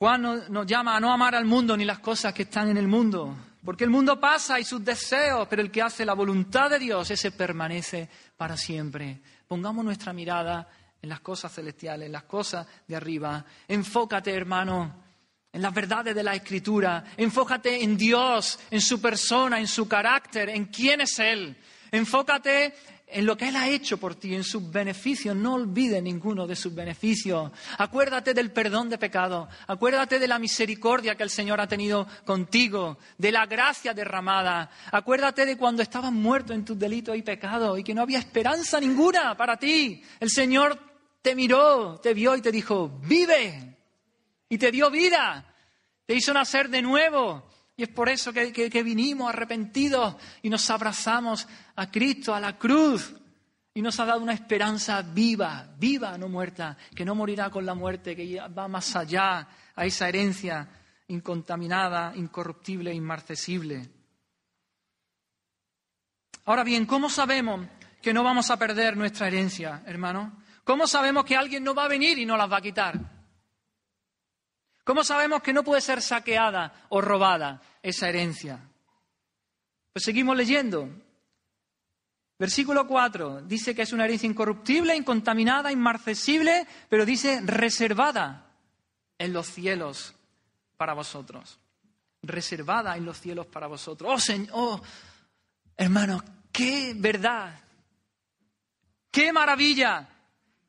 Juan 0.02 0.24
nos, 0.50 0.66
llama 0.66 0.98
a 0.98 1.00
no 1.00 1.14
amar 1.14 1.36
al 1.36 1.46
mundo 1.46 1.78
ni 1.78 1.86
las 1.86 2.00
cosas 2.00 2.34
que 2.34 2.42
están 2.42 2.68
en 2.70 2.78
el 2.78 2.88
mundo, 2.88 3.36
porque 3.64 3.84
el 3.84 3.92
mundo 3.92 4.20
pasa 4.20 4.60
y 4.60 4.64
sus 4.64 4.84
deseos, 4.84 5.48
pero 5.48 5.62
el 5.62 5.70
que 5.70 5.84
hace 5.84 6.04
la 6.04 6.16
voluntad 6.16 6.72
de 6.72 6.80
Dios, 6.80 7.12
ese 7.12 7.30
permanece 7.30 8.10
para 8.36 8.58
siempre. 8.58 9.22
Pongamos 9.48 9.86
nuestra 9.86 10.12
mirada 10.12 10.68
en 11.00 11.08
las 11.08 11.20
cosas 11.20 11.54
celestiales, 11.54 12.08
en 12.08 12.14
las 12.14 12.24
cosas 12.24 12.66
de 12.88 12.96
arriba. 12.96 13.46
Enfócate, 13.68 14.34
hermano, 14.34 15.04
en 15.54 15.62
las 15.62 15.72
verdades 15.72 16.16
de 16.16 16.24
la 16.24 16.34
Escritura. 16.34 17.04
Enfócate 17.16 17.84
en 17.84 17.96
Dios, 17.96 18.58
en 18.72 18.82
su 18.82 19.00
persona, 19.00 19.60
en 19.60 19.68
su 19.68 19.88
carácter, 19.88 20.50
en 20.50 20.66
quién 20.66 21.02
es 21.02 21.20
Él. 21.20 21.56
Enfócate 21.92 22.74
en 23.12 23.26
lo 23.26 23.38
que 23.38 23.50
Él 23.50 23.56
ha 23.56 23.68
hecho 23.68 23.98
por 23.98 24.16
ti, 24.16 24.34
en 24.34 24.44
sus 24.44 24.72
beneficios. 24.72 25.36
No 25.36 25.56
olvides 25.56 26.02
ninguno 26.02 26.48
de 26.48 26.56
sus 26.56 26.74
beneficios. 26.74 27.52
Acuérdate 27.78 28.34
del 28.34 28.52
perdón 28.52 28.90
de 28.90 28.98
pecado. 28.98 29.48
Acuérdate 29.68 30.20
de 30.20 30.28
la 30.28 30.40
misericordia 30.40 31.16
que 31.16 31.24
el 31.24 31.30
Señor 31.30 31.60
ha 31.62 31.68
tenido 31.68 32.08
contigo, 32.26 32.98
de 33.18 33.32
la 33.32 33.46
gracia 33.46 33.94
derramada. 33.94 34.72
Acuérdate 34.92 35.46
de 35.46 35.58
cuando 35.58 35.84
estabas 35.84 36.12
muerto 36.12 36.54
en 36.54 36.66
tus 36.66 36.78
delitos 36.78 37.16
y 37.16 37.22
pecados 37.22 37.78
y 37.80 37.84
que 37.84 37.94
no 37.94 38.02
había 38.02 38.20
esperanza 38.20 38.80
ninguna 38.80 39.36
para 39.36 39.58
ti. 39.58 40.02
El 40.20 40.30
Señor 40.30 40.80
te 41.22 41.36
miró, 41.36 42.00
te 42.00 42.14
vio 42.14 42.36
y 42.36 42.42
te 42.42 42.52
dijo, 42.52 42.90
vive. 43.04 43.78
Y 44.50 44.58
te 44.58 44.72
dio 44.72 44.90
vida. 44.90 45.46
Te 46.06 46.16
hizo 46.16 46.34
nacer 46.34 46.70
de 46.70 46.82
nuevo. 46.82 47.51
Y 47.82 47.86
es 47.86 47.90
por 47.90 48.10
eso 48.10 48.32
que, 48.32 48.84
vinimos 48.84 49.28
arrepentidos 49.28 50.16
y 50.44 50.52
nos 50.52 50.70
abrazamos 50.70 51.48
a 51.76 51.90
Cristo, 51.90 52.36
a 52.36 52.40
la 52.40 52.56
cruz. 52.56 53.12
Y 53.74 53.82
nos 53.82 54.00
ha 54.00 54.06
dado 54.06 54.22
una 54.22 54.34
esperanza 54.34 55.02
viva, 55.02 55.68
viva, 55.80 56.16
no 56.16 56.30
muerta, 56.30 56.78
que 56.96 57.04
no 57.04 57.16
morirá 57.16 57.50
con 57.50 57.66
la 57.66 57.74
muerte, 57.74 58.16
que 58.16 58.40
va 58.40 58.68
más 58.68 58.96
allá 58.96 59.48
a 59.76 59.84
esa 59.84 60.08
herencia 60.08 60.70
incontaminada, 61.08 62.14
incorruptible, 62.16 62.94
inmarcesible. 62.94 63.90
Ahora 66.46 66.64
bien, 66.64 66.86
¿cómo 66.86 67.10
sabemos 67.10 67.66
que 68.00 68.14
no 68.14 68.24
vamos 68.24 68.52
a 68.52 68.60
perder 68.60 68.96
nuestra 68.96 69.26
herencia, 69.26 69.82
hermano? 69.88 70.44
¿Cómo 70.64 70.86
sabemos 70.86 71.26
que 71.26 71.36
alguien 71.36 71.64
no 71.64 71.74
va 71.74 71.86
a 71.86 71.88
venir 71.88 72.20
y 72.20 72.28
no 72.28 72.38
las 72.38 72.52
va 72.52 72.58
a 72.58 72.62
quitar? 72.62 73.21
¿Cómo 74.84 75.04
sabemos 75.04 75.42
que 75.42 75.54
no 75.54 75.64
puede 75.64 75.82
ser 75.82 76.02
saqueada 76.02 76.86
o 76.90 77.02
robada 77.02 77.62
esa 77.84 78.10
herencia? 78.10 78.60
Pues 79.94 80.04
seguimos 80.04 80.36
leyendo. 80.36 80.90
Versículo 82.40 82.88
4 82.88 83.42
dice 83.42 83.76
que 83.76 83.84
es 83.84 83.94
una 83.94 84.06
herencia 84.06 84.28
incorruptible, 84.28 84.96
incontaminada, 84.96 85.72
inmarcesible, 85.72 86.66
pero 86.90 87.06
dice 87.06 87.40
reservada 87.44 88.48
en 89.20 89.34
los 89.34 89.48
cielos 89.48 90.16
para 90.78 90.94
vosotros. 90.94 91.60
Reservada 92.24 92.98
en 92.98 93.06
los 93.06 93.20
cielos 93.20 93.46
para 93.46 93.68
vosotros. 93.68 94.12
Oh, 94.12 94.20
Señor, 94.20 94.50
oh, 94.54 94.82
hermanos, 95.78 96.24
qué 96.52 96.94
verdad, 96.96 97.60
qué 99.12 99.32
maravilla 99.32 100.10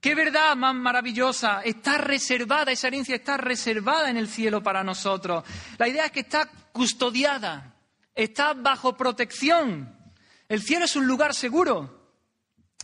Qué 0.02 0.16
verdad 0.16 0.56
más 0.56 0.74
maravillosa. 0.74 1.62
Está 1.62 1.96
reservada, 1.96 2.72
esa 2.72 2.88
herencia 2.88 3.14
está 3.14 3.36
reservada 3.36 4.10
en 4.10 4.16
el 4.16 4.26
cielo 4.26 4.60
para 4.60 4.82
nosotros. 4.82 5.44
La 5.78 5.86
idea 5.86 6.06
es 6.06 6.10
que 6.10 6.20
está 6.20 6.50
custodiada, 6.72 7.76
está 8.12 8.52
bajo 8.52 8.96
protección. 8.96 9.96
El 10.48 10.60
cielo 10.60 10.86
es 10.86 10.96
un 10.96 11.06
lugar 11.06 11.34
seguro. 11.34 12.16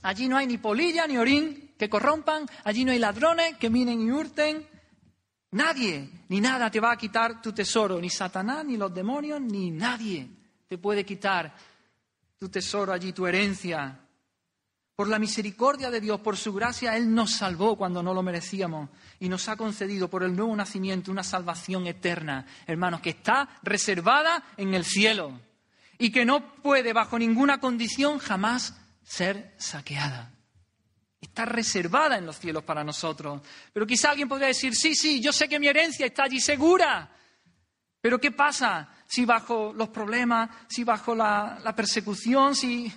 Allí 0.03 0.29
no 0.29 0.37
hay 0.37 0.47
ni 0.47 0.59
polilla 0.59 1.09
ni 1.09 1.19
orín 1.19 1.75
que 1.77 1.91
corrompan, 1.91 2.47
allí 2.63 2.85
no 2.85 2.93
hay 2.93 3.01
ladrones 3.01 3.57
que 3.57 3.69
minen 3.69 4.01
y 4.01 4.13
hurten. 4.13 4.65
Nadie 5.51 6.09
ni 6.29 6.41
nada 6.41 6.71
te 6.71 6.79
va 6.79 6.93
a 6.93 6.97
quitar 6.97 7.43
tu 7.43 7.53
tesoro, 7.53 8.01
ni 8.01 8.11
Satanás, 8.11 8.65
ni 8.65 8.77
los 8.77 8.95
demonios, 8.95 9.41
ni 9.41 9.73
nadie 9.73 10.29
te 10.69 10.79
puede 10.79 11.05
quitar 11.05 11.53
tu 12.39 12.49
tesoro 12.49 12.93
allí, 12.93 13.13
tu 13.13 13.27
herencia. 13.27 14.08
Por 14.99 15.07
la 15.07 15.21
misericordia 15.21 15.93
de 15.93 16.01
Dios, 16.01 16.21
por 16.23 16.37
su 16.37 16.53
gracia, 16.53 16.97
Él 16.97 17.15
nos 17.15 17.35
salvó 17.35 17.77
cuando 17.77 18.03
no 18.03 18.13
lo 18.13 18.21
merecíamos 18.21 18.91
y 19.21 19.29
nos 19.29 19.49
ha 19.49 19.55
concedido 19.55 20.11
por 20.11 20.25
el 20.25 20.35
nuevo 20.35 20.57
nacimiento 20.57 21.13
una 21.13 21.23
salvación 21.23 21.87
eterna, 21.87 22.45
hermanos, 22.67 23.01
que 23.01 23.11
está 23.11 23.49
reservada 23.63 24.43
en 24.57 24.75
el 24.75 24.85
cielo 24.85 25.39
y 25.99 26.11
que 26.11 26.25
no 26.25 26.53
puede 26.55 26.93
bajo 26.93 27.17
ninguna 27.17 27.61
condición 27.61 28.19
jamás 28.19 28.75
ser 29.05 29.55
saqueada. 29.57 30.33
Está 31.21 31.45
reservada 31.45 32.19
en 32.19 32.27
los 32.27 32.41
cielos 32.41 32.65
para 32.65 32.83
nosotros. 32.83 33.41
Pero 33.73 33.87
quizá 33.87 34.11
alguien 34.11 34.29
podría 34.29 34.49
decir, 34.49 34.75
sí, 34.75 34.97
sí, 34.97 35.21
yo 35.21 35.33
sé 35.33 35.49
que 35.49 35.61
mi 35.61 35.69
herencia 35.69 36.07
está 36.07 36.25
allí 36.25 36.41
segura. 36.41 37.09
Pero 38.01 38.21
¿qué 38.21 38.33
pasa 38.33 38.89
si 39.07 39.25
bajo 39.25 39.73
los 39.73 39.91
problemas, 39.91 40.51
si 40.69 40.83
bajo 40.83 41.15
la, 41.15 41.61
la 41.63 41.77
persecución, 41.77 42.57
si, 42.57 42.93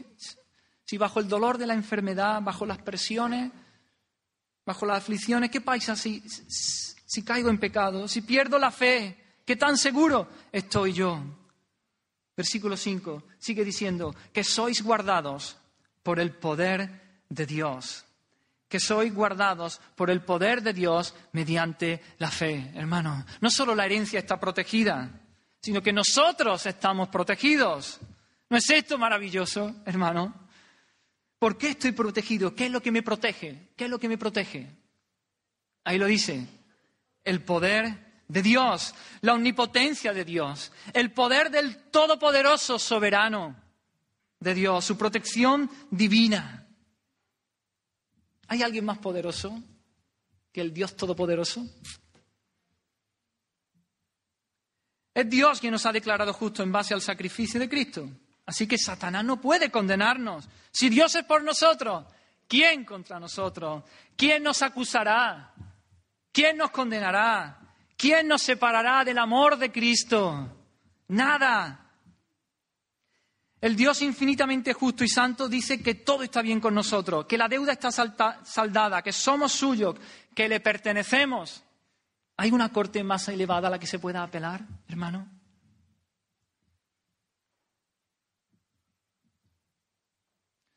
si 0.91 0.97
bajo 0.97 1.21
el 1.21 1.29
dolor 1.29 1.57
de 1.57 1.65
la 1.65 1.73
enfermedad, 1.73 2.41
bajo 2.41 2.65
las 2.65 2.79
presiones, 2.79 3.49
bajo 4.65 4.85
las 4.85 4.97
aflicciones, 4.97 5.49
¿qué 5.49 5.61
pasa 5.61 5.95
si, 5.95 6.21
si 6.27 7.23
caigo 7.23 7.49
en 7.49 7.59
pecado? 7.59 8.09
Si 8.09 8.19
pierdo 8.23 8.59
la 8.59 8.71
fe, 8.71 9.37
¿qué 9.45 9.55
tan 9.55 9.77
seguro 9.77 10.27
estoy 10.51 10.91
yo? 10.91 11.23
Versículo 12.35 12.75
5 12.75 13.23
sigue 13.39 13.63
diciendo 13.63 14.13
que 14.33 14.43
sois 14.43 14.83
guardados 14.83 15.55
por 16.03 16.19
el 16.19 16.31
poder 16.31 17.21
de 17.29 17.45
Dios. 17.45 18.03
Que 18.67 18.81
sois 18.81 19.15
guardados 19.15 19.79
por 19.95 20.09
el 20.09 20.21
poder 20.21 20.61
de 20.61 20.73
Dios 20.73 21.15
mediante 21.31 22.01
la 22.17 22.29
fe. 22.29 22.69
Hermano, 22.75 23.25
no 23.39 23.49
solo 23.49 23.73
la 23.75 23.85
herencia 23.85 24.19
está 24.19 24.37
protegida, 24.37 25.09
sino 25.61 25.81
que 25.81 25.93
nosotros 25.93 26.65
estamos 26.65 27.07
protegidos. 27.07 28.01
¿No 28.49 28.57
es 28.57 28.69
esto 28.69 28.97
maravilloso, 28.97 29.73
hermano? 29.85 30.50
¿Por 31.41 31.57
qué 31.57 31.69
estoy 31.69 31.91
protegido? 31.93 32.53
¿Qué 32.53 32.67
es 32.67 32.71
lo 32.71 32.83
que 32.83 32.91
me 32.91 33.01
protege? 33.01 33.69
¿Qué 33.75 33.85
es 33.85 33.89
lo 33.89 33.97
que 33.97 34.07
me 34.07 34.19
protege? 34.19 34.77
Ahí 35.83 35.97
lo 35.97 36.05
dice, 36.05 36.45
el 37.23 37.43
poder 37.43 38.21
de 38.27 38.43
Dios, 38.43 38.93
la 39.21 39.33
omnipotencia 39.33 40.13
de 40.13 40.23
Dios, 40.23 40.71
el 40.93 41.11
poder 41.11 41.49
del 41.49 41.89
Todopoderoso 41.89 42.77
soberano 42.77 43.59
de 44.39 44.53
Dios, 44.53 44.85
su 44.85 44.95
protección 44.99 45.67
divina. 45.89 46.67
¿Hay 48.47 48.61
alguien 48.61 48.85
más 48.85 48.99
poderoso 48.99 49.63
que 50.51 50.61
el 50.61 50.71
Dios 50.71 50.95
Todopoderoso? 50.95 51.67
Es 55.15 55.27
Dios 55.27 55.59
quien 55.59 55.71
nos 55.71 55.87
ha 55.87 55.91
declarado 55.91 56.33
justo 56.33 56.61
en 56.61 56.71
base 56.71 56.93
al 56.93 57.01
sacrificio 57.01 57.59
de 57.59 57.67
Cristo. 57.67 58.07
Así 58.51 58.67
que 58.67 58.77
Satanás 58.77 59.23
no 59.23 59.39
puede 59.39 59.71
condenarnos. 59.71 60.49
Si 60.71 60.89
Dios 60.89 61.15
es 61.15 61.23
por 61.23 61.41
nosotros, 61.41 62.03
¿quién 62.49 62.83
contra 62.83 63.17
nosotros? 63.17 63.85
¿Quién 64.17 64.43
nos 64.43 64.61
acusará? 64.61 65.53
¿Quién 66.33 66.57
nos 66.57 66.69
condenará? 66.71 67.61
¿Quién 67.95 68.27
nos 68.27 68.41
separará 68.41 69.05
del 69.05 69.19
amor 69.19 69.57
de 69.57 69.71
Cristo? 69.71 70.49
Nada. 71.07 71.93
El 73.61 73.77
Dios 73.77 74.01
infinitamente 74.01 74.73
justo 74.73 75.05
y 75.05 75.07
santo 75.07 75.47
dice 75.47 75.81
que 75.81 75.95
todo 75.95 76.21
está 76.21 76.41
bien 76.41 76.59
con 76.59 76.75
nosotros, 76.75 77.27
que 77.27 77.37
la 77.37 77.47
deuda 77.47 77.71
está 77.71 77.89
saldada, 77.89 79.01
que 79.01 79.13
somos 79.13 79.53
suyos, 79.53 79.95
que 80.35 80.49
le 80.49 80.59
pertenecemos. 80.59 81.63
¿Hay 82.35 82.51
una 82.51 82.67
corte 82.67 83.01
más 83.01 83.29
elevada 83.29 83.69
a 83.69 83.71
la 83.71 83.79
que 83.79 83.87
se 83.87 83.99
pueda 83.99 84.21
apelar, 84.21 84.59
hermano? 84.89 85.40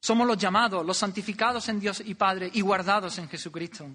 Somos 0.04 0.26
los 0.26 0.36
llamados, 0.36 0.84
los 0.84 0.98
santificados 0.98 1.66
en 1.70 1.80
Dios 1.80 2.02
y 2.04 2.14
Padre 2.14 2.50
y 2.52 2.60
guardados 2.60 3.16
en 3.16 3.26
Jesucristo. 3.26 3.88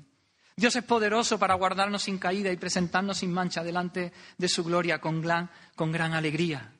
Dios 0.55 0.75
es 0.75 0.83
poderoso 0.83 1.37
para 1.37 1.53
guardarnos 1.53 2.01
sin 2.01 2.17
caída 2.17 2.51
y 2.51 2.57
presentarnos 2.57 3.19
sin 3.19 3.31
mancha 3.31 3.63
delante 3.63 4.11
de 4.35 4.49
su 4.49 4.63
gloria 4.63 4.99
con 4.99 5.21
gran, 5.21 5.51
alegría. 6.15 6.73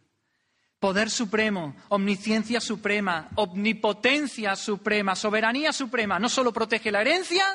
Poder 0.79 1.11
supremo, 1.11 1.75
omnisciencia 1.89 2.59
suprema, 2.59 3.29
omnipotencia 3.35 4.55
suprema, 4.55 5.15
soberanía 5.15 5.73
suprema, 5.73 6.17
no 6.17 6.27
solo 6.27 6.51
protege 6.51 6.91
la 6.91 7.01
herencia, 7.01 7.45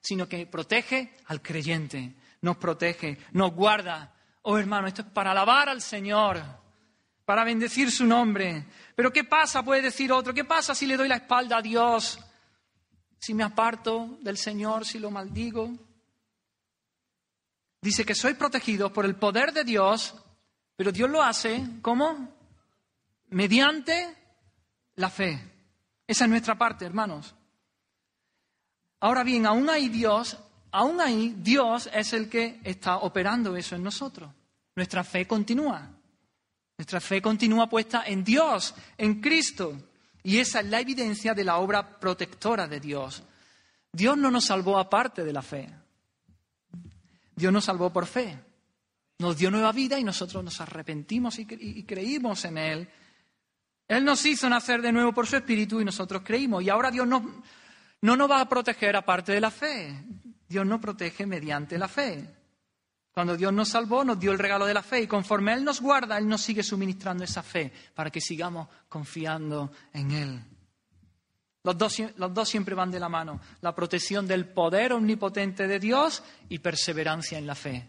sino 0.00 0.28
que 0.28 0.46
protege 0.46 1.16
al 1.26 1.42
creyente, 1.42 2.14
nos 2.42 2.58
protege, 2.58 3.18
nos 3.32 3.52
guarda. 3.52 4.14
Oh 4.42 4.56
hermano, 4.56 4.86
esto 4.86 5.02
es 5.02 5.08
para 5.08 5.32
alabar 5.32 5.68
al 5.68 5.82
Señor, 5.82 6.40
para 7.24 7.44
bendecir 7.44 7.90
su 7.90 8.04
nombre. 8.06 8.66
Pero 8.94 9.12
¿qué 9.12 9.24
pasa? 9.24 9.62
Puede 9.62 9.82
decir 9.82 10.12
otro, 10.12 10.34
¿qué 10.34 10.44
pasa 10.44 10.74
si 10.74 10.86
le 10.86 10.96
doy 10.96 11.08
la 11.08 11.16
espalda 11.16 11.58
a 11.58 11.62
Dios? 11.62 12.18
si 13.24 13.32
me 13.32 13.42
aparto 13.42 14.18
del 14.20 14.36
Señor, 14.36 14.84
si 14.84 14.98
lo 14.98 15.10
maldigo. 15.10 15.72
Dice 17.80 18.04
que 18.04 18.14
soy 18.14 18.34
protegido 18.34 18.92
por 18.92 19.06
el 19.06 19.16
poder 19.16 19.54
de 19.54 19.64
Dios, 19.64 20.14
pero 20.76 20.92
Dios 20.92 21.08
lo 21.08 21.22
hace, 21.22 21.66
¿cómo? 21.80 22.28
Mediante 23.28 24.14
la 24.96 25.08
fe. 25.08 25.40
Esa 26.06 26.24
es 26.24 26.30
nuestra 26.30 26.58
parte, 26.58 26.84
hermanos. 26.84 27.34
Ahora 29.00 29.24
bien, 29.24 29.46
aún 29.46 29.70
ahí 29.70 29.88
Dios, 29.88 30.36
aún 30.70 31.00
ahí 31.00 31.34
Dios 31.38 31.88
es 31.94 32.12
el 32.12 32.28
que 32.28 32.60
está 32.62 32.98
operando 32.98 33.56
eso 33.56 33.74
en 33.74 33.84
nosotros. 33.84 34.30
Nuestra 34.76 35.02
fe 35.02 35.26
continúa. 35.26 35.93
Nuestra 36.76 37.00
fe 37.00 37.22
continúa 37.22 37.68
puesta 37.68 38.04
en 38.06 38.24
Dios, 38.24 38.74
en 38.98 39.20
Cristo. 39.20 39.76
Y 40.22 40.38
esa 40.38 40.60
es 40.60 40.66
la 40.66 40.80
evidencia 40.80 41.34
de 41.34 41.44
la 41.44 41.58
obra 41.58 41.98
protectora 42.00 42.66
de 42.66 42.80
Dios. 42.80 43.22
Dios 43.92 44.16
no 44.18 44.30
nos 44.30 44.46
salvó 44.46 44.78
aparte 44.78 45.22
de 45.22 45.32
la 45.32 45.42
fe. 45.42 45.68
Dios 47.36 47.52
nos 47.52 47.64
salvó 47.64 47.92
por 47.92 48.06
fe. 48.06 48.38
Nos 49.18 49.36
dio 49.36 49.50
nueva 49.50 49.70
vida 49.70 49.98
y 49.98 50.04
nosotros 50.04 50.42
nos 50.42 50.60
arrepentimos 50.60 51.38
y, 51.38 51.84
creímos 51.84 52.44
en 52.44 52.58
Él. 52.58 52.88
Él 53.86 54.04
nos 54.04 54.24
hizo 54.26 54.48
nacer 54.48 54.82
de 54.82 54.92
nuevo 54.92 55.12
por 55.12 55.26
su 55.26 55.36
Espíritu 55.36 55.80
y 55.80 55.84
nosotros 55.84 56.22
creímos. 56.24 56.64
Y 56.64 56.70
ahora 56.70 56.90
Dios 56.90 57.06
no, 57.06 57.42
no 58.00 58.16
nos 58.16 58.30
va 58.30 58.40
a 58.40 58.48
proteger 58.48 58.96
aparte 58.96 59.32
de 59.32 59.40
la 59.40 59.52
fe. 59.52 60.04
Dios 60.48 60.66
nos 60.66 60.80
protege 60.80 61.26
mediante 61.26 61.78
la 61.78 61.86
fe. 61.86 62.43
Cuando 63.14 63.36
Dios 63.36 63.52
nos 63.52 63.68
salvó, 63.68 64.04
nos 64.04 64.18
dio 64.18 64.32
el 64.32 64.40
regalo 64.40 64.66
de 64.66 64.74
la 64.74 64.82
fe 64.82 65.02
y 65.02 65.06
conforme 65.06 65.52
Él 65.52 65.62
nos 65.62 65.80
guarda, 65.80 66.18
Él 66.18 66.26
nos 66.26 66.42
sigue 66.42 66.64
suministrando 66.64 67.22
esa 67.22 67.44
fe 67.44 67.72
para 67.94 68.10
que 68.10 68.20
sigamos 68.20 68.66
confiando 68.88 69.70
en 69.92 70.10
Él. 70.10 70.40
Los 71.62 71.78
dos, 71.78 71.96
los 72.16 72.34
dos, 72.34 72.48
siempre 72.48 72.74
van 72.74 72.90
de 72.90 72.98
la 72.98 73.08
mano, 73.08 73.40
la 73.60 73.72
protección 73.72 74.26
del 74.26 74.48
poder 74.48 74.92
omnipotente 74.92 75.68
de 75.68 75.78
Dios 75.78 76.24
y 76.48 76.58
perseverancia 76.58 77.38
en 77.38 77.46
la 77.46 77.54
fe. 77.54 77.88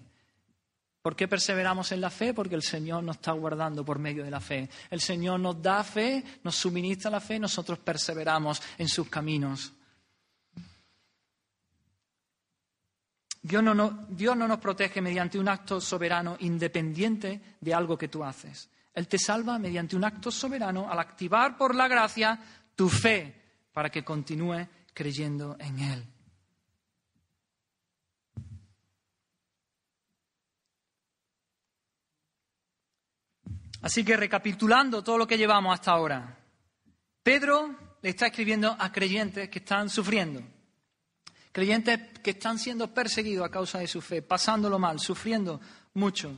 ¿Por 1.02 1.16
qué 1.16 1.28
perseveramos 1.28 1.92
en 1.92 2.02
la 2.02 2.12
fe? 2.12 2.34
Porque 2.34 2.56
el 2.56 2.64
Señor 2.64 3.04
nos 3.04 3.18
está 3.18 3.32
guardando 3.32 3.84
por 3.84 3.98
medio 3.98 4.24
de 4.24 4.32
la 4.32 4.40
fe. 4.40 4.70
El 4.92 5.02
Señor 5.02 5.40
nos 5.40 5.62
da 5.62 5.84
fe, 5.84 6.24
nos 6.44 6.56
suministra 6.56 7.10
la 7.10 7.20
fe, 7.20 7.40
nosotros 7.40 7.80
perseveramos 7.80 8.62
en 8.78 8.88
sus 8.88 9.10
caminos. 9.10 9.74
Dios 13.46 13.62
no, 13.62 14.48
nos 14.48 14.60
protege 14.60 15.02
mediante 15.02 15.38
un 15.38 15.48
acto 15.48 15.80
soberano 15.80 16.36
independiente 16.40 17.58
de 17.62 17.74
algo 17.76 17.96
que 17.96 18.08
tú 18.08 18.24
haces. 18.24 18.68
Él 18.92 19.08
te 19.08 19.20
salva 19.20 19.60
mediante 19.60 19.96
un 19.96 20.04
acto 20.04 20.32
soberano 20.32 20.90
al 20.90 20.98
activar 20.98 21.56
por 21.56 21.76
la 21.76 21.88
gracia 21.88 22.40
tu 22.76 22.90
fe 22.90 23.68
para 23.72 23.92
que 23.92 24.04
continúe 24.04 24.68
creyendo 24.92 25.56
en 25.60 25.80
Él. 25.80 26.04
Así 33.84 34.04
que 34.04 34.18
recapitulando 34.18 35.04
todo 35.04 35.20
lo 35.20 35.28
que 35.28 35.38
llevamos 35.38 35.72
hasta 35.72 35.92
ahora, 35.92 36.36
Pedro 37.22 38.00
le 38.02 38.10
está 38.10 38.26
escribiendo 38.26 38.76
a 38.80 38.92
creyentes 38.92 39.50
que 39.50 39.60
están 39.60 39.88
sufriendo 39.88 40.55
creyentes 41.56 42.20
que 42.22 42.32
están 42.32 42.60
siendo 42.60 42.94
perseguidos 42.94 43.46
a 43.46 43.50
causa 43.50 43.80
de 43.80 43.88
su 43.88 44.02
fe, 44.02 44.22
pasándolo 44.22 44.78
mal, 44.78 45.00
sufriendo 45.00 45.62
mucho. 45.94 46.38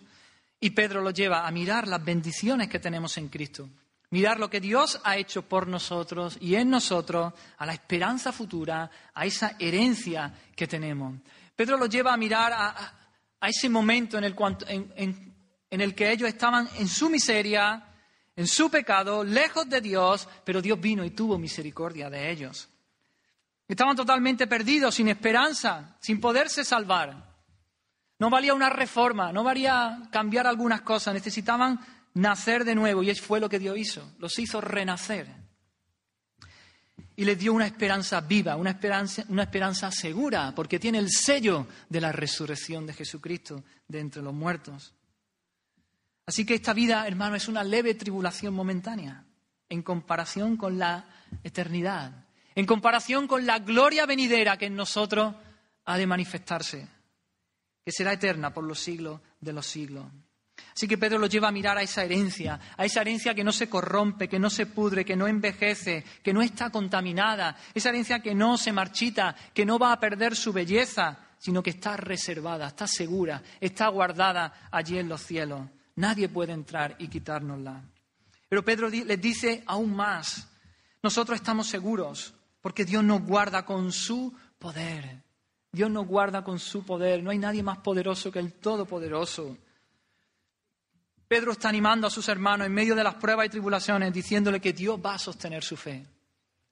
Y 0.59 0.70
Pedro 0.70 1.01
lo 1.01 1.09
lleva 1.09 1.47
a 1.47 1.49
mirar 1.49 1.88
las 1.88 2.05
bendiciones 2.05 2.68
que 2.68 2.78
tenemos 2.78 3.18
en 3.18 3.28
Cristo, 3.28 3.68
mirar 4.11 4.39
lo 4.39 4.47
que 4.47 4.61
Dios 4.61 5.01
ha 5.03 5.18
hecho 5.18 5.41
por 5.41 5.68
nosotros 5.68 6.38
y 6.39 6.53
en 6.53 6.70
nosotros, 6.70 7.34
a 7.57 7.65
la 7.65 7.74
esperanza 7.74 8.32
futura, 8.32 8.91
a 9.11 9.26
esa 9.26 9.55
herencia 9.57 10.32
que 10.55 10.68
tenemos. 10.68 11.15
Pedro 11.55 11.78
lo 11.78 11.88
lleva 11.88 12.13
a 12.13 12.18
mirar 12.18 12.53
a, 12.53 12.93
ese 13.41 13.70
momento 13.70 14.20
en 14.20 14.24
el, 14.24 14.36
en 14.95 15.82
el 15.82 15.95
que 15.95 16.11
ellos 16.11 16.30
estaban 16.30 16.70
en 16.78 16.88
su 16.88 17.09
miseria, 17.09 17.88
en 18.36 18.45
su 18.45 18.70
pecado, 18.70 19.24
lejos 19.24 19.68
de 19.68 19.82
Dios, 19.82 20.30
pero 20.43 20.61
Dios 20.61 20.80
vino 20.80 21.03
y 21.03 21.09
tuvo 21.09 21.39
misericordia 21.39 22.07
de 22.07 22.30
ellos. 22.30 22.70
Estaban 23.68 23.95
totalmente 23.95 24.47
perdidos, 24.47 24.95
sin 24.95 25.09
esperanza, 25.09 25.97
sin 25.99 26.22
poderse 26.22 26.63
salvar. 26.63 27.36
No 28.20 28.30
valía 28.30 28.53
una 28.53 28.70
reforma, 28.70 29.32
no 29.34 29.43
valía 29.43 30.03
cambiar 30.11 30.47
algunas 30.47 30.82
cosas, 30.82 31.13
necesitaban 31.13 31.80
nacer 32.13 32.63
de 32.63 32.76
nuevo 32.76 33.03
y 33.03 33.09
eso 33.09 33.24
fue 33.24 33.39
lo 33.39 33.49
que 33.49 33.59
Dios 33.59 33.78
hizo, 33.78 34.13
los 34.20 34.39
hizo 34.39 34.61
renacer. 34.61 35.28
Y 37.15 37.26
les 37.26 37.38
dio 37.38 37.53
una 37.53 37.65
esperanza 37.65 38.22
viva, 38.22 38.55
una 38.55 38.72
esperanza, 38.72 39.24
una 39.28 39.43
esperanza 39.43 39.91
segura, 39.91 40.53
porque 40.55 40.80
tiene 40.80 40.99
el 40.99 41.09
sello 41.09 41.68
de 41.89 42.01
la 42.01 42.11
resurrección 42.11 42.86
de 42.86 42.93
Jesucristo 42.93 43.63
de 43.88 43.99
entre 43.99 44.22
los 44.22 44.34
muertos. 44.34 44.93
Así 46.26 46.45
que 46.45 46.55
esta 46.55 46.74
vida, 46.74 47.07
hermano, 47.07 47.36
es 47.36 47.47
una 47.47 47.63
leve 47.63 47.95
tribulación 47.95 48.53
momentánea 48.53 49.26
en 49.70 49.82
comparación 49.82 50.57
con 50.57 50.78
la 50.78 51.05
eternidad 51.43 52.26
en 52.58 52.66
comparación 52.66 53.28
con 53.28 53.45
la 53.45 53.60
gloria 53.60 54.08
venidera 54.08 54.58
que 54.58 54.66
en 54.66 54.76
nosotros 54.76 55.36
ha 55.86 55.95
de 55.95 56.08
manifestarse, 56.08 56.88
que 57.86 57.91
será 57.91 58.14
eterna 58.14 58.51
por 58.51 58.64
los 58.64 58.80
siglos 58.80 59.22
de 59.39 59.53
los 59.53 59.68
siglos. 59.68 60.08
Así 60.74 60.88
que 60.88 60.97
Pedro 60.97 61.20
lo 61.20 61.28
lleva 61.28 61.49
a 61.49 61.51
mirar 61.51 61.78
a 61.78 61.84
esa 61.84 62.03
herencia, 62.03 62.60
a 62.76 62.84
esa 62.84 63.01
herencia 63.01 63.36
que 63.36 63.43
no 63.43 63.51
se 63.51 63.70
corrompe, 63.70 64.28
que 64.28 64.39
no 64.39 64.49
se 64.49 64.66
pudre, 64.66 65.05
que 65.05 65.16
no 65.16 65.28
envejece, 65.28 66.03
que 66.24 66.34
no 66.34 66.41
está 66.41 66.72
contaminada, 66.72 67.55
esa 67.76 67.89
herencia 67.89 68.24
que 68.24 68.34
no 68.34 68.58
se 68.58 68.74
marchita, 68.74 69.36
que 69.53 69.64
no 69.64 69.78
va 69.78 69.91
a 69.91 69.99
perder 69.99 70.36
su 70.36 70.51
belleza, 70.51 71.20
sino 71.38 71.62
que 71.62 71.70
está 71.70 71.95
reservada, 71.95 72.70
está 72.70 72.88
segura, 72.88 73.43
está 73.62 73.88
guardada 73.89 74.68
allí 74.72 74.97
en 74.97 75.10
los 75.10 75.22
cielos. 75.22 75.62
Nadie 75.97 76.28
puede 76.28 76.53
entrar 76.53 76.95
y 76.97 77.08
quitárnosla. 77.08 77.84
Pero 78.49 78.66
Pedro 78.66 78.89
les 78.89 79.22
dice 79.22 79.62
aún 79.68 79.95
más, 79.95 80.47
nosotros 81.03 81.36
estamos 81.36 81.68
seguros, 81.68 82.34
porque 82.68 82.84
Dios 82.84 83.01
nos 83.01 83.22
guarda 83.22 83.63
con 83.63 83.93
su 83.93 84.36
poder. 84.59 85.24
Dios 85.72 85.89
nos 85.89 86.05
guarda 86.05 86.43
con 86.43 86.59
su 86.59 86.86
poder. 86.86 87.24
No 87.24 87.32
hay 87.32 87.38
nadie 87.38 87.63
más 87.63 87.78
poderoso 87.78 88.30
que 88.30 88.39
el 88.39 88.55
Todopoderoso. 88.55 89.55
Pedro 91.30 91.53
está 91.53 91.70
animando 91.70 92.07
a 92.07 92.09
sus 92.09 92.28
hermanos 92.28 92.68
en 92.68 92.74
medio 92.74 92.93
de 92.93 93.05
las 93.05 93.15
pruebas 93.15 93.45
y 93.45 93.49
tribulaciones, 93.51 94.11
diciéndole 94.11 94.59
que 94.59 94.74
Dios 94.74 94.99
va 94.99 95.13
a 95.13 95.18
sostener 95.18 95.63
su 95.63 95.78
fe. 95.78 96.05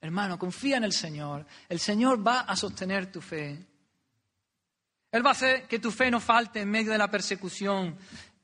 Hermano, 0.02 0.38
confía 0.38 0.76
en 0.76 0.84
el 0.84 0.91
Señor. 0.91 1.46
El 1.70 1.80
Señor 1.80 2.28
va 2.28 2.41
a 2.41 2.58
sostener 2.58 3.10
tu 3.10 3.22
fe. 3.22 3.58
Él 5.14 5.26
va 5.26 5.30
a 5.30 5.32
hacer 5.32 5.66
que 5.66 5.80
tu 5.80 5.91
fe 5.91 6.12
no 6.12 6.20
falte 6.20 6.60
en 6.60 6.72
medio 6.72 6.91
de 6.91 6.98
la 6.98 7.10
persecución. 7.10 7.96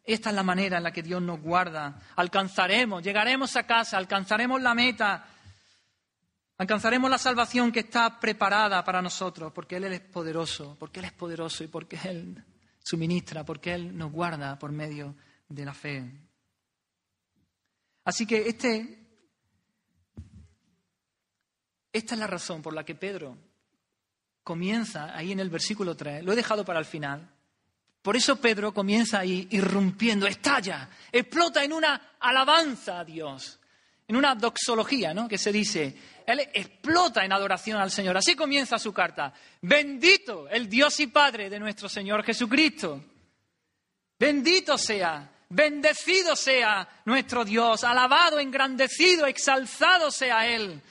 Esta 0.05 0.29
es 0.29 0.35
la 0.37 0.43
manera 0.43 0.77
en 0.77 0.83
la 0.83 0.93
que 0.93 1.03
Dios 1.03 1.21
nos 1.21 1.41
guarda. 1.41 1.99
Alcanzaremos, 2.15 3.03
llegaremos 3.03 3.57
a 3.57 3.67
casa, 3.67 3.97
alcanzaremos 3.97 4.61
la 4.61 4.73
meta, 4.73 5.25
alcanzaremos 6.61 7.09
la 7.09 7.17
salvación 7.17 7.71
que 7.71 7.79
está 7.79 8.19
preparada 8.19 8.83
para 8.83 9.01
nosotros, 9.01 9.51
porque 9.51 9.77
Él 9.77 9.85
es 9.85 9.99
poderoso, 9.99 10.75
porque 10.77 10.99
Él 10.99 11.05
es 11.05 11.11
poderoso 11.11 11.63
y 11.63 11.67
porque 11.67 11.97
Él 12.03 12.45
suministra, 12.83 13.43
porque 13.43 13.73
Él 13.73 13.97
nos 13.97 14.11
guarda 14.11 14.59
por 14.59 14.71
medio 14.71 15.15
de 15.49 15.65
la 15.65 15.73
fe. 15.73 16.11
Así 18.03 18.27
que 18.27 18.47
este, 18.47 19.07
esta 21.91 22.13
es 22.13 22.19
la 22.19 22.27
razón 22.27 22.61
por 22.61 22.75
la 22.75 22.85
que 22.85 22.93
Pedro 22.93 23.35
comienza 24.43 25.17
ahí 25.17 25.31
en 25.31 25.39
el 25.39 25.49
versículo 25.49 25.97
3, 25.97 26.23
lo 26.23 26.31
he 26.31 26.35
dejado 26.35 26.63
para 26.63 26.77
el 26.77 26.85
final. 26.85 27.27
Por 28.03 28.15
eso 28.15 28.35
Pedro 28.35 28.71
comienza 28.71 29.17
ahí 29.17 29.47
irrumpiendo, 29.49 30.27
estalla, 30.27 30.89
explota 31.11 31.63
en 31.63 31.73
una 31.73 32.17
alabanza 32.19 32.99
a 32.99 33.03
Dios, 33.03 33.59
en 34.11 34.17
una 34.17 34.35
doxología, 34.35 35.13
¿no? 35.13 35.27
Que 35.27 35.37
se 35.37 35.51
dice, 35.51 35.95
él 36.25 36.41
explota 36.53 37.23
en 37.23 37.31
adoración 37.31 37.79
al 37.79 37.91
Señor. 37.91 38.17
Así 38.17 38.35
comienza 38.35 38.77
su 38.77 38.93
carta. 38.93 39.33
Bendito 39.61 40.47
el 40.49 40.69
Dios 40.69 40.99
y 40.99 41.07
Padre 41.07 41.49
de 41.49 41.59
nuestro 41.59 41.87
Señor 41.87 42.23
Jesucristo. 42.23 43.01
Bendito 44.19 44.77
sea, 44.77 45.27
bendecido 45.49 46.35
sea 46.35 46.87
nuestro 47.05 47.45
Dios, 47.45 47.83
alabado, 47.83 48.39
engrandecido, 48.39 49.25
exalzado 49.25 50.11
sea 50.11 50.45
Él 50.45 50.81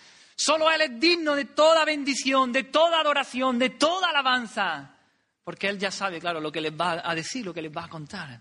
Solo 0.42 0.70
Él 0.70 0.80
es 0.80 0.98
digno 0.98 1.36
de 1.36 1.44
toda 1.44 1.84
bendición, 1.84 2.50
de 2.50 2.62
toda 2.62 2.98
adoración, 3.00 3.58
de 3.58 3.68
toda 3.68 4.08
alabanza. 4.08 4.94
Porque 5.44 5.68
Él 5.68 5.78
ya 5.78 5.90
sabe, 5.90 6.18
claro, 6.18 6.40
lo 6.40 6.50
que 6.50 6.62
les 6.62 6.72
va 6.72 7.02
a 7.04 7.14
decir, 7.14 7.44
lo 7.44 7.52
que 7.52 7.60
les 7.60 7.70
va 7.70 7.84
a 7.84 7.88
contar. 7.88 8.40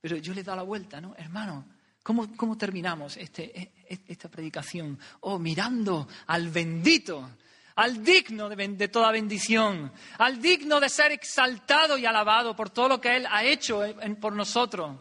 Pero 0.00 0.16
yo 0.18 0.32
le 0.32 0.42
he 0.42 0.44
dado 0.44 0.58
la 0.58 0.62
vuelta, 0.62 1.00
¿no? 1.00 1.16
Hermano, 1.18 1.64
¿cómo, 2.02 2.34
cómo 2.36 2.56
terminamos 2.56 3.16
este, 3.16 3.58
e, 3.58 3.72
e, 3.88 4.00
esta 4.08 4.28
predicación? 4.28 4.98
Oh, 5.20 5.38
mirando 5.38 6.08
al 6.26 6.48
bendito, 6.50 7.30
al 7.76 8.02
digno 8.04 8.48
de, 8.48 8.68
de, 8.68 8.88
toda 8.88 9.12
bendición, 9.12 9.92
al 10.18 10.40
digno 10.40 10.80
de 10.80 10.88
ser 10.88 11.12
exaltado 11.12 11.96
y 11.96 12.06
alabado 12.06 12.54
por 12.54 12.70
todo 12.70 12.88
lo 12.88 13.00
que 13.00 13.16
Él 13.16 13.26
ha 13.30 13.44
hecho 13.44 13.82
por 14.20 14.34
nosotros. 14.34 14.98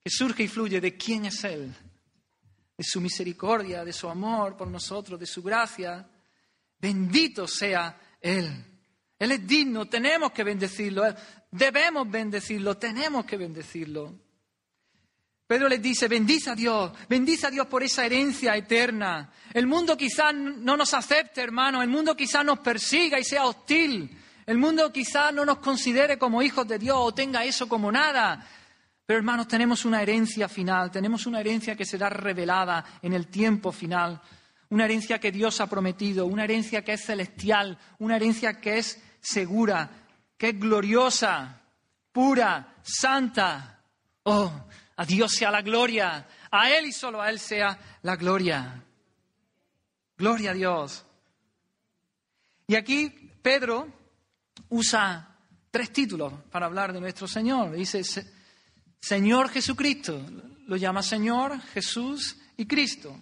Que 0.00 0.10
surge 0.10 0.44
y 0.44 0.48
fluye 0.48 0.80
de 0.80 0.96
quién 0.96 1.26
es 1.26 1.44
Él, 1.44 1.74
de 2.76 2.84
su 2.84 3.00
misericordia, 3.00 3.84
de 3.84 3.92
su 3.92 4.08
amor 4.08 4.56
por 4.56 4.68
nosotros, 4.68 5.18
de 5.20 5.26
su 5.26 5.42
gracia. 5.42 6.08
Bendito 6.80 7.46
sea 7.46 7.98
Él. 8.20 8.64
Él 9.18 9.32
es 9.32 9.46
digno, 9.46 9.86
tenemos 9.86 10.30
que 10.30 10.44
bendecirlo, 10.44 11.02
debemos 11.50 12.08
bendecirlo, 12.08 12.76
tenemos 12.76 13.24
que 13.24 13.36
bendecirlo. 13.36 14.27
Pedro 15.48 15.66
les 15.66 15.80
dice, 15.80 16.08
bendice 16.08 16.50
a 16.50 16.54
Dios, 16.54 16.92
bendice 17.08 17.46
a 17.46 17.50
Dios 17.50 17.66
por 17.68 17.82
esa 17.82 18.04
herencia 18.04 18.54
eterna. 18.54 19.32
El 19.54 19.66
mundo 19.66 19.96
quizás 19.96 20.34
no 20.34 20.76
nos 20.76 20.92
acepte, 20.92 21.40
hermano, 21.40 21.80
el 21.80 21.88
mundo 21.88 22.14
quizás 22.14 22.44
nos 22.44 22.58
persiga 22.58 23.18
y 23.18 23.24
sea 23.24 23.46
hostil. 23.46 24.14
El 24.44 24.58
mundo 24.58 24.92
quizás 24.92 25.32
no 25.32 25.46
nos 25.46 25.56
considere 25.60 26.18
como 26.18 26.42
hijos 26.42 26.68
de 26.68 26.78
Dios 26.78 26.98
o 27.00 27.14
tenga 27.14 27.46
eso 27.46 27.66
como 27.66 27.90
nada. 27.90 28.46
Pero 29.06 29.20
hermanos, 29.20 29.48
tenemos 29.48 29.86
una 29.86 30.02
herencia 30.02 30.50
final, 30.50 30.90
tenemos 30.90 31.24
una 31.24 31.40
herencia 31.40 31.74
que 31.74 31.86
será 31.86 32.10
revelada 32.10 32.84
en 33.00 33.14
el 33.14 33.28
tiempo 33.28 33.72
final, 33.72 34.20
una 34.68 34.84
herencia 34.84 35.18
que 35.18 35.32
Dios 35.32 35.62
ha 35.62 35.66
prometido, 35.66 36.26
una 36.26 36.44
herencia 36.44 36.84
que 36.84 36.92
es 36.92 37.06
celestial, 37.06 37.78
una 38.00 38.16
herencia 38.16 38.60
que 38.60 38.76
es 38.76 39.02
segura, 39.22 39.88
que 40.36 40.50
es 40.50 40.60
gloriosa, 40.60 41.62
pura, 42.12 42.74
santa. 42.82 43.80
Oh, 44.24 44.52
a 44.98 45.04
Dios 45.04 45.32
sea 45.32 45.52
la 45.52 45.62
gloria, 45.62 46.26
a 46.50 46.70
Él 46.70 46.86
y 46.86 46.92
solo 46.92 47.22
a 47.22 47.30
Él 47.30 47.38
sea 47.38 47.78
la 48.02 48.16
gloria. 48.16 48.82
Gloria 50.16 50.50
a 50.50 50.54
Dios. 50.54 51.06
Y 52.66 52.74
aquí 52.74 53.08
Pedro 53.40 53.86
usa 54.70 55.36
tres 55.70 55.92
títulos 55.92 56.32
para 56.50 56.66
hablar 56.66 56.92
de 56.92 57.00
nuestro 57.00 57.28
Señor. 57.28 57.76
Dice, 57.76 58.02
Señor 59.00 59.50
Jesucristo. 59.50 60.20
Lo 60.66 60.76
llama 60.76 61.02
Señor, 61.02 61.60
Jesús 61.72 62.36
y 62.56 62.66
Cristo. 62.66 63.16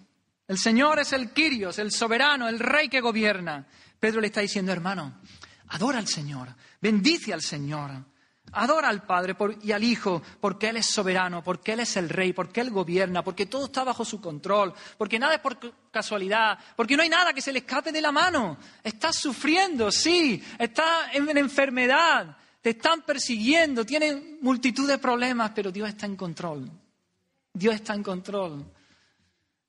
El 0.49 0.57
Señor 0.57 0.99
es 0.99 1.13
el 1.13 1.33
Quirios, 1.33 1.79
el 1.79 1.93
soberano, 1.93 2.49
el 2.49 2.59
rey 2.59 2.89
que 2.89 3.03
gobierna. 3.03 3.69
Pedro 4.01 4.23
le 4.23 4.29
está 4.29 4.41
diciendo, 4.41 4.73
hermano, 4.73 5.21
adora 5.69 5.99
al 5.99 6.09
Señor, 6.09 6.49
bendice 6.81 7.35
al 7.35 7.43
Señor, 7.43 8.05
adora 8.53 8.89
al 8.89 9.03
Padre 9.03 9.37
y 9.63 9.73
al 9.73 9.85
Hijo, 9.85 10.23
porque 10.41 10.69
Él 10.69 10.79
es 10.79 10.87
soberano, 10.87 11.43
porque 11.43 11.73
Él 11.73 11.81
es 11.81 11.97
el 11.97 12.09
rey, 12.09 12.33
porque 12.33 12.61
Él 12.61 12.71
gobierna, 12.71 13.23
porque 13.23 13.47
todo 13.47 13.67
está 13.67 13.85
bajo 13.85 14.05
su 14.05 14.21
control, 14.21 14.73
porque 14.97 15.19
nada 15.19 15.35
es 15.35 15.41
por 15.41 15.59
casualidad, 15.91 16.59
porque 16.75 16.97
no 16.97 17.03
hay 17.03 17.09
nada 17.09 17.33
que 17.33 17.43
se 17.43 17.53
le 17.53 17.61
escape 17.61 17.93
de 17.93 18.01
la 18.01 18.13
mano. 18.13 18.59
Está 18.83 19.13
sufriendo, 19.13 19.91
sí, 19.91 20.43
está 20.59 21.13
en 21.13 21.37
enfermedad, 21.37 22.37
te 22.61 22.71
están 22.71 23.03
persiguiendo, 23.03 23.85
tienen 23.85 24.39
multitud 24.41 24.89
de 24.89 24.99
problemas, 24.99 25.53
pero 25.55 25.71
Dios 25.71 25.89
está 25.89 26.07
en 26.07 26.17
control. 26.17 26.71
Dios 27.53 27.75
está 27.75 27.95
en 27.95 28.03
control. 28.03 28.65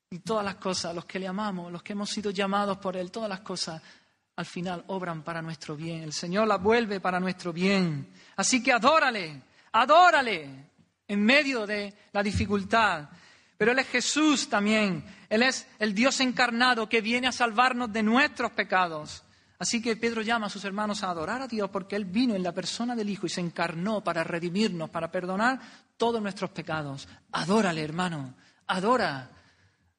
Y 0.09 0.19
todas 0.19 0.45
las 0.45 0.55
cosas, 0.55 0.95
los 0.95 1.05
que 1.05 1.19
le 1.19 1.28
amamos, 1.28 1.71
los 1.71 1.84
que 1.84 1.93
hemos 1.93 2.09
sido 2.09 2.32
llamados 2.32 2.78
por 2.78 2.95
Él, 2.95 3.11
todas 3.11 3.30
las 3.30 3.41
cosas 3.41 3.82
al 4.38 4.46
final 4.46 4.84
obran 4.88 5.24
para 5.24 5.42
nuestro 5.42 5.76
bien. 5.76 6.04
El 6.04 6.14
Señor 6.14 6.48
las 6.48 6.62
vuelve 6.62 7.00
para 7.00 7.20
nuestro 7.20 7.52
bien. 7.52 8.08
Así 8.36 8.62
que 8.62 8.72
adórale, 8.72 9.42
adórale 9.72 10.70
en 11.08 11.24
medio 11.24 11.66
de 11.66 11.94
la 12.14 12.22
dificultad. 12.22 13.10
Pero 13.58 13.72
Él 13.72 13.80
es 13.80 13.88
Jesús 13.88 14.48
también. 14.48 15.04
Él 15.28 15.42
es 15.42 15.68
el 15.80 15.96
Dios 15.96 16.20
encarnado 16.20 16.88
que 16.88 17.02
viene 17.02 17.28
a 17.28 17.32
salvarnos 17.32 17.92
de 17.92 18.04
nuestros 18.04 18.52
pecados. 18.52 19.24
Así 19.58 19.82
que 19.82 19.96
Pedro 19.96 20.22
llama 20.22 20.46
a 20.46 20.52
sus 20.52 20.64
hermanos 20.66 21.02
a 21.02 21.10
adorar 21.10 21.42
a 21.42 21.48
Dios 21.48 21.72
porque 21.72 21.96
Él 21.96 22.06
vino 22.06 22.36
en 22.36 22.44
la 22.44 22.54
persona 22.54 22.96
del 22.96 23.10
Hijo 23.10 23.26
y 23.26 23.30
se 23.30 23.42
encarnó 23.42 24.04
para 24.04 24.24
redimirnos, 24.24 24.92
para 24.92 25.12
perdonar 25.12 25.60
todos 25.98 26.22
nuestros 26.22 26.52
pecados. 26.52 27.08
Adórale, 27.32 27.82
hermano, 27.82 28.36
adora 28.68 29.32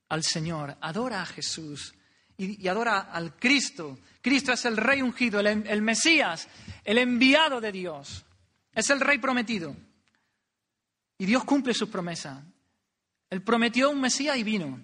al 0.08 0.22
Señor, 0.22 0.76
adora 0.80 1.22
a 1.22 1.26
Jesús 1.26 1.92
y, 2.38 2.68
adora 2.68 3.00
al 3.12 3.36
Cristo. 3.36 3.98
Cristo 4.28 4.52
es 4.52 4.62
el 4.66 4.76
Rey 4.76 5.00
ungido, 5.00 5.40
el, 5.40 5.66
el 5.66 5.80
Mesías, 5.80 6.48
el 6.84 6.98
enviado 6.98 7.62
de 7.62 7.72
Dios. 7.72 8.26
Es 8.74 8.90
el 8.90 9.00
Rey 9.00 9.16
prometido. 9.16 9.74
Y 11.16 11.24
Dios 11.24 11.44
cumple 11.44 11.72
sus 11.72 11.88
promesas. 11.88 12.38
Él 13.30 13.42
prometió 13.42 13.88
un 13.88 14.02
Mesías 14.02 14.36
y 14.36 14.42
vino. 14.42 14.82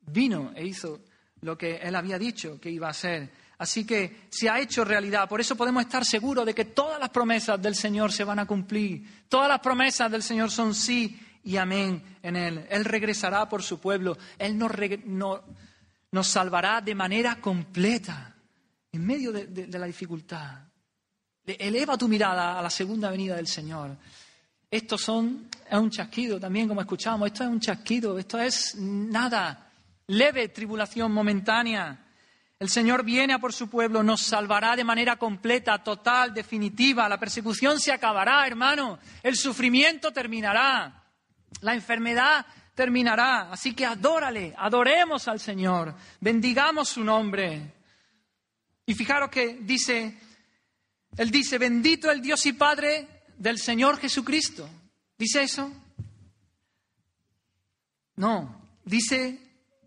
Vino 0.00 0.50
e 0.56 0.64
hizo 0.64 1.02
lo 1.42 1.58
que 1.58 1.76
Él 1.76 1.94
había 1.94 2.18
dicho 2.18 2.58
que 2.58 2.70
iba 2.70 2.86
a 2.86 2.92
hacer. 2.92 3.30
Así 3.58 3.84
que 3.84 4.28
se 4.30 4.48
ha 4.48 4.58
hecho 4.58 4.82
realidad. 4.82 5.28
Por 5.28 5.42
eso 5.42 5.56
podemos 5.56 5.82
estar 5.82 6.02
seguros 6.06 6.46
de 6.46 6.54
que 6.54 6.64
todas 6.64 6.98
las 6.98 7.10
promesas 7.10 7.60
del 7.60 7.74
Señor 7.74 8.12
se 8.12 8.24
van 8.24 8.38
a 8.38 8.46
cumplir. 8.46 9.26
Todas 9.28 9.48
las 9.48 9.60
promesas 9.60 10.10
del 10.10 10.22
Señor 10.22 10.50
son 10.50 10.74
sí 10.74 11.20
y 11.44 11.58
amén 11.58 12.02
en 12.22 12.36
Él. 12.36 12.66
Él 12.70 12.86
regresará 12.86 13.46
por 13.46 13.62
su 13.62 13.78
pueblo. 13.78 14.16
Él 14.38 14.56
nos, 14.56 16.26
salvará 16.26 16.80
de 16.80 16.94
manera 16.94 17.42
completa 17.42 18.33
en 18.96 19.06
medio 19.06 19.32
de, 19.32 19.78
la 19.78 19.86
dificultad. 19.86 20.62
Eleva 21.46 21.98
tu 21.98 22.08
mirada 22.08 22.58
a 22.58 22.62
la 22.62 22.70
segunda 22.70 23.10
venida 23.10 23.36
del 23.36 23.46
Señor. 23.46 23.96
Esto 24.70 24.96
es 24.96 25.08
un 25.08 25.90
chasquido 25.90 26.40
también, 26.40 26.68
como 26.68 26.80
escuchamos. 26.80 27.26
Esto 27.28 27.44
es 27.44 27.50
un 27.50 27.60
chasquido. 27.60 28.18
Esto 28.18 28.40
es 28.40 28.74
nada. 28.76 29.70
Leve 30.06 30.48
tribulación 30.48 31.12
momentánea 31.12 32.04
el 32.64 32.70
Señor 32.70 33.04
viene 33.04 33.38
por 33.38 33.52
su 33.52 33.68
pueblo, 33.68 34.02
nos 34.02 34.22
salvará 34.22 34.76
de 34.76 34.84
manera 34.84 35.16
completa, 35.16 35.82
total, 35.82 36.32
definitiva. 36.32 37.08
La 37.08 37.18
persecución 37.18 37.80
se 37.80 37.92
acabará, 37.92 38.46
hermano. 38.46 38.98
El 39.22 39.36
sufrimiento 39.36 40.12
terminará. 40.12 41.02
La 41.60 41.74
enfermedad 41.74 42.46
terminará. 42.74 43.50
Así 43.50 43.74
que 43.74 43.84
adórale, 43.84 44.54
adoremos 44.56 45.26
al 45.28 45.40
Señor, 45.40 45.94
bendigamos 46.20 46.88
su 46.88 47.04
nombre. 47.04 47.74
Y 48.86 48.94
fijaros 48.94 49.30
que 49.30 49.58
dice, 49.60 50.18
Él 51.16 51.30
dice, 51.30 51.58
bendito 51.58 52.10
el 52.10 52.20
Dios 52.20 52.44
y 52.46 52.52
Padre 52.52 53.08
del 53.38 53.58
Señor 53.58 53.98
Jesucristo. 53.98 54.68
¿Dice 55.16 55.42
eso? 55.42 55.72
No, 58.16 58.78
dice 58.84 59.40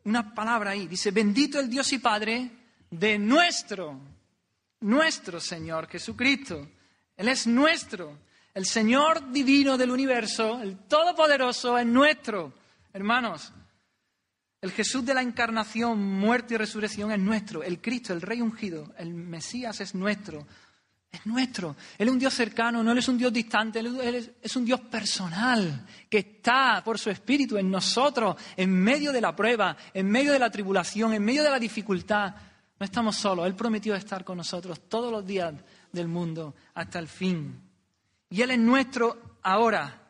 una 0.06 0.34
palabra 0.34 0.72
ahí, 0.72 0.88
dice, 0.88 1.12
bendito 1.12 1.60
el 1.60 1.70
Dios 1.70 1.92
y 1.94 2.00
Padre 2.00 2.50
de 2.90 3.20
nuestro, 3.20 4.00
nuestro 4.82 5.40
Señor 5.40 5.88
Jesucristo. 5.88 6.70
Él 7.16 7.28
es 7.28 7.48
nuestro. 7.48 8.26
El 8.54 8.66
Señor 8.66 9.32
divino 9.32 9.78
del 9.78 9.92
universo, 9.92 10.60
el 10.62 10.78
Todopoderoso, 10.88 11.78
es 11.78 11.86
nuestro. 11.86 12.54
Hermanos, 12.92 13.54
El 14.62 14.72
Jesús 14.72 15.06
de 15.06 15.14
la 15.14 15.22
encarnación, 15.22 16.02
muerte 16.02 16.56
y 16.56 16.58
resurrección 16.58 17.12
es 17.12 17.20
nuestro. 17.20 17.62
El 17.62 17.80
Cristo, 17.80 18.14
el 18.14 18.22
Rey 18.22 18.42
ungido, 18.42 18.92
el 18.98 19.14
Mesías 19.14 19.80
es 19.82 19.94
nuestro. 19.94 20.48
Es 21.12 21.26
nuestro. 21.26 21.76
Él 21.98 22.08
es 22.08 22.14
un 22.14 22.20
Dios 22.20 22.34
cercano, 22.34 22.84
no 22.84 22.92
Él 22.92 22.98
es 22.98 23.08
un 23.08 23.18
Dios 23.18 23.32
distante, 23.32 23.80
Él 23.80 24.36
es 24.42 24.56
un 24.56 24.66
Dios 24.66 24.82
personal, 24.82 25.86
que 26.10 26.18
está 26.18 26.82
por 26.84 26.98
su 26.98 27.10
Espíritu 27.10 27.58
en 27.58 27.70
nosotros, 27.70 28.36
en 28.56 28.72
medio 28.72 29.12
de 29.12 29.22
la 29.22 29.36
prueba, 29.36 29.78
en 29.94 30.10
medio 30.10 30.34
de 30.34 30.40
la 30.40 30.50
tribulación, 30.50 31.14
en 31.14 31.24
medio 31.24 31.44
de 31.44 31.52
la 31.52 31.60
dificultad. 31.60 32.36
No 32.80 32.84
estamos 32.84 33.16
solos, 33.16 33.46
Él 33.46 33.56
prometió 33.56 33.96
estar 33.96 34.26
con 34.26 34.38
nosotros 34.38 34.90
todos 34.90 35.12
los 35.12 35.26
días 35.26 35.54
del 35.92 36.08
mundo 36.08 36.56
hasta 36.74 36.98
el 37.00 37.08
fin. 37.08 37.62
Y 38.30 38.42
Él 38.42 38.52
es 38.52 38.60
nuestro 38.60 39.38
ahora. 39.44 40.02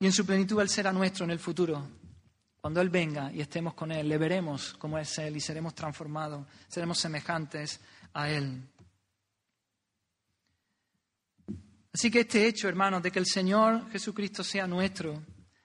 Y 0.00 0.06
en 0.06 0.12
su 0.12 0.26
plenitud 0.26 0.60
Él 0.60 0.68
será 0.68 0.92
nuestro 0.92 1.24
en 1.24 1.30
el 1.30 1.38
futuro. 1.38 2.01
Cuando 2.62 2.80
Él 2.80 2.90
venga 2.90 3.32
y 3.32 3.40
estemos 3.40 3.74
con 3.74 3.90
Él, 3.90 4.08
le 4.08 4.18
veremos 4.18 4.74
cómo 4.78 4.96
es 4.96 5.18
Él 5.18 5.36
y 5.36 5.40
seremos 5.40 5.74
transformados, 5.74 6.46
seremos 6.68 6.96
semejantes 6.96 7.80
a 8.14 8.30
Él. 8.30 8.62
Así 11.92 12.08
que 12.08 12.20
este 12.20 12.46
hecho, 12.46 12.68
hermanos, 12.68 13.02
de 13.02 13.10
que 13.10 13.18
el 13.18 13.26
Señor 13.26 13.90
Jesucristo 13.90 14.44
sea 14.44 14.68
nuestro, 14.68 15.24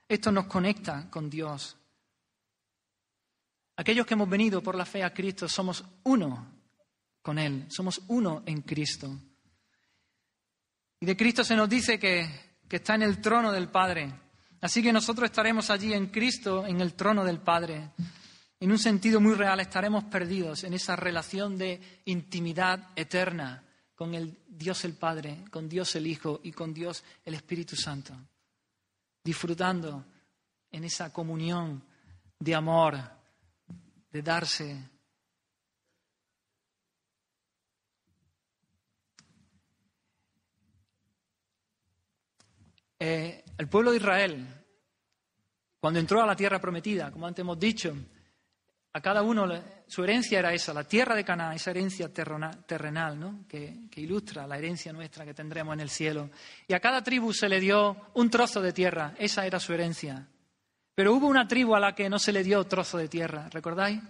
esto 0.10 0.32
nos 0.32 0.48
conecta 0.48 1.08
con 1.12 1.30
Dios. 1.30 1.78
Aquellos 3.76 4.08
que 4.08 4.16
hemos 4.16 4.28
venido 4.28 4.64
por 4.64 4.74
la 4.74 4.84
fe 4.84 5.04
a 5.04 5.14
Cristo 5.14 5.48
somos 5.48 5.86
uno 6.06 6.52
con 7.22 7.38
Él, 7.38 7.68
somos 7.70 8.02
uno 8.08 8.42
en 8.48 8.64
Cristo. 8.64 9.16
Y 11.00 11.06
de 11.06 11.16
Cristo 11.16 11.44
se 11.44 11.56
nos 11.56 11.70
dice 11.70 12.00
que, 12.00 12.58
que 12.68 12.78
está 12.78 12.96
en 12.96 13.04
el 13.04 13.22
trono 13.22 13.52
del 13.52 13.70
Padre. 13.70 14.27
Así 14.62 14.82
que 14.82 14.92
nosotros 14.92 15.30
estaremos 15.30 15.70
allí 15.70 15.94
en 15.94 16.08
Cristo, 16.08 16.66
en 16.66 16.82
el 16.82 16.94
trono 16.94 17.24
del 17.24 17.40
Padre. 17.40 17.92
En 18.60 18.72
un 18.72 18.80
sentido 18.80 19.22
muy 19.22 19.36
real 19.36 19.60
estaremos 19.60 20.06
perdidos 20.06 20.64
en 20.64 20.74
esa 20.74 20.96
relación 20.96 21.58
de 21.58 22.02
intimidad 22.06 22.90
eterna 22.96 23.64
con 23.94 24.16
el 24.16 24.38
Dios 24.48 24.84
el 24.86 24.94
Padre, 24.94 25.46
con 25.52 25.70
Dios 25.70 25.96
el 25.96 26.08
Hijo 26.08 26.40
y 26.44 26.52
con 26.52 26.74
Dios 26.74 27.04
el 27.24 27.36
Espíritu 27.36 27.76
Santo. 27.76 28.16
Disfrutando 29.24 30.06
en 30.72 30.84
esa 30.84 31.14
comunión 31.14 31.84
de 32.40 32.56
amor, 32.56 32.98
de 34.12 34.22
darse. 34.22 34.90
Eh, 43.00 43.44
el 43.58 43.68
pueblo 43.68 43.92
de 43.92 43.98
Israel, 43.98 44.48
cuando 45.80 46.00
entró 46.00 46.22
a 46.22 46.26
la 46.26 46.36
tierra 46.36 46.60
prometida, 46.60 47.12
como 47.12 47.28
antes 47.28 47.42
hemos 47.42 47.60
dicho, 47.60 47.96
a 48.94 49.02
cada 49.02 49.22
uno 49.22 49.48
su 49.88 50.04
herencia 50.04 50.40
era 50.40 50.54
esa, 50.54 50.74
la 50.74 50.84
tierra 50.84 51.16
de 51.16 51.24
Canaán, 51.24 51.54
esa 51.54 51.72
herencia 51.72 52.12
terrenal, 52.12 53.20
¿no? 53.20 53.46
que, 53.48 53.88
que, 53.92 54.02
ilustra 54.02 54.48
la 54.48 54.58
herencia 54.58 54.92
nuestra 54.92 55.24
que 55.24 55.34
tendremos 55.34 55.74
en 55.74 55.82
el 55.82 55.90
cielo. 55.90 56.30
Y 56.68 56.74
a 56.74 56.80
cada 56.80 57.04
tribu 57.04 57.32
se 57.34 57.48
le 57.48 57.60
dio 57.60 57.96
un 58.16 58.30
trozo 58.30 58.62
de 58.62 58.74
tierra, 58.74 59.14
esa 59.18 59.46
era 59.46 59.60
su 59.60 59.74
herencia. 59.74 60.28
Pero 60.96 61.14
hubo 61.14 61.28
una 61.28 61.48
tribu 61.48 61.76
a 61.76 61.80
la 61.80 61.94
que 61.94 62.10
no 62.10 62.18
se 62.18 62.32
le 62.32 62.44
dio 62.44 62.64
trozo 62.64 62.98
de 62.98 63.08
tierra, 63.08 63.50
¿recordáis? 63.52 64.02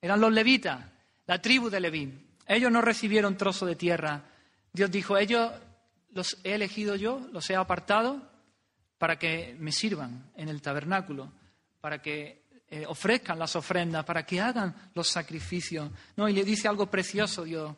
Eran 0.00 0.20
los 0.20 0.32
levitas, 0.32 0.84
la 1.26 1.40
tribu 1.40 1.70
de 1.70 1.78
Leví. 1.78 2.12
Ellos 2.48 2.72
no 2.72 2.82
recibieron 2.82 3.36
trozo 3.36 3.66
de 3.66 3.76
tierra. 3.76 4.24
Dios 4.72 4.90
dijo, 4.90 5.16
ellos 5.16 5.52
los 6.10 6.38
he 6.42 6.54
elegido 6.54 6.96
yo, 6.96 7.20
los 7.32 7.48
he 7.50 7.54
apartado 7.54 8.31
para 9.02 9.18
que 9.18 9.56
me 9.58 9.72
sirvan 9.72 10.30
en 10.36 10.48
el 10.48 10.62
tabernáculo, 10.62 11.32
para 11.80 12.00
que 12.00 12.44
eh, 12.68 12.86
ofrezcan 12.86 13.36
las 13.36 13.56
ofrendas, 13.56 14.04
para 14.04 14.24
que 14.24 14.40
hagan 14.40 14.92
los 14.94 15.08
sacrificios. 15.08 15.90
No, 16.14 16.28
y 16.28 16.32
le 16.32 16.44
dice 16.44 16.68
algo 16.68 16.86
precioso 16.86 17.42
Dios. 17.42 17.74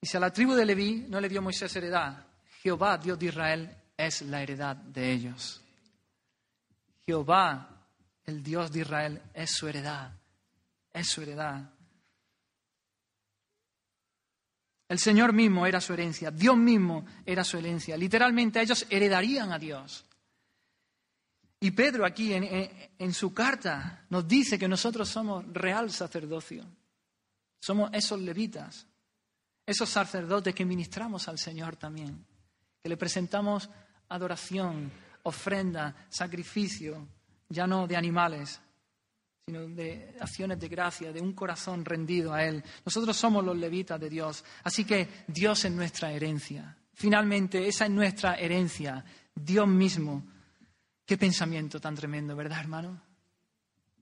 Dice, 0.00 0.16
a 0.16 0.20
la 0.20 0.32
tribu 0.32 0.54
de 0.54 0.64
Leví 0.64 1.06
no 1.08 1.20
le 1.20 1.28
dio 1.28 1.42
Moisés 1.42 1.74
heredad. 1.74 2.24
Jehová, 2.62 2.98
Dios 2.98 3.18
de 3.18 3.26
Israel, 3.26 3.76
es 3.96 4.22
la 4.22 4.44
heredad 4.44 4.76
de 4.76 5.10
ellos. 5.10 5.60
Jehová, 7.04 7.68
el 8.24 8.40
Dios 8.40 8.70
de 8.70 8.82
Israel, 8.82 9.22
es 9.34 9.50
su 9.56 9.66
heredad. 9.66 10.12
Es 10.92 11.08
su 11.08 11.22
heredad. 11.22 11.68
El 14.88 15.00
Señor 15.00 15.32
mismo 15.32 15.66
era 15.66 15.80
su 15.80 15.94
herencia, 15.94 16.30
Dios 16.30 16.56
mismo 16.56 17.04
era 17.26 17.42
su 17.42 17.58
herencia. 17.58 17.96
Literalmente 17.96 18.60
ellos 18.60 18.86
heredarían 18.88 19.50
a 19.50 19.58
Dios. 19.58 20.04
Y 21.64 21.70
Pedro 21.70 22.04
aquí 22.04 22.34
en, 22.34 23.14
su 23.14 23.32
carta 23.32 24.04
nos 24.10 24.28
dice 24.28 24.58
que 24.58 24.68
nosotros 24.68 25.08
somos 25.08 25.46
real 25.50 25.90
sacerdocio. 25.90 26.62
Somos 27.58 27.88
esos 27.94 28.20
levitas, 28.20 28.86
esos 29.64 29.88
sacerdotes 29.88 30.54
que 30.54 30.66
ministramos 30.66 31.26
al 31.26 31.38
Señor 31.38 31.76
también, 31.76 32.22
que 32.82 32.88
le 32.90 32.98
presentamos 32.98 33.70
adoración, 34.10 34.92
ofrenda, 35.22 36.06
sacrificio, 36.10 37.08
ya 37.48 37.66
no 37.66 37.86
de 37.86 37.96
animales, 37.96 38.60
sino 39.46 39.66
de 39.66 40.18
acciones 40.20 40.60
de 40.60 40.68
gracia, 40.68 41.12
de 41.14 41.22
un 41.22 41.32
corazón 41.32 41.82
rendido 41.82 42.34
a 42.34 42.44
Él. 42.44 42.62
Nosotros 42.84 43.16
somos 43.16 43.42
los 43.42 43.56
levitas 43.56 43.98
de 43.98 44.10
Dios, 44.10 44.44
así 44.64 44.84
que 44.84 45.24
Dios 45.28 45.64
es 45.64 45.72
nuestra 45.72 46.12
herencia. 46.12 46.76
Finalmente, 46.92 47.66
esa 47.66 47.86
es 47.86 47.90
nuestra 47.90 48.34
herencia, 48.34 49.02
Dios 49.34 49.66
mismo 49.66 50.33
Qué 51.06 51.18
pensamiento 51.18 51.80
tan 51.80 51.94
tremendo, 51.94 52.34
¿verdad, 52.34 52.60
hermano? 52.60 53.00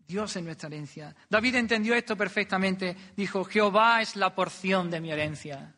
Dios 0.06 0.36
es 0.36 0.42
nuestra 0.42 0.68
herencia. 0.68 1.14
David 1.28 1.56
entendió 1.56 1.94
esto 1.94 2.16
perfectamente. 2.16 2.96
Dijo, 3.16 3.44
Jehová 3.44 4.02
es 4.02 4.16
la 4.16 4.34
porción 4.34 4.90
de 4.90 5.00
mi 5.00 5.10
herencia. 5.10 5.74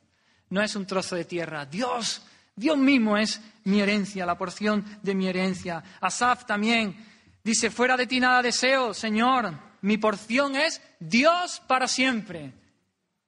No 0.51 0.63
es 0.63 0.77
un 0.77 0.87
trozo 0.87 1.17
de 1.17 1.25
tierra. 1.25 1.67
Dios, 1.67 2.23
Dios 2.55 2.77
mismo 2.77 3.17
es 3.17 3.41
mi 3.65 3.81
herencia, 3.81 4.27
la 4.27 4.37
porción 4.37 4.85
de 5.03 5.15
mi 5.15 5.29
herencia. 5.29 5.83
Asaf 6.01 6.47
también 6.47 6.97
dice, 7.43 7.71
fuera 7.71 7.97
de 7.97 8.07
ti 8.07 8.21
nada 8.21 8.43
deseo, 8.43 8.93
Señor. 8.93 9.53
Mi 9.83 9.99
porción 9.99 10.57
es 10.57 10.83
Dios 10.99 11.63
para 11.67 11.87
siempre. 11.87 12.53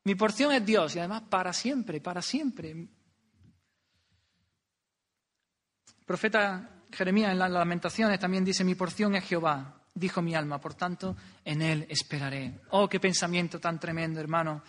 Mi 0.05 0.15
porción 0.15 0.53
es 0.53 0.65
Dios 0.65 0.97
y 0.97 0.99
además 0.99 1.23
para 1.29 1.53
siempre, 1.53 2.01
para 2.01 2.23
siempre. 2.23 2.89
profeta 6.07 6.76
Jeremías 6.93 7.33
en 7.33 7.39
las 7.39 7.51
lamentaciones 7.51 8.19
también 8.19 8.45
dice, 8.45 8.65
mi 8.65 8.75
porción 8.75 9.15
es 9.17 9.25
Jehová, 9.25 9.83
dijo 9.95 10.23
mi 10.23 10.35
alma, 10.35 10.61
por 10.61 10.75
tanto, 10.75 11.17
en 11.45 11.63
él 11.63 11.87
esperaré. 11.89 12.61
Oh, 12.71 12.89
qué 12.89 13.01
pensamiento 13.01 13.59
tan 13.59 13.79
tremendo, 13.79 14.21
hermano. 14.21 14.63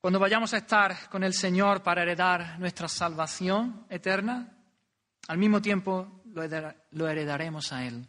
Cuando 0.00 0.18
vayamos 0.18 0.54
a 0.54 0.58
estar 0.58 1.08
con 1.10 1.22
el 1.24 1.34
Señor 1.34 1.82
para 1.82 2.02
heredar 2.02 2.58
nuestra 2.58 2.88
salvación 2.88 3.84
eterna, 3.90 4.56
al 5.28 5.38
mismo 5.38 5.60
tiempo 5.60 6.22
lo 6.92 7.08
heredaremos 7.08 7.72
a 7.72 7.84
Él. 7.84 8.06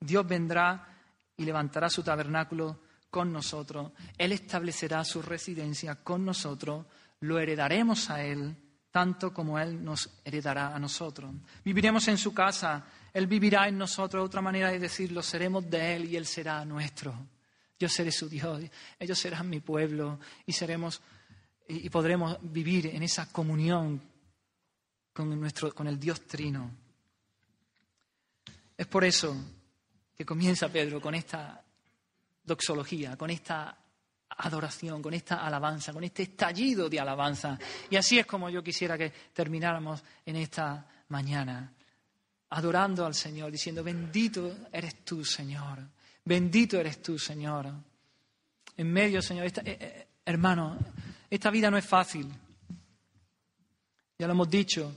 Dios 0.00 0.26
vendrá 0.26 0.88
y 1.36 1.44
levantará 1.44 1.88
su 1.88 2.02
tabernáculo 2.02 2.80
con 3.08 3.32
nosotros. 3.32 3.92
Él 4.18 4.32
establecerá 4.32 5.04
su 5.04 5.22
residencia 5.22 5.94
con 5.96 6.24
nosotros. 6.24 6.86
Lo 7.20 7.38
heredaremos 7.38 8.10
a 8.10 8.24
Él 8.24 8.56
tanto 8.92 9.32
como 9.32 9.58
Él 9.58 9.82
nos 9.82 10.08
heredará 10.24 10.76
a 10.76 10.78
nosotros. 10.78 11.32
Viviremos 11.64 12.06
en 12.08 12.18
su 12.18 12.32
casa, 12.32 12.84
Él 13.12 13.26
vivirá 13.26 13.66
en 13.66 13.78
nosotros, 13.78 14.24
otra 14.24 14.42
manera 14.42 14.70
de 14.70 14.78
decirlo, 14.78 15.22
seremos 15.22 15.68
de 15.68 15.96
Él 15.96 16.04
y 16.04 16.16
Él 16.16 16.26
será 16.26 16.64
nuestro. 16.64 17.14
Yo 17.78 17.88
seré 17.88 18.12
su 18.12 18.28
Dios, 18.28 18.62
ellos 19.00 19.18
serán 19.18 19.48
mi 19.50 19.58
pueblo 19.58 20.20
y 20.46 20.52
seremos 20.52 21.00
y 21.68 21.88
podremos 21.88 22.36
vivir 22.42 22.86
en 22.86 23.02
esa 23.02 23.32
comunión 23.32 24.00
con, 25.12 25.40
nuestro, 25.40 25.74
con 25.74 25.86
el 25.86 25.98
Dios 25.98 26.20
Trino. 26.26 26.70
Es 28.76 28.86
por 28.86 29.04
eso 29.04 29.34
que 30.14 30.24
comienza 30.24 30.68
Pedro 30.68 31.00
con 31.00 31.14
esta 31.14 31.62
doxología, 32.44 33.16
con 33.16 33.30
esta 33.30 33.76
adoración, 34.42 35.00
con 35.00 35.14
esta 35.14 35.44
alabanza, 35.44 35.92
con 35.92 36.04
este 36.04 36.24
estallido 36.24 36.88
de 36.88 37.00
alabanza. 37.00 37.58
Y 37.88 37.96
así 37.96 38.18
es 38.18 38.26
como 38.26 38.50
yo 38.50 38.62
quisiera 38.62 38.98
que 38.98 39.12
termináramos 39.32 40.02
en 40.26 40.36
esta 40.36 40.86
mañana, 41.08 41.72
adorando 42.50 43.06
al 43.06 43.14
Señor, 43.14 43.52
diciendo, 43.52 43.84
bendito 43.84 44.68
eres 44.72 45.04
tú, 45.04 45.24
Señor, 45.24 45.78
bendito 46.24 46.78
eres 46.78 47.00
tú, 47.00 47.18
Señor. 47.18 47.72
En 48.76 48.92
medio, 48.92 49.22
Señor, 49.22 49.46
eh, 49.46 49.52
eh, 49.64 50.06
hermano, 50.24 50.76
esta 51.30 51.50
vida 51.50 51.70
no 51.70 51.76
es 51.76 51.86
fácil. 51.86 52.28
Ya 54.18 54.26
lo 54.26 54.32
hemos 54.32 54.50
dicho, 54.50 54.92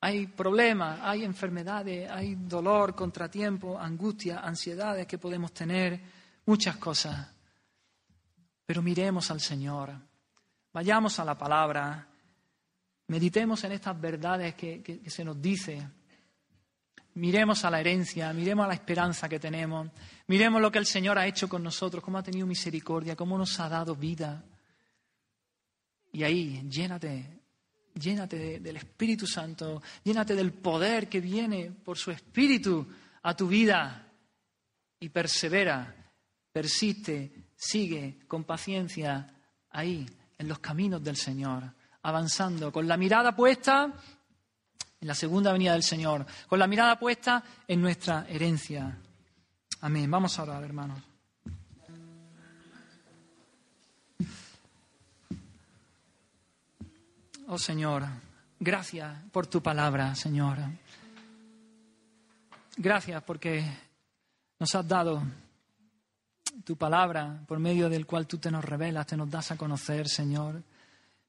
hay 0.00 0.26
problemas, 0.26 1.00
hay 1.02 1.24
enfermedades, 1.24 2.10
hay 2.10 2.34
dolor, 2.34 2.94
contratiempo, 2.94 3.78
angustia, 3.78 4.40
ansiedades 4.40 5.06
que 5.06 5.18
podemos 5.18 5.52
tener, 5.52 6.00
muchas 6.46 6.76
cosas. 6.76 7.37
Pero 8.68 8.82
miremos 8.82 9.30
al 9.30 9.40
Señor, 9.40 9.94
vayamos 10.74 11.18
a 11.18 11.24
la 11.24 11.38
palabra, 11.38 12.06
meditemos 13.06 13.64
en 13.64 13.72
estas 13.72 13.98
verdades 13.98 14.54
que, 14.56 15.00
se 15.06 15.24
nos 15.24 15.40
dice. 15.40 15.88
miremos 17.14 17.64
a 17.64 17.70
la 17.70 17.80
herencia, 17.80 18.30
miremos 18.34 18.66
a 18.66 18.68
la 18.68 18.74
esperanza 18.74 19.26
que 19.26 19.40
tenemos, 19.40 19.88
miremos 20.26 20.60
lo 20.60 20.70
que 20.70 20.80
el 20.80 20.84
Señor 20.84 21.18
ha 21.18 21.26
hecho 21.26 21.48
con 21.48 21.62
nosotros, 21.62 22.04
cómo 22.04 22.18
ha 22.18 22.22
tenido 22.22 22.46
misericordia, 22.46 23.16
cómo 23.16 23.38
nos 23.38 23.58
ha 23.58 23.70
dado 23.70 23.96
vida. 23.96 24.44
Y 26.12 26.22
ahí, 26.22 26.62
llénate, 26.68 27.40
llénate 27.94 28.60
del 28.60 28.76
Espíritu 28.76 29.26
Santo, 29.26 29.80
llénate 30.04 30.34
del 30.34 30.52
poder 30.52 31.08
que 31.08 31.22
viene 31.22 31.70
por 31.70 31.96
su 31.96 32.10
Espíritu 32.10 32.86
a 33.22 33.34
tu 33.34 33.48
vida 33.48 34.12
y 35.00 35.08
persevera, 35.08 36.12
persiste, 36.52 37.47
sigue 37.58 38.20
con 38.28 38.44
paciencia 38.44 39.34
ahí, 39.70 40.08
en 40.38 40.48
los 40.48 40.60
caminos 40.60 41.02
del 41.02 41.16
Señor, 41.16 41.64
avanzando, 42.02 42.72
con 42.72 42.86
la 42.86 42.96
mirada 42.96 43.34
puesta 43.34 43.92
en 45.00 45.06
la 45.06 45.14
segunda 45.14 45.52
venida 45.52 45.72
del 45.72 45.82
Señor, 45.82 46.24
con 46.46 46.58
la 46.58 46.66
mirada 46.66 46.98
puesta 46.98 47.42
en 47.66 47.82
nuestra 47.82 48.26
herencia. 48.28 48.96
Amén. 49.80 50.10
Vamos 50.10 50.38
a 50.38 50.42
orar, 50.42 50.62
hermanos. 50.62 51.00
Oh 57.50 57.58
Señor, 57.58 58.04
gracias 58.60 59.22
por 59.32 59.46
tu 59.46 59.62
palabra, 59.62 60.14
Señor. 60.14 60.58
Gracias 62.76 63.22
porque 63.22 63.64
nos 64.58 64.74
has 64.74 64.86
dado 64.86 65.22
tu 66.64 66.76
palabra 66.76 67.42
por 67.46 67.58
medio 67.58 67.88
del 67.88 68.06
cual 68.06 68.26
tú 68.26 68.38
te 68.38 68.50
nos 68.50 68.64
revelas, 68.64 69.06
te 69.06 69.16
nos 69.16 69.30
das 69.30 69.50
a 69.50 69.56
conocer, 69.56 70.08
Señor 70.08 70.62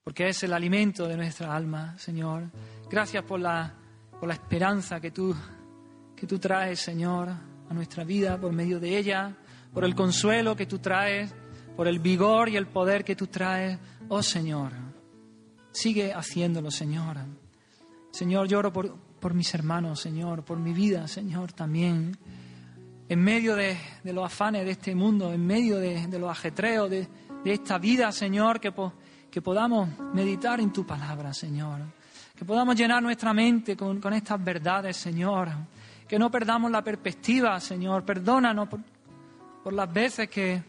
porque 0.10 0.30
es 0.30 0.42
el 0.42 0.54
alimento 0.54 1.08
de 1.08 1.16
nuestra 1.16 1.56
alma, 1.56 1.96
Señor. 2.00 2.50
Gracias 2.90 3.24
por 3.24 3.40
la, 3.40 3.72
por 4.20 4.28
la 4.28 4.34
esperanza 4.34 5.00
que 5.00 5.12
tú, 5.12 5.36
que 6.16 6.26
tú 6.26 6.40
traes, 6.40 6.80
Señor, 6.80 7.30
a 7.30 7.74
nuestra 7.76 8.04
vida 8.04 8.36
por 8.42 8.52
medio 8.52 8.80
de 8.80 8.98
ella, 8.98 9.38
por 9.72 9.84
el 9.84 9.94
consuelo 9.94 10.56
que 10.56 10.66
tú 10.66 10.80
traes, 10.80 11.32
por 11.76 11.88
el 11.88 12.00
vigor 12.00 12.50
y 12.50 12.58
el 12.58 12.66
poder 12.66 13.04
que 13.04 13.16
tú 13.16 13.28
traes. 13.28 13.78
Oh 14.08 14.24
Señor, 14.24 14.72
sigue 15.72 16.12
haciéndolo, 16.12 16.72
Señor. 16.72 17.18
Señor, 18.12 18.48
lloro 18.48 18.74
por, 18.74 18.98
por 19.20 19.36
mis 19.36 19.54
hermanos, 19.54 20.00
Señor, 20.00 20.44
por 20.44 20.58
mi 20.58 20.74
vida, 20.74 21.08
Señor, 21.08 21.54
también. 21.54 22.18
En 23.10 23.24
medio 23.24 23.56
de, 23.56 23.76
los 24.04 24.24
afanes 24.24 24.64
de 24.64 24.72
este 24.72 24.94
mundo, 24.94 25.34
en 25.34 25.44
medio 25.44 25.78
de, 25.78 26.08
los 26.20 26.30
ajetreos 26.30 26.92
de, 26.92 27.08
esta 27.44 27.80
vida, 27.80 28.12
Señor, 28.12 28.60
que, 28.60 28.72
que 29.32 29.42
podamos 29.42 29.90
meditar 30.14 30.60
en 30.60 30.72
tu 30.72 30.86
palabra, 30.86 31.34
Señor. 31.34 31.82
Que 32.36 32.46
podamos 32.46 32.76
llenar 32.76 33.02
nuestra 33.02 33.34
mente 33.34 33.76
con, 33.76 34.14
estas 34.14 34.44
verdades, 34.44 34.96
Señor. 34.96 35.50
Que 36.08 36.20
no 36.20 36.30
perdamos 36.30 36.70
la 36.70 36.84
perspectiva, 36.84 37.60
Señor. 37.60 38.06
Perdónanos 38.06 38.70
por, 39.64 39.74
las 39.74 39.92
veces 39.92 40.30
que, 40.30 40.64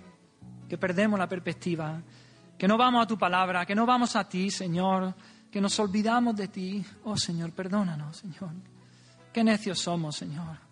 que 0.66 0.78
perdemos 0.78 1.18
la 1.18 1.28
perspectiva. 1.28 2.00
Que 2.56 2.66
no 2.66 2.78
vamos 2.78 3.04
a 3.04 3.06
tu 3.06 3.18
palabra, 3.18 3.66
que 3.66 3.74
no 3.74 3.84
vamos 3.84 4.16
a 4.16 4.26
ti, 4.26 4.50
Señor. 4.50 5.14
Que 5.50 5.60
nos 5.60 5.78
olvidamos 5.78 6.34
de 6.36 6.48
ti. 6.48 6.82
Oh, 7.04 7.18
Señor, 7.18 7.52
perdónanos, 7.52 8.16
Señor. 8.16 8.52
Qué 9.30 9.44
necios 9.44 9.78
somos, 9.78 10.16
Señor. 10.16 10.69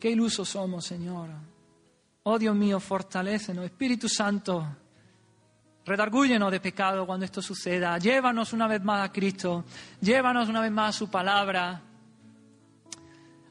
Qué 0.00 0.10
ilusos 0.10 0.48
somos, 0.48 0.86
Señor. 0.86 1.28
Oh, 2.22 2.38
Dios 2.38 2.56
mío, 2.56 2.80
fortalécenos. 2.80 3.66
Espíritu 3.66 4.08
Santo. 4.08 4.66
Redargúyenos 5.84 6.50
de 6.50 6.58
pecado 6.58 7.04
cuando 7.04 7.26
esto 7.26 7.42
suceda. 7.42 7.98
Llévanos 7.98 8.54
una 8.54 8.66
vez 8.66 8.82
más 8.82 9.06
a 9.06 9.12
Cristo. 9.12 9.64
Llévanos 10.00 10.48
una 10.48 10.62
vez 10.62 10.72
más 10.72 10.96
a 10.96 10.98
su 10.98 11.10
palabra. 11.10 11.82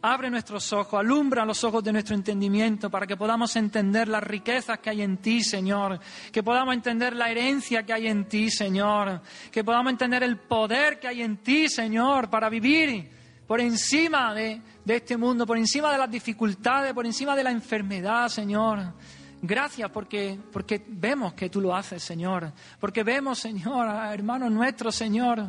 Abre 0.02 0.32
nuestros 0.32 0.74
ojos, 0.74 1.00
alumbra 1.00 1.46
los 1.46 1.64
ojos 1.64 1.84
de 1.84 1.92
nuestro 1.92 2.16
entendimiento 2.16 2.90
para 2.90 3.06
que 3.06 3.18
podamos 3.18 3.56
entender 3.56 4.08
las 4.08 4.24
riquezas 4.24 4.80
que 4.80 4.90
hay 4.90 5.04
en 5.04 5.18
ti, 5.18 5.44
Señor. 5.44 6.00
Que 6.32 6.42
podamos 6.42 6.74
entender 6.74 7.16
la 7.16 7.30
herencia 7.30 7.84
que 7.84 7.94
hay 7.94 8.08
en 8.08 8.26
ti, 8.26 8.50
Señor. 8.50 9.22
Que 9.52 9.64
podamos 9.64 9.92
entender 9.92 10.24
el 10.24 10.38
poder 10.38 11.00
que 11.00 11.10
hay 11.10 11.22
en 11.22 11.38
ti, 11.38 11.70
Señor, 11.70 12.28
para 12.28 12.50
vivir 12.50 13.20
por 13.50 13.60
encima 13.60 14.32
de, 14.36 14.62
de 14.90 14.98
este 14.98 15.18
mundo, 15.18 15.46
por 15.46 15.56
encima 15.56 15.92
de 15.92 16.00
las 16.00 16.10
dificultades, 16.10 16.94
por 16.94 17.06
encima 17.06 17.36
de 17.36 17.44
la 17.44 17.52
enfermedad, 17.52 18.28
Señor. 18.28 18.96
Gracias 19.40 19.90
porque, 19.92 20.40
porque 20.52 20.84
vemos 20.88 21.34
que 21.34 21.48
tú 21.48 21.62
lo 21.62 21.76
haces, 21.76 22.04
Señor. 22.04 22.52
Porque 22.80 23.04
vemos, 23.04 23.38
Señor, 23.38 23.88
a 23.88 24.12
hermanos 24.12 24.52
nuestros, 24.52 24.96
Señor, 24.96 25.48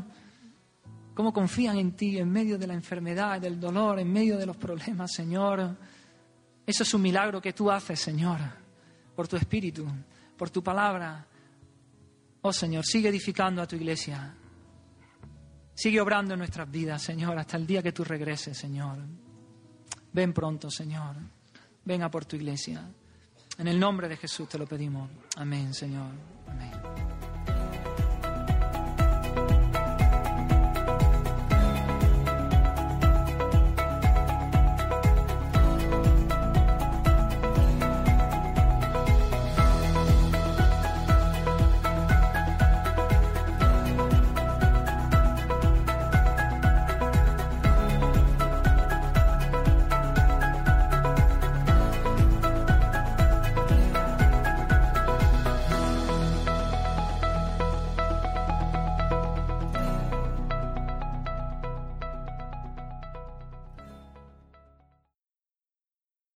cómo 1.15 1.33
confían 1.33 1.79
en 1.79 1.93
ti 1.93 2.19
en 2.19 2.31
medio 2.31 2.59
de 2.59 2.67
la 2.67 2.75
enfermedad, 2.75 3.41
del 3.41 3.59
dolor, 3.59 3.99
en 3.99 4.13
medio 4.13 4.37
de 4.37 4.45
los 4.45 4.59
problemas, 4.59 5.11
Señor. 5.11 5.75
Eso 6.67 6.83
es 6.83 6.93
un 6.93 7.01
milagro 7.01 7.41
que 7.41 7.55
tú 7.55 7.71
haces, 7.71 7.99
Señor, 7.99 8.41
por 9.17 9.27
tu 9.27 9.37
espíritu, 9.37 9.87
por 10.37 10.51
tu 10.51 10.63
palabra. 10.63 11.27
Oh, 12.43 12.53
Señor, 12.53 12.85
sigue 12.85 13.09
edificando 13.09 13.63
a 13.63 13.67
tu 13.67 13.77
iglesia. 13.77 14.35
Sigue 15.75 15.99
obrando 15.99 16.35
en 16.35 16.41
nuestras 16.41 16.71
vidas, 16.71 17.01
Señor, 17.01 17.39
hasta 17.39 17.57
el 17.57 17.67
día 17.67 17.83
que 17.83 17.93
tú 17.93 18.05
regreses, 18.05 18.59
Señor. 18.59 18.99
Ven 20.13 20.33
pronto, 20.33 20.71
Señor. 20.71 21.17
Venga 21.85 22.11
por 22.11 22.25
tu 22.25 22.37
iglesia. 22.37 22.89
En 23.59 23.69
el 23.69 23.79
nombre 23.79 24.09
de 24.09 24.17
Jesús 24.17 24.49
te 24.49 24.59
lo 24.59 24.67
pedimos. 24.67 25.11
Amén, 25.37 25.75
Señor. 25.75 26.11
Amén. 26.47 27.00